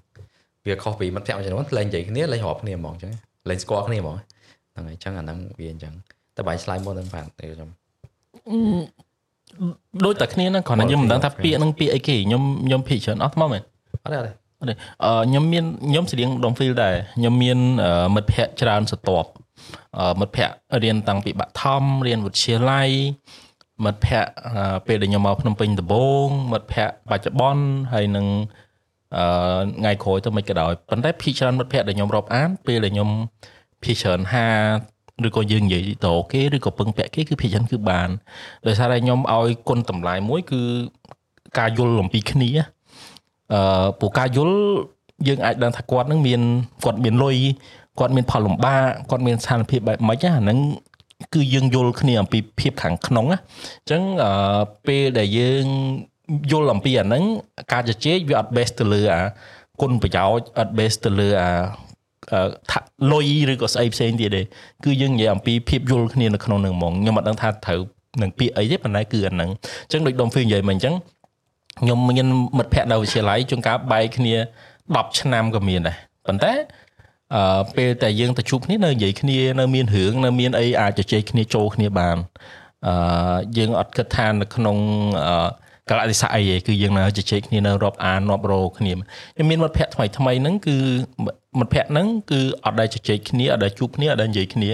[0.67, 3.13] វាខុសពីមិត្តភក្តិមួយចំនួនលេងនិយាយគ្នាលេងរាប់គ្នាហ្មងអញ្ចឹង
[3.49, 4.17] លេងស្គាល់គ្នាហ្មង
[4.73, 5.93] ហ្នឹងហើយអញ្ចឹងអាហ្នឹងវាអញ្ចឹង
[6.37, 7.69] តែបាច់ឆ្លើយមុននឹងបានទេខ្ញុំ
[10.05, 13.63] ដូចតែគ្នាហ្នឹងគ្រាន់តែខ្ញុំមិនដឹងថាពាក្យហ្នឹងពាក្យអីគេខ្ញុំខ្ញុំភិកច្រើនអត់មកមែន
[14.05, 19.29] អត់ទេអត់ទេអត់ទេអឺ ខ្ញុំមានខ្ញុំស្រៀងដុំ feel ដែរខ្ញុំមានអឺមិត្តភ័ក្តិច្រើនស្រទាប់
[19.99, 22.91] អឺមិត្តភ័ក្តិរៀនតាំងពីបឋមរៀនវិទ្យាល័យ
[23.85, 28.27] មិត្តភ័ក្តិអឺពេលដែលខ្ញុំមកភ្នំពេញដំបូងមិត្តភ័ក្តិបច្ចុប្បន្នហើយនឹង
[29.17, 29.25] អឺ
[29.79, 33.11] ថ្ងៃក្រោយទៅមិនក៏ដោយប៉ុន្តែភាគច្រើនមិត្តភ័ក្តិដែលខ្ញុំរាប់អានពេលដែលខ្ញុំ
[33.85, 34.49] ភាគច្រើនហា
[35.27, 38.09] ឬក៏យើងនិយាយទៅគេឬក៏ពឹងពាក់គេគឺភាគច្រើនគឺបាន
[38.67, 40.61] ដោយសារតែខ្ញុំឲ្យគុណតម្លៃមួយគឺ
[41.59, 42.51] ការយល់អំពីគ្នា
[43.55, 44.59] អឺពូការយល់
[45.29, 46.41] យើងអាចដឹងថាគាត់នឹងមាន
[46.85, 47.37] គាត់មានលុយ
[47.99, 50.59] គាត់មានផលលំបាកគាត់មានស្ថានភាពបែបម៉េចណាអាហ្នឹង
[51.35, 54.33] គឺយើងយល់គ្នាអំពីភាពខាងក្នុងណាអញ្ចឹងអឺ
[54.87, 55.67] ពេលដែលយើង
[56.51, 57.23] យល់អំពីអាហ្នឹង
[57.73, 59.21] ការជជែកវាអត់ base ទៅលើអា
[59.81, 61.51] គុណប្រយោជន៍អត់ base ទៅលើអា
[62.33, 62.81] អឺថា
[63.13, 64.43] លុយឬក៏ស្អីផ្សេងទៀតទេ
[64.85, 67.81] គឺយើងនិយាយអំពីភាពយល់គ្នានៅក្នុងនឹងហ្មងខ្ញុំអត់ដឹងថាត្រូវ
[68.23, 69.51] នឹងពាក្យអីទេប៉ុន្តែគឺអាហ្នឹង
[69.85, 70.95] អញ្ចឹងដូចដុំហ្វីនិយាយមកអញ្ចឹង
[71.79, 72.27] ខ្ញុំមាន
[72.59, 74.35] មិត្តភ័ក្តិនៅវិទ្យាល័យជួនកាលបែកគ្នា
[74.77, 76.53] 10ឆ្នាំក៏មានដែរប៉ុន្តែ
[77.35, 82.17] អឺពេលតែយើងទៅជួបគ្នានៅនិយាយគ្នានៅមានរឿងនៅមានអីអាចជជែកគ្នាចូលគ្នាបាន
[82.87, 82.95] អឺ
[83.57, 84.77] យើងអត់គិតថានៅក្នុង
[85.27, 85.49] អឺ
[85.91, 88.93] កលៈទេសៈអីទេគឺយើងនៅជជែកគ្នានៅរាប់អានរាប់រោគ្នា
[89.35, 90.77] ខ្ញុំមានមិត្តភ័ក្តិថ្មីថ្មីហ្នឹងគឺ
[91.59, 94.71] មិត្តភ័ក្តិហ្នឹងគឺអត់ដែលជជែកគ្នាអត់ដែលជួបគ្នាអត់ដែលនិយាយគ្នា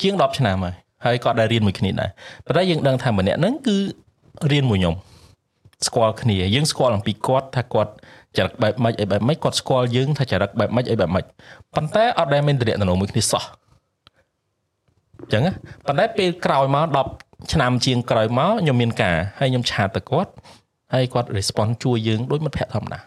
[0.00, 0.74] ជាង10ឆ្នាំហើយ
[1.04, 2.10] ហើយក៏ដែលរៀនមួយគ្នាដែរ
[2.46, 3.76] ប៉ុន្តែយើងដឹងថាម្នាក់ហ្នឹងគឺ
[4.52, 4.94] រៀនមួយខ្ញុំ
[5.86, 7.92] ស្គាល់គ្នាយើងស្គាល់អំពីគាត់ថាគាត់
[8.36, 11.24] ចរិតបែបម៉េចអីបែបម៉េចគាត់ស្គាល់យើងថាចរិតបែបម៉េចអីបែបម៉េច
[11.74, 13.44] ប៉ុន្តែអត់ដែលមានតំណែងមួយគ្នាសោះ
[15.20, 15.52] អញ្ចឹងណា
[15.86, 16.86] ប៉ុន្តែពេលក្រោយមក
[17.20, 20.32] 10ឆ្នាំជាងក្រោយមកខ្ញុំមានការហើយខ្ញុំឆាតទៅគាត់
[20.94, 23.00] ហើយគាត់ respond ជួយយើងដូចមិត្តភក្តិធម្មតា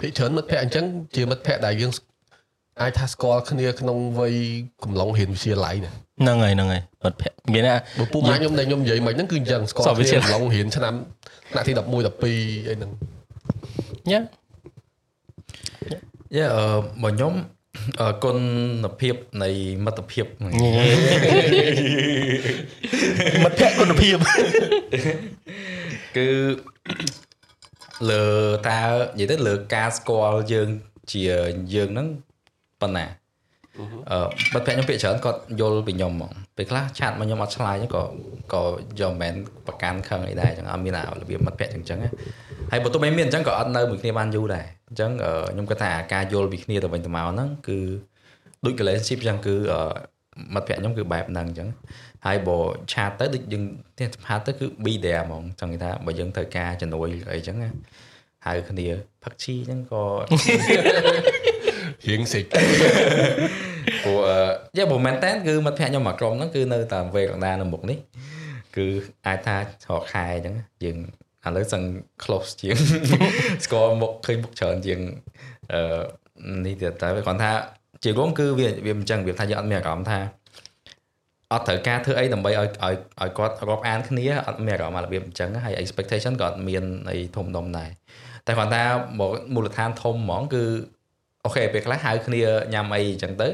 [0.00, 0.84] ភាគច្រើនមិត្តភក្តិអញ្ចឹង
[1.16, 1.92] ជាមិត្តភក្តិដែលយើង
[2.80, 4.34] អាចថាស្គាល់គ្នាក្នុងវ័យ
[4.84, 10.94] កំឡុងរៀនវិទ្យាល័យណា ហ្នឹងហើយហ្នឹងហើយមិត្តភក្តិមានថាបើពូម៉ាក់ខ្ញុំដែលខ្ញុំនិយាយមិនហ្នឹងគឺអញ្ចឹងស្គាល់សោះវិទ្គ្នាយាល័យកំឡុងរៀនឆ្នាំ
[11.52, 12.90] ថ្នាក់ទី11 12អីហ្នឹង
[14.10, 14.20] ញ៉ា
[16.36, 16.64] យេអឺ
[17.02, 17.32] មកខ្ញុំ
[18.00, 19.48] អឺគុណភាពនៃ
[19.84, 20.52] មិត្តភាពហ្នឹង
[23.44, 24.16] មិត្តភក្តិគុណភាព
[26.16, 26.28] គឺ
[28.10, 28.24] លើ
[28.68, 28.80] តើ
[29.18, 30.68] និយាយទៅលើការស្គាល់យើង
[31.12, 31.22] ជា
[31.74, 32.08] យើងហ្នឹង
[32.80, 33.06] ប៉ុណ្ណា
[34.10, 34.18] អឺ
[34.54, 38.02] មិត្តភក្តិខ្ញុំពាក្យច្រើនគាត់យល់ពីខ្ញុំហ្មងពេលខ្លះឆាតមកខ្ញុំអត់ឆ្លើយហ្នឹងក៏
[38.54, 38.62] ក៏
[39.00, 39.34] យកមិនមែន
[39.66, 42.10] ប្រកាន់ខឹងអីដែរអញ្ចឹងអត់មានអារបៀបមិត្តភក្តិអញ្ចឹងណា
[42.70, 47.78] ហើយបើទោះបីមានអញ្ចឹងក៏អត់នៅមួយគ្នាបានយូរដែរអញ្ចឹងអឺខ្ញុំគិតថាការយល់ពីគ្នាទៅវិញទៅមកហ្នឹងគឺ
[48.64, 49.80] ដូច relationship ចឹងគឺអឺ
[50.54, 51.68] មិត្តភក្តិខ្ញុំគឺបែបហ្នឹងអញ្ចឹង
[52.26, 52.58] ហើយបើ
[52.92, 53.62] ឆាតទៅដូចយើង
[53.98, 57.70] តែឆាតទៅគឺ be there ហ្មងចង់និយាយថាបើយើងត្រូវការជំនួយអីចឹងណា
[58.46, 58.86] ហៅគ្នា
[59.24, 60.02] ផឹកឈីចឹងក៏
[62.08, 62.44] រៀងសិច
[64.04, 64.38] ព្រោះអឺ
[64.76, 67.98] យ៉ាបើមែនតើគឺមិត្តភក្តិខ្ញុំមួយក្រុមហ្នឹងគឺនៅតាមវេកណ្ដាលនៅមុខនេះ
[68.76, 68.86] គឺ
[69.26, 69.62] អាចថារ
[70.00, 70.98] កខែអញ្ចឹងយើង
[71.46, 71.82] ឥឡូវសឹង
[72.22, 72.76] close ជាង
[73.64, 75.00] ស្គាល់មុខឃើញមុខច្រើនជាង
[75.72, 75.82] អឺ
[76.66, 77.52] នេះទៀតតែគាត់ថា
[78.04, 80.18] ជារួមគឺវាវាមិនចឹងវាថាយើងអត់មានអារម្មណ៍ថា
[81.52, 87.90] អត់ត្រូវការធ្វើអីដើម្បីឲ្យឲ្យឲ្យគាត់រាប់អានគ្នាអត់មានអារម្មណ៍អារបៀបអញ្ចឹងហើយ expectation ក៏អត់មានអីធំដុំដែរ
[88.46, 88.84] តែគាត់ថា
[89.20, 90.64] មកមូលដ្ឋានធំហ្មងគឺ
[91.46, 92.42] អូខេពេលខ្លះហៅគ្នា
[92.74, 93.48] ញ៉ាំអីអញ្ចឹងទៅ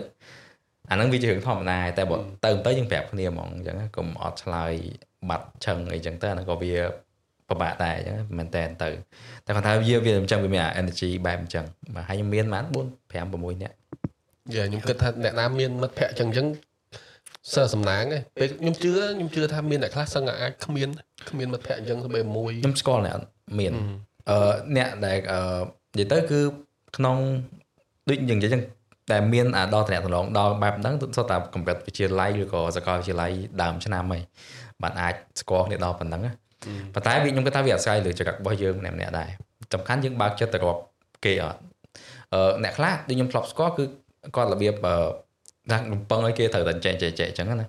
[0.90, 4.72] អាហ្នឹងវាជារឿងធម្មតាតែបើទៅទៅយើងប្រាប់គ្នាហ្មងអញ្ចឹងកុំអត់ឆ្លើយ
[5.28, 6.72] បាត់ឆឹងអីអញ្ចឹងទៅអាហ្នឹងក៏វា
[7.48, 8.88] ពិបាកដែរអញ្ចឹងមែនតើទៅ
[9.44, 11.64] តែគាត់ថាវាវាអញ្ចឹងវាមានអា energy បែបអញ្ចឹង
[11.94, 13.76] បាទហើយខ្ញុំមានប្រហែល4 5 6នាក់
[14.54, 16.46] យ៉ាខ្ញុំគិតថាអ្នកណាមានមិត្តភក្តិចឹងចឹង
[17.54, 20.88] សើសំណាងឯងពេលខ្ញុំជឿខ្ញុំជឿថាមានអ្នកខ្លះសឹងតែអាចគ្មាន
[21.28, 23.26] គ្មានមិត្តភក្តិអញ្ចឹងទៅពេលមួយខ្ញុំស្គាល់អ្នកអត់
[23.58, 23.72] មាន
[24.30, 25.40] អឺអ្នកដែលអឺ
[25.98, 26.40] និយាយទៅគឺ
[26.96, 27.16] ក្នុង
[28.08, 28.62] ដូចយើងនិយាយចឹង
[29.10, 33.32] តែមានអាដល់តំណងដល់បែបហ្នឹងសុទ្ធតែកម្រិតវិទ្យាល័យឬក៏សាកលវិទ្យាល័យ
[33.62, 34.18] ដើមឆ្នាំហី
[34.82, 36.32] បានអាចស្គាល់គ្នាដល់ប៉ុណ្ណឹងណា
[36.94, 39.28] ប៉ុន្តែវាខ្ញុំគិតថាវាអាស្រ័យលើចរិតរបស់យើងម្នាក់ៗដែរ
[39.74, 40.82] សំខាន់យើងបើកចិត្តទៅរាប់
[41.24, 41.60] គេអត់
[42.34, 43.84] អឺអ្នកខ្លះដូចខ្ញុំធ្លាប់ស្គាល់គឺ
[44.36, 44.96] គាត់របៀបអឺ
[45.70, 47.66] ថារំពឹងឲ្យគេត្រូវតែចែកចែកចែកអញ្ចឹងណា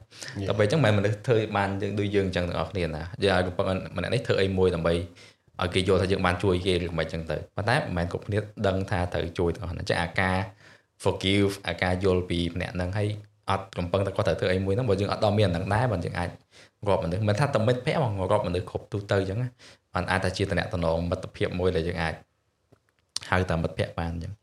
[0.47, 3.65] តែពេលអញ្ចឹងមិនមែនមនុស្សធ្វើបានយើងដូចយើងអញ្ចឹងទាំងអស់គ្នាណាយើងឲ្យរំពឹង
[3.97, 4.93] ម្នាក់នេះធ្វើអីមួយដើម្បី
[5.62, 10.38] ឲ្យគេយល់ថាយើងបានជួយគេឬមិនអញ្ចឹងទៅប៉ុន្តែមិនមែនគ្រប់គ្នាដឹងថាត្រូវជួយទាំងអស់ហ្នឹងអញ្ចឹងអាការ
[11.04, 13.10] forgive អាការយល់ពីម្នាក់ហ្នឹងហើយ
[13.49, 16.30] អត់រំពឹងតែគាត់ត្រូវធ្វើអីមួយហ្នឹងបើយើងអត់ដល់មានអាហ្នឹងដែរបើយើងអាច
[16.88, 19.49] រាប់មនុស្សមិនថាតែមិត្តភក្តិហ្មងរាប់មនុស្សគ្រប់ទូទៅអញ្ចឹងណា
[19.95, 22.14] អត់អាចតែជាតំណតំណងមិត្តភាពមួយដែលយើងអាច
[23.30, 24.34] ហៅតាមមិត្តភក្តិបានអញ្ចឹង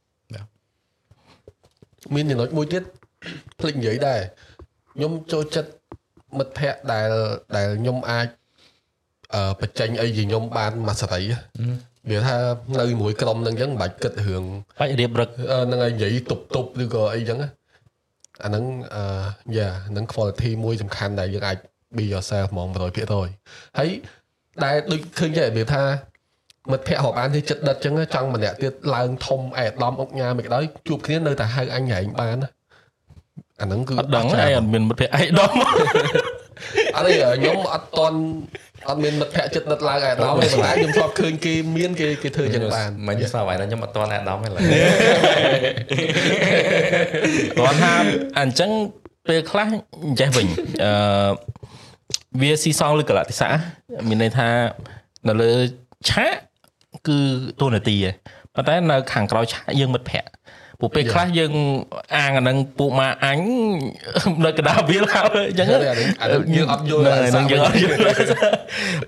[2.14, 2.82] មានចំណុចមួយទៀត
[3.58, 4.20] ភ្លេចនិយាយដែរ
[4.92, 5.70] ខ្ញុំចូលចិត្ត
[6.38, 7.08] មិត្តភក្តិដែល
[7.56, 8.39] ដែលខ្ញុំអាចអឺ
[9.60, 11.22] បញ្ចេញអីជាខ្ញុំបានមួយសេរី
[12.10, 12.36] វាថា
[12.80, 14.44] នៅមួយក្រុមហ្នឹងអញ្ចឹងមិនបាច់គិតរឿង
[14.80, 17.48] បាច់រៀបរឹកអឺហ្នឹងហើយនិយាយតុបតុបឬក៏អីចឹងណា
[18.44, 18.64] អាហ្នឹង
[18.94, 19.04] អឺ
[19.56, 21.58] យ៉ាហ្នឹង quality មួយសំខាន់ដែលយើងអាច
[21.96, 22.68] be yourself ហ្មង
[23.18, 23.90] 100%ហើយ
[24.64, 25.82] ដែលដូចឃើញចេះវាថា
[26.70, 32.50] មិត្តភ័ក្តិរាប់អានទេចិត្តដិតចឹងណាចង់ម្នាក់ទៀតឡើងធំអេដាមអុកញ៉ាមិនក៏ដោយជួបគ្នានៅតែហៅអញហែងបានណា
[33.60, 35.52] អាហ្នឹងគឺអត់ដឹងស្ចារ្ឯយងអត់មានមិត្តភក្តិឯកឧត្តម
[36.96, 38.18] អត់ទេខ្ញុំអត់តន់
[38.88, 44.62] អត់មានមិត្តភ័ក្តិចិត្តដិតឡើងអេដាមទេប៉ុន្តែខ្ញុំធ្លាប់ឃើញគេមានគេគេធ្វើចឹងបានមិនស្ដាប់ហើយខ្ញុំអត់ទាន់អាដាមទេឡើយ
[47.58, 47.94] គាត់ថា
[48.40, 48.70] អញ្ចឹង
[49.28, 49.68] ពេលខ្លះ
[50.20, 50.46] ចេះវិញ
[50.84, 50.92] អឺ
[52.40, 53.52] វាស៊ីសងឬកលៈទេសៈ
[54.08, 54.48] មានន័យថា
[55.28, 55.50] នៅលើ
[56.08, 56.32] ឆាក
[57.08, 57.18] គឺ
[57.60, 58.14] ទូនាទីឯង
[58.54, 60.30] ប៉ុន្តែនៅខាងក្រោយឆាកយើងមិត្តភក្តិ
[60.80, 61.52] ពួកពេលខ្លះយើង
[62.16, 63.38] អាងអានឹងពួកម៉ាអញ
[64.44, 67.94] នៅកណ្ដាលវាលហើយអញ្ចឹងអាហ្នឹងអាហ្នឹងយើងអត់យល់ហ្នឹងហ្នឹងយើងអត់យល់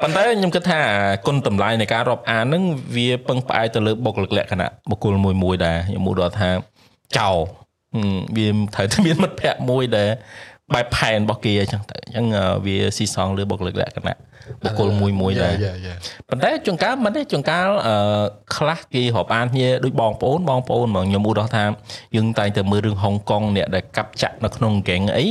[0.02, 0.80] ប៉ុន្តែខ្ញុំគិតថា
[1.26, 2.62] គុណតម្លៃនៃការរាប់អានហ្នឹង
[2.96, 6.50] វាពឹងផ្អែកទៅលើបុគ្គលិកលក្ខណៈបុគ្គលមួយមួយដែរខ្ញុំឧទាហរណ៍ថា
[7.18, 7.28] ចៅ
[7.94, 10.10] ហឹមវាត្រូវតែមានមិត្តភក្តិមួយដែល
[10.74, 14.16] បែបផែនរបស់គេអញ្ចឹងទៅអញ្ចឹងអឺវាស៊ីសងលើបុគ្គលិកលក្ខណៈ
[14.64, 15.94] បុគ្គលមួយមួយដែរយ៉ាយ៉ា
[16.28, 17.94] ប៉ុន្តែជួនកាលមិនទេជួនកាលអឺ
[18.56, 21.64] ខ្លះគេរាប់អានគ្នាដូចបងប្អូនបងប្អូនហ្មងខ្ញុំឧទាហរណ៍ថា
[22.16, 25.26] យើងតែងតែមើលរឿងហុងកុងអ្នកដែលកាប់ចាក់នៅក្នុងហ្គេងអី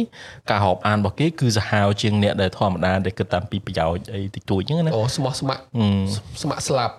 [0.49, 6.01] ការរាប់អានរបស់គេគឺសាហាវជាងអ្នកដែលធម្មតាដែលគិតតាមពីប្រយោជន៍អីតិចតួចហ្នឹងណាអូស្មោះស្ម័គ្រហឹម
[6.41, 6.93] ស្ម័គ្រស្លាប់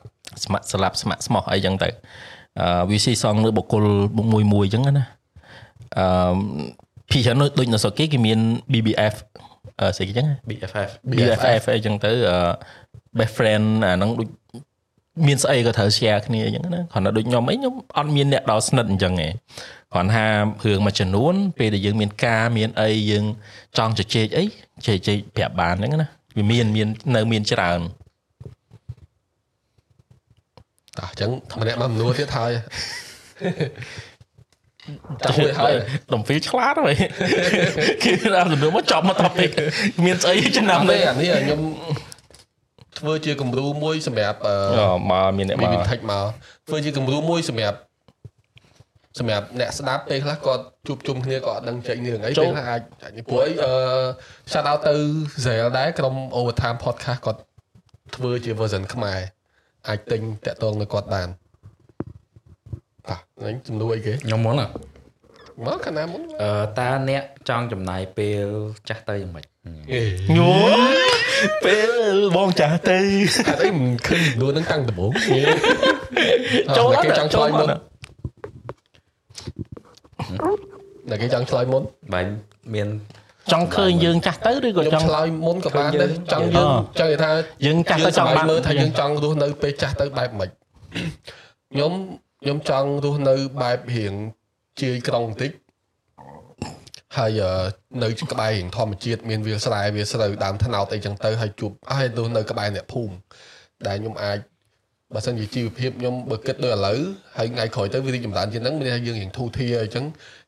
[0.45, 1.89] ស្មាក់ស្លាប់ស្មាក់ស្មោះអីចឹងទៅ
[2.61, 3.85] អឺវាស៊ីសងលើបុគ្គល
[4.33, 5.05] មួយមួយចឹងណា
[5.99, 6.07] អឺ
[7.13, 8.39] ពីច្រើនដូចនៅស្រុកគេគេមាន
[8.73, 9.15] BBF
[9.81, 12.39] អឺស្អីគេចឹង BFF BFF អីចឹងទៅអឺ
[13.19, 14.29] best friend អាហ្នឹងដូច
[15.27, 19.33] មានស្អីក៏ត្រូវ share គ្នាអញ្ចឹងណាគ្រាន់តែដូចខ្ញុំអីខ្ញុំអត់មានអ្នកដល់ស្និទ្ធអញ្ចឹងឯង
[19.93, 20.25] គ្រាន់ថា
[20.65, 23.25] រឿងមួយចំនួនពេលដែលយើងមានការមានអីយើង
[23.79, 24.45] ចង់ជជែកអី
[24.87, 27.81] ជជែកប្រាប់បានអញ្ចឹងណាវាមានមាននៅមានច្រើន
[30.99, 31.31] តោះអញ្ចឹង
[31.61, 32.53] ម្នាក់មកមនួទៀតហើយ
[35.21, 35.75] ចាំមួយហើយ
[36.15, 36.97] ដំពីឆ្លាតហើយ
[38.03, 39.51] គេដល់សំណួរមកចប់មក topic
[40.05, 41.61] មានស្អីឆ្នាំអានេះនេះអានេះខ្ញុំ
[42.99, 46.27] ធ្វើជាគំរូមួយសម្រាប់អឺអូមកមានអ្នកមីមកវិថិចមក
[46.69, 47.79] ធ្វើជាគំរូមួយសម្រាប់
[49.19, 53.75] សម្រាប់អ្នកស្ដាប់ពេលខ្លះគាត់ជួបជុំគ្នាក៏អត់ដឹងចេញរឿងអីពេលខ្លះអាចអាចព្រោះអីអឺ
[54.53, 54.95] shout out ទៅ
[55.45, 57.41] Zel ដែរក្រុម Overtime Podcast គាត់
[58.17, 59.21] ធ្វើជា version ខ្មែរ
[59.89, 61.29] អាចទិញតាក់ទងនៅគាត់បាន
[63.07, 64.67] បាទហ្នឹងជំនួយអីគេខ្ញុំមុនហ៎
[65.67, 68.47] មកខាងណាមុនអឺតើអ្នកចង់ចំណាយពេល
[68.89, 69.45] ចាស់ទៅយ៉ាងម៉េច
[70.37, 70.53] ញួ
[71.65, 71.91] ពេល
[72.37, 72.99] បងចាស់ទៅ
[73.49, 75.11] អត់អីមិនឃើញលួនហ្នឹងតាំងដំបូង
[76.79, 77.81] ចូលគេចង់ឆ្លើយមុនណាណ
[81.11, 81.83] ដែលគេចង់ឆ្លើយមុន
[82.15, 82.31] បាញ់
[82.75, 82.89] មាន
[83.53, 86.69] ចង់ឃើញយើងចាស់ទៅឬក៏ខ្ញុំចង់ឆ្លើយមុនក៏បានដែរចង់អយើង
[86.99, 87.31] ចង់និយាយថា
[87.67, 90.51] យើងចាស់យើទៅងចចង់ង់បានមើលថាយើងចង់រស់នៅពេលចាស់ទៅបែបម៉េច
[91.73, 91.93] ខ្ញុំ
[92.45, 94.15] ខ្ញុំចង់រស់នៅបែបរៀង
[94.81, 95.53] ជាយក្រុងបន្តិច
[97.17, 97.53] ហើយអឺ
[98.03, 103.15] នៅក្បែររៀងធម្មជាតិមានវាលស្រែវាស្រូវដើមថ្នោតអីចឹងទៅហើយជួបហើយរស់នៅក្បែរអ្នកភូមិ
[103.87, 104.39] ដែលខ្ញុំអាច
[105.15, 107.01] បើសិនជាជីវភាពខ្ញុំបើគិតដូចឥឡូវ
[107.37, 110.05] ហើយថ្ងៃក្រោយទៅវារីកចម្រើនជាងហ្នឹងមានថាយើងរៀងធូរធារអីចឹង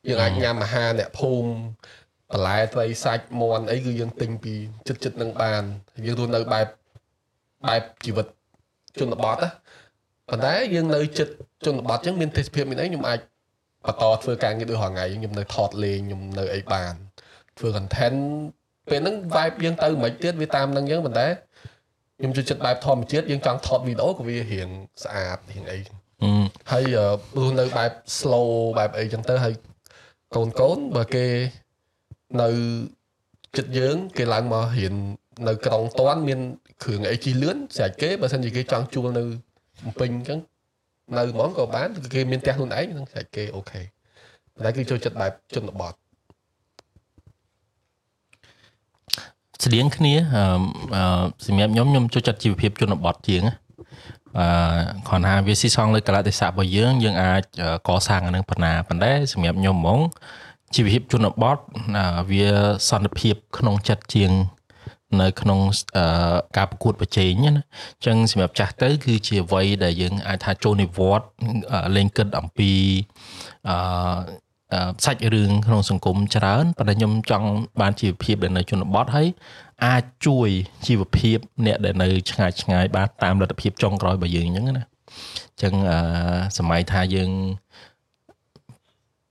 [0.07, 1.49] យើងអាចញ៉ាំអាហារអ្នកភូមិ
[2.31, 4.53] បន្លែត្រីសាច់មាន់អីគឺយើងទិញពី
[4.87, 5.63] ចិត្តចិត្តនឹងបាន
[6.05, 6.67] យើងរស់នៅបែប
[7.65, 8.25] បែបជីវិត
[8.99, 9.49] ជនបទណា
[10.29, 11.33] ប៉ុន្តែយើងនៅចិត្ត
[11.65, 13.19] ជនបទចឹងមានទេសភាពមានអីខ្ញុំអាច
[13.85, 16.93] បន្តធ្វើការងារដូចរាល់ថ្ងៃខ្ញុំនៅថតលេងខ្ញុំនៅអីបាន
[17.57, 18.19] ធ្វើ content
[18.89, 21.27] ពេលហ្នឹង vibe យើងទៅមិនទៀតវាតាមហ្នឹងចឹងប៉ុន្តែ
[22.19, 24.69] ខ្ញុំចូលចិត្តបែបធម្មជាតិយើងចង់ថតវីដេអូក៏វារៀង
[25.03, 25.79] ស្អាតរៀងអី
[26.23, 26.31] អឺ
[26.71, 27.05] ហើយអឺ
[27.37, 29.53] រស់នៅបែប slow បែបអីចឹងទៅហើយ
[30.35, 31.25] កូនកូនបើគេ
[32.41, 32.49] នៅ
[33.57, 34.93] ចិត្តយើង គេឡើងមករៀន
[35.47, 36.39] នៅក្រុងតាន់មាន
[36.83, 39.23] គ្រឿងអីជិះលឿនស្រេចគេបើសិនជាគេចង់ជួលនៅ
[39.79, 40.39] ភ្នំពេញចឹង
[41.13, 43.81] នៅហ្មងក៏បានគេមានផ្ទះខ្លួនឯងនឹងស្រេចគេអូខេ
[44.63, 45.93] តែគឺចូលចិត្តបែបជនបទ
[49.63, 50.43] ស្តៀងគ្នាអឺ
[50.95, 53.55] អឺសម្រាប់ខ្ញុំខ្ញុំចូលចិត្តជីវភាពជនបទជាងណា
[54.39, 54.47] អឺ
[55.07, 59.99] គ្រាន់ថាវាស៊ីសងលើកលៈទេសៈរបស់យើងយើងអាចអឺកសាងអានឹងប៉ុណ្ណាប៉ុន្តែសម្រាប់ខ្ញុំហ្មង
[60.75, 61.57] ជីវភាពជនបទ
[61.97, 62.47] អឺវា
[62.89, 64.31] សន្តិភាពក្នុងចិត្តជាង
[65.21, 65.59] នៅក្នុង
[65.97, 71.29] អឺការប្រកួតប្រជែងណាអញ្ចឹងសម្រាប់ចាស់ទៅ គឺជាវ័យដែលយើងអាចថាចូលនិវត្តន៍
[71.73, 72.71] អឺលេងគិតអំពី
[73.69, 73.75] អឺ
[74.73, 77.47] អឺសាច់រឿងក្នុងសង្គមច្រើនប៉ុន្តែខ្ញុំចង់
[77.81, 79.27] បានជីវភាពដែលនៅជនបទហើយ
[79.85, 80.49] អាចជួយ
[80.87, 84.85] ជីវភាពអ្នកដែលនៅឆ្ងាយឆ្ងាយបានតាមលទ្ធភាពចុងក្រោយរបស់យើងអញ្ចឹងណា
[85.51, 85.97] អញ្ចឹងអឺ
[86.57, 87.31] សម័យថាយើង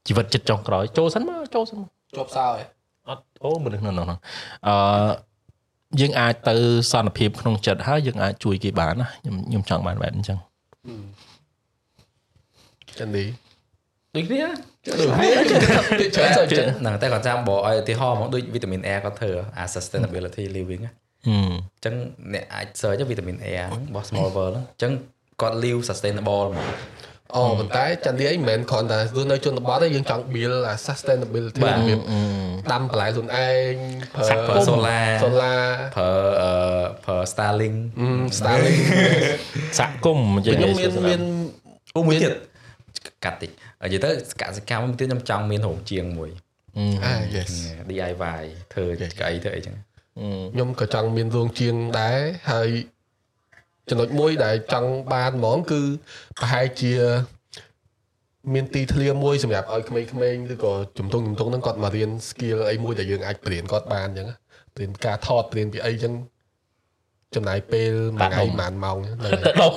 [0.07, 2.57] ជីវិតចិត្តចុងក្រោយចូលសិនមកចូលសិនមកជាប់សោឯង
[3.09, 4.07] អត់អូមនុស្សនៅនោះ
[4.67, 4.75] អឺ
[6.01, 6.55] យើងអាចទៅ
[6.93, 10.39] សន្តិភាពក្នុងចិត្តហើយយើងអាចជួយគេបានណាខ្ញុំខ្ញុំចង់បានបែបអញ្ចឹង
[12.99, 13.29] ចឹងនេះ
[14.15, 14.45] ដូចគ្នា
[14.87, 15.29] ដូចគ្នា
[16.01, 20.93] ពីច្រើនទៅចិត្តហ្នឹងតែគាត់ចាំបកឲ្យឧទាហរណ៍មកដូចវីតាមីន A គាត់ធ្វើអា sustainability living ណា
[21.27, 21.95] ហឹមអញ្ចឹង
[22.35, 24.93] អ្នកអាច search វីតាមីន A ហ្នឹងរបស់ small world ហ្នឹងអញ្ចឹង
[25.41, 26.67] គាត់ live sustainable ហ្មង
[27.33, 32.01] អូប៉ុន្តែចាន់នេះអីមិនមែនគ្រាន់តែរស់នៅជនបទទេយើងចង់ build អា sustainability បាទរបៀប
[32.73, 33.75] ដាំបន្លែខ្លួនឯង
[34.15, 35.61] ប្រើប្រើ solar solar
[35.97, 36.11] ប្រើ
[36.43, 36.51] អឺ
[37.05, 37.77] ប្រើ Starlink
[38.39, 38.81] Starlink
[39.79, 41.21] សហគមន៍អញ្ចឹងខ្ញុំមានមាន
[41.97, 42.33] អូមួយទៀត
[43.25, 43.51] កាត់តិច
[43.83, 44.11] និយាយទៅ
[44.43, 46.31] កសិកម្មមួយទៀតខ្ញុំចង់មានរោងជាងមួយ
[47.05, 47.51] អា yes
[47.91, 48.43] DIY
[48.73, 48.85] ធ្វើ
[49.21, 49.75] កៅអីធ្វើអីចឹង
[50.53, 52.19] ខ្ញុំក៏ចង់មានរោងជាងដែរ
[52.51, 52.69] ហើយ
[53.91, 55.83] ចំណុចមួយដែលចង់បានហ្មងគឺ
[56.39, 56.93] ប្រហែលជា
[58.55, 64.37] មានទីធ្លាមួយសម្រាប់ឲ្យក្មេងៗឬក៏ជំទង់ជំទង់ហ្នឹងគាត់មករៀន skill អីមួយដែលយើងអាចបរៀនគាត់បានអញ្ចឹងណា
[64.75, 66.15] បរៀនការថតបរៀនពីអីអញ្ចឹង
[67.35, 69.75] ចំណាយពេលមួយថ្ងៃប្រហែលម៉ោងហ្នឹងហើយទៅដុំ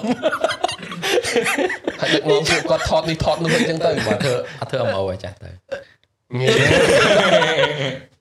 [2.02, 5.50] ហើយដឹកនាំពួកគាត់ថតនេះថតនោះអញ្ចឹងទៅបើធ្វើអត់ធ្វើ MO ឲ្យចាស់ទៅ
[6.40, 6.54] ងាយ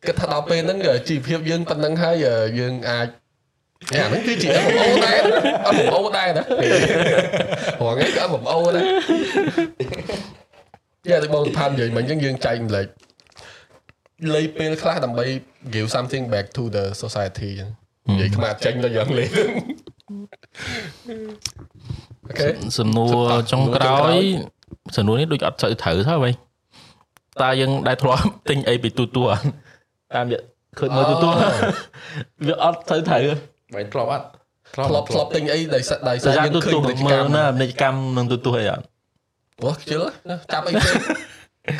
[0.07, 2.15] គិតថាដល់ពេលហ្នឹងជីវភាពយើងប៉ុណ្ណឹងហើយ
[2.59, 3.09] យើងអាច
[3.94, 5.19] អាហ្នឹងគឺជា MMO ដែរ
[5.74, 6.44] MMO ដែរណា
[7.81, 8.85] ហងៃក៏ MMO ដែរ
[11.11, 12.86] យ៉ាទៅបងសុផាននិយាយមិញអញ្ចឹងយើងចែកម្លែក
[14.35, 15.27] លៃពេលខ្លះដើម្បី
[15.74, 17.70] give something back to the society អញ្ចឹង
[18.09, 19.24] និយាយខ្មែរចេញទៅយ៉ាងលេ
[22.28, 22.48] អូខេ
[22.78, 23.15] សំណួរ
[23.53, 24.15] ចុងក្រោយ
[24.97, 26.32] សំណួរនេះដូចអត់សូវត្រូវទៅវិញ
[27.43, 29.43] តើយើងដែលធ្លាប់ទិញអីពីទូទួអត់
[30.15, 30.40] តាមរយៈ
[30.78, 31.28] ឃើញមើលទូទួ
[32.47, 33.23] វាអត់សូវត្រូវ
[33.75, 34.27] បើធ្លាប់អត់
[34.75, 38.83] ធ្លាប់ធ្លាប់ទិញអីដោយសារដោយតែសារយ៉ាងយើងទូឃើញទួពាណិជ្ជមើកម្មលណាពាណិជ្ជកម្មនឹងទូទួអីអត់
[39.59, 40.81] ព្រោះខ្ជិលណាចាប់អីទេ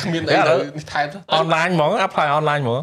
[0.01, 2.81] គ្មានអីឥឡូទៅវថែមទៅអនឡាញហ្មង apply អនឡាញហ្មង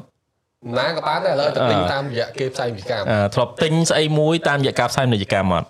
[0.78, 5.68] ណាក៏បានដែរឥឡូវទៅទិញអឺតាមរយៈគេផ្សាយពាណិជ្ជកម្មអឺធ្លាប់ទិញស្អីមួយតាមរយៈការផ្សាយពាណិជ្ជកម្មអត់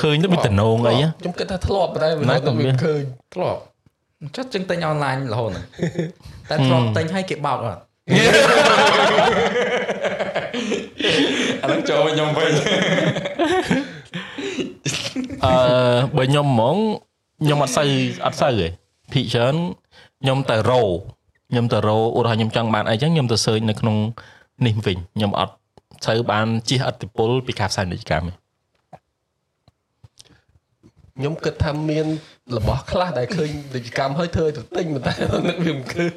[0.00, 3.02] ឃើញទៅមានតំណងអីហ៎ខ្ញុំគិតថាធ្លាប់តែមិនណាដឹងក៏មានមានឃើញ
[3.34, 3.60] ធ្លាប់
[4.36, 5.64] ចុះចឹងទិញអនឡាញរហូតហ្នឹង
[6.50, 7.80] តែធ្លាប់ទិញឲ្យគេបោកអត់
[11.62, 12.50] អានឹងចូលខ្ញុំវិញ
[15.44, 15.52] អឺ
[16.16, 16.76] បើខ្ញុំហ្មង
[17.42, 17.88] ខ្ញុំអត់សូវ
[18.26, 18.68] អត់សូវទេ
[19.12, 19.56] ភាគច្រើន
[20.22, 20.82] ខ្ញុំទៅរោ
[21.50, 23.96] ខ្ញុំទៅរោឧទាហរណ៍ខ្ញុំចង់បានអីចឹងខ្ញុំទៅ search នៅក្នុង
[24.66, 25.54] នេះវិញខ្ញុំអត់
[26.06, 28.34] សូវបានជិះអតិពលពីការផ្សាយពាណិជ្ជកម្មទេ
[31.16, 32.06] ខ្ញុំគិតថាមាន
[32.56, 35.14] របស់ខ្លះដែលឃើញពាណិជ្ជកម្មហើយធ្វើឲ្យទៅទិញប៉ុន្តែ
[35.48, 36.14] នឹកវាមិនឃើញ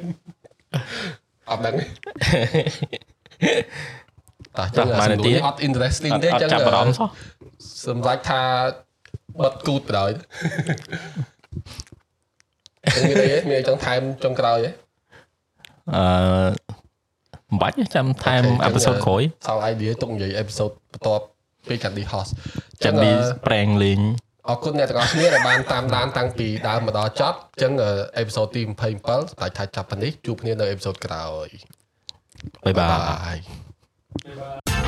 [1.50, 1.84] អត់ដឹងទេ
[4.58, 7.08] តោះចឹងអាសំណួរនេះអត់ interesting ទេអត់ចឹងចាប់អារម្មណ៍សោះ
[7.86, 8.42] សម្រាប់ថា
[9.42, 10.10] បិទគូតបណ្ដោយ
[12.94, 14.70] ចឹងមានអីទេមានអីចង់ថែមចុងក្រោយទេ
[15.94, 16.04] អឺ
[17.48, 21.24] មិនបាច់ទេចាំថែមអូខេអេពីសូតចឹងក្រោយសល់ idea ទុកនិយាយ episode បន្ទាប់
[21.68, 22.30] ពី Candy House
[22.84, 23.10] ចាំអឺឌី
[23.46, 24.00] ប្រេងលេង
[24.48, 27.72] អរគុណអ្នកទាំងអស់គ្នាដែលបានតាមដានតាំងពីដើមមកដល់ចប់អញ្ចឹង
[28.18, 31.48] អេពីសូតទី27សម្រាប់ថាចាប់ប៉ុណ្នេះជួបគ្នានៅអេពីសូតក្រោយ
[32.64, 34.83] បាយបាយបាយ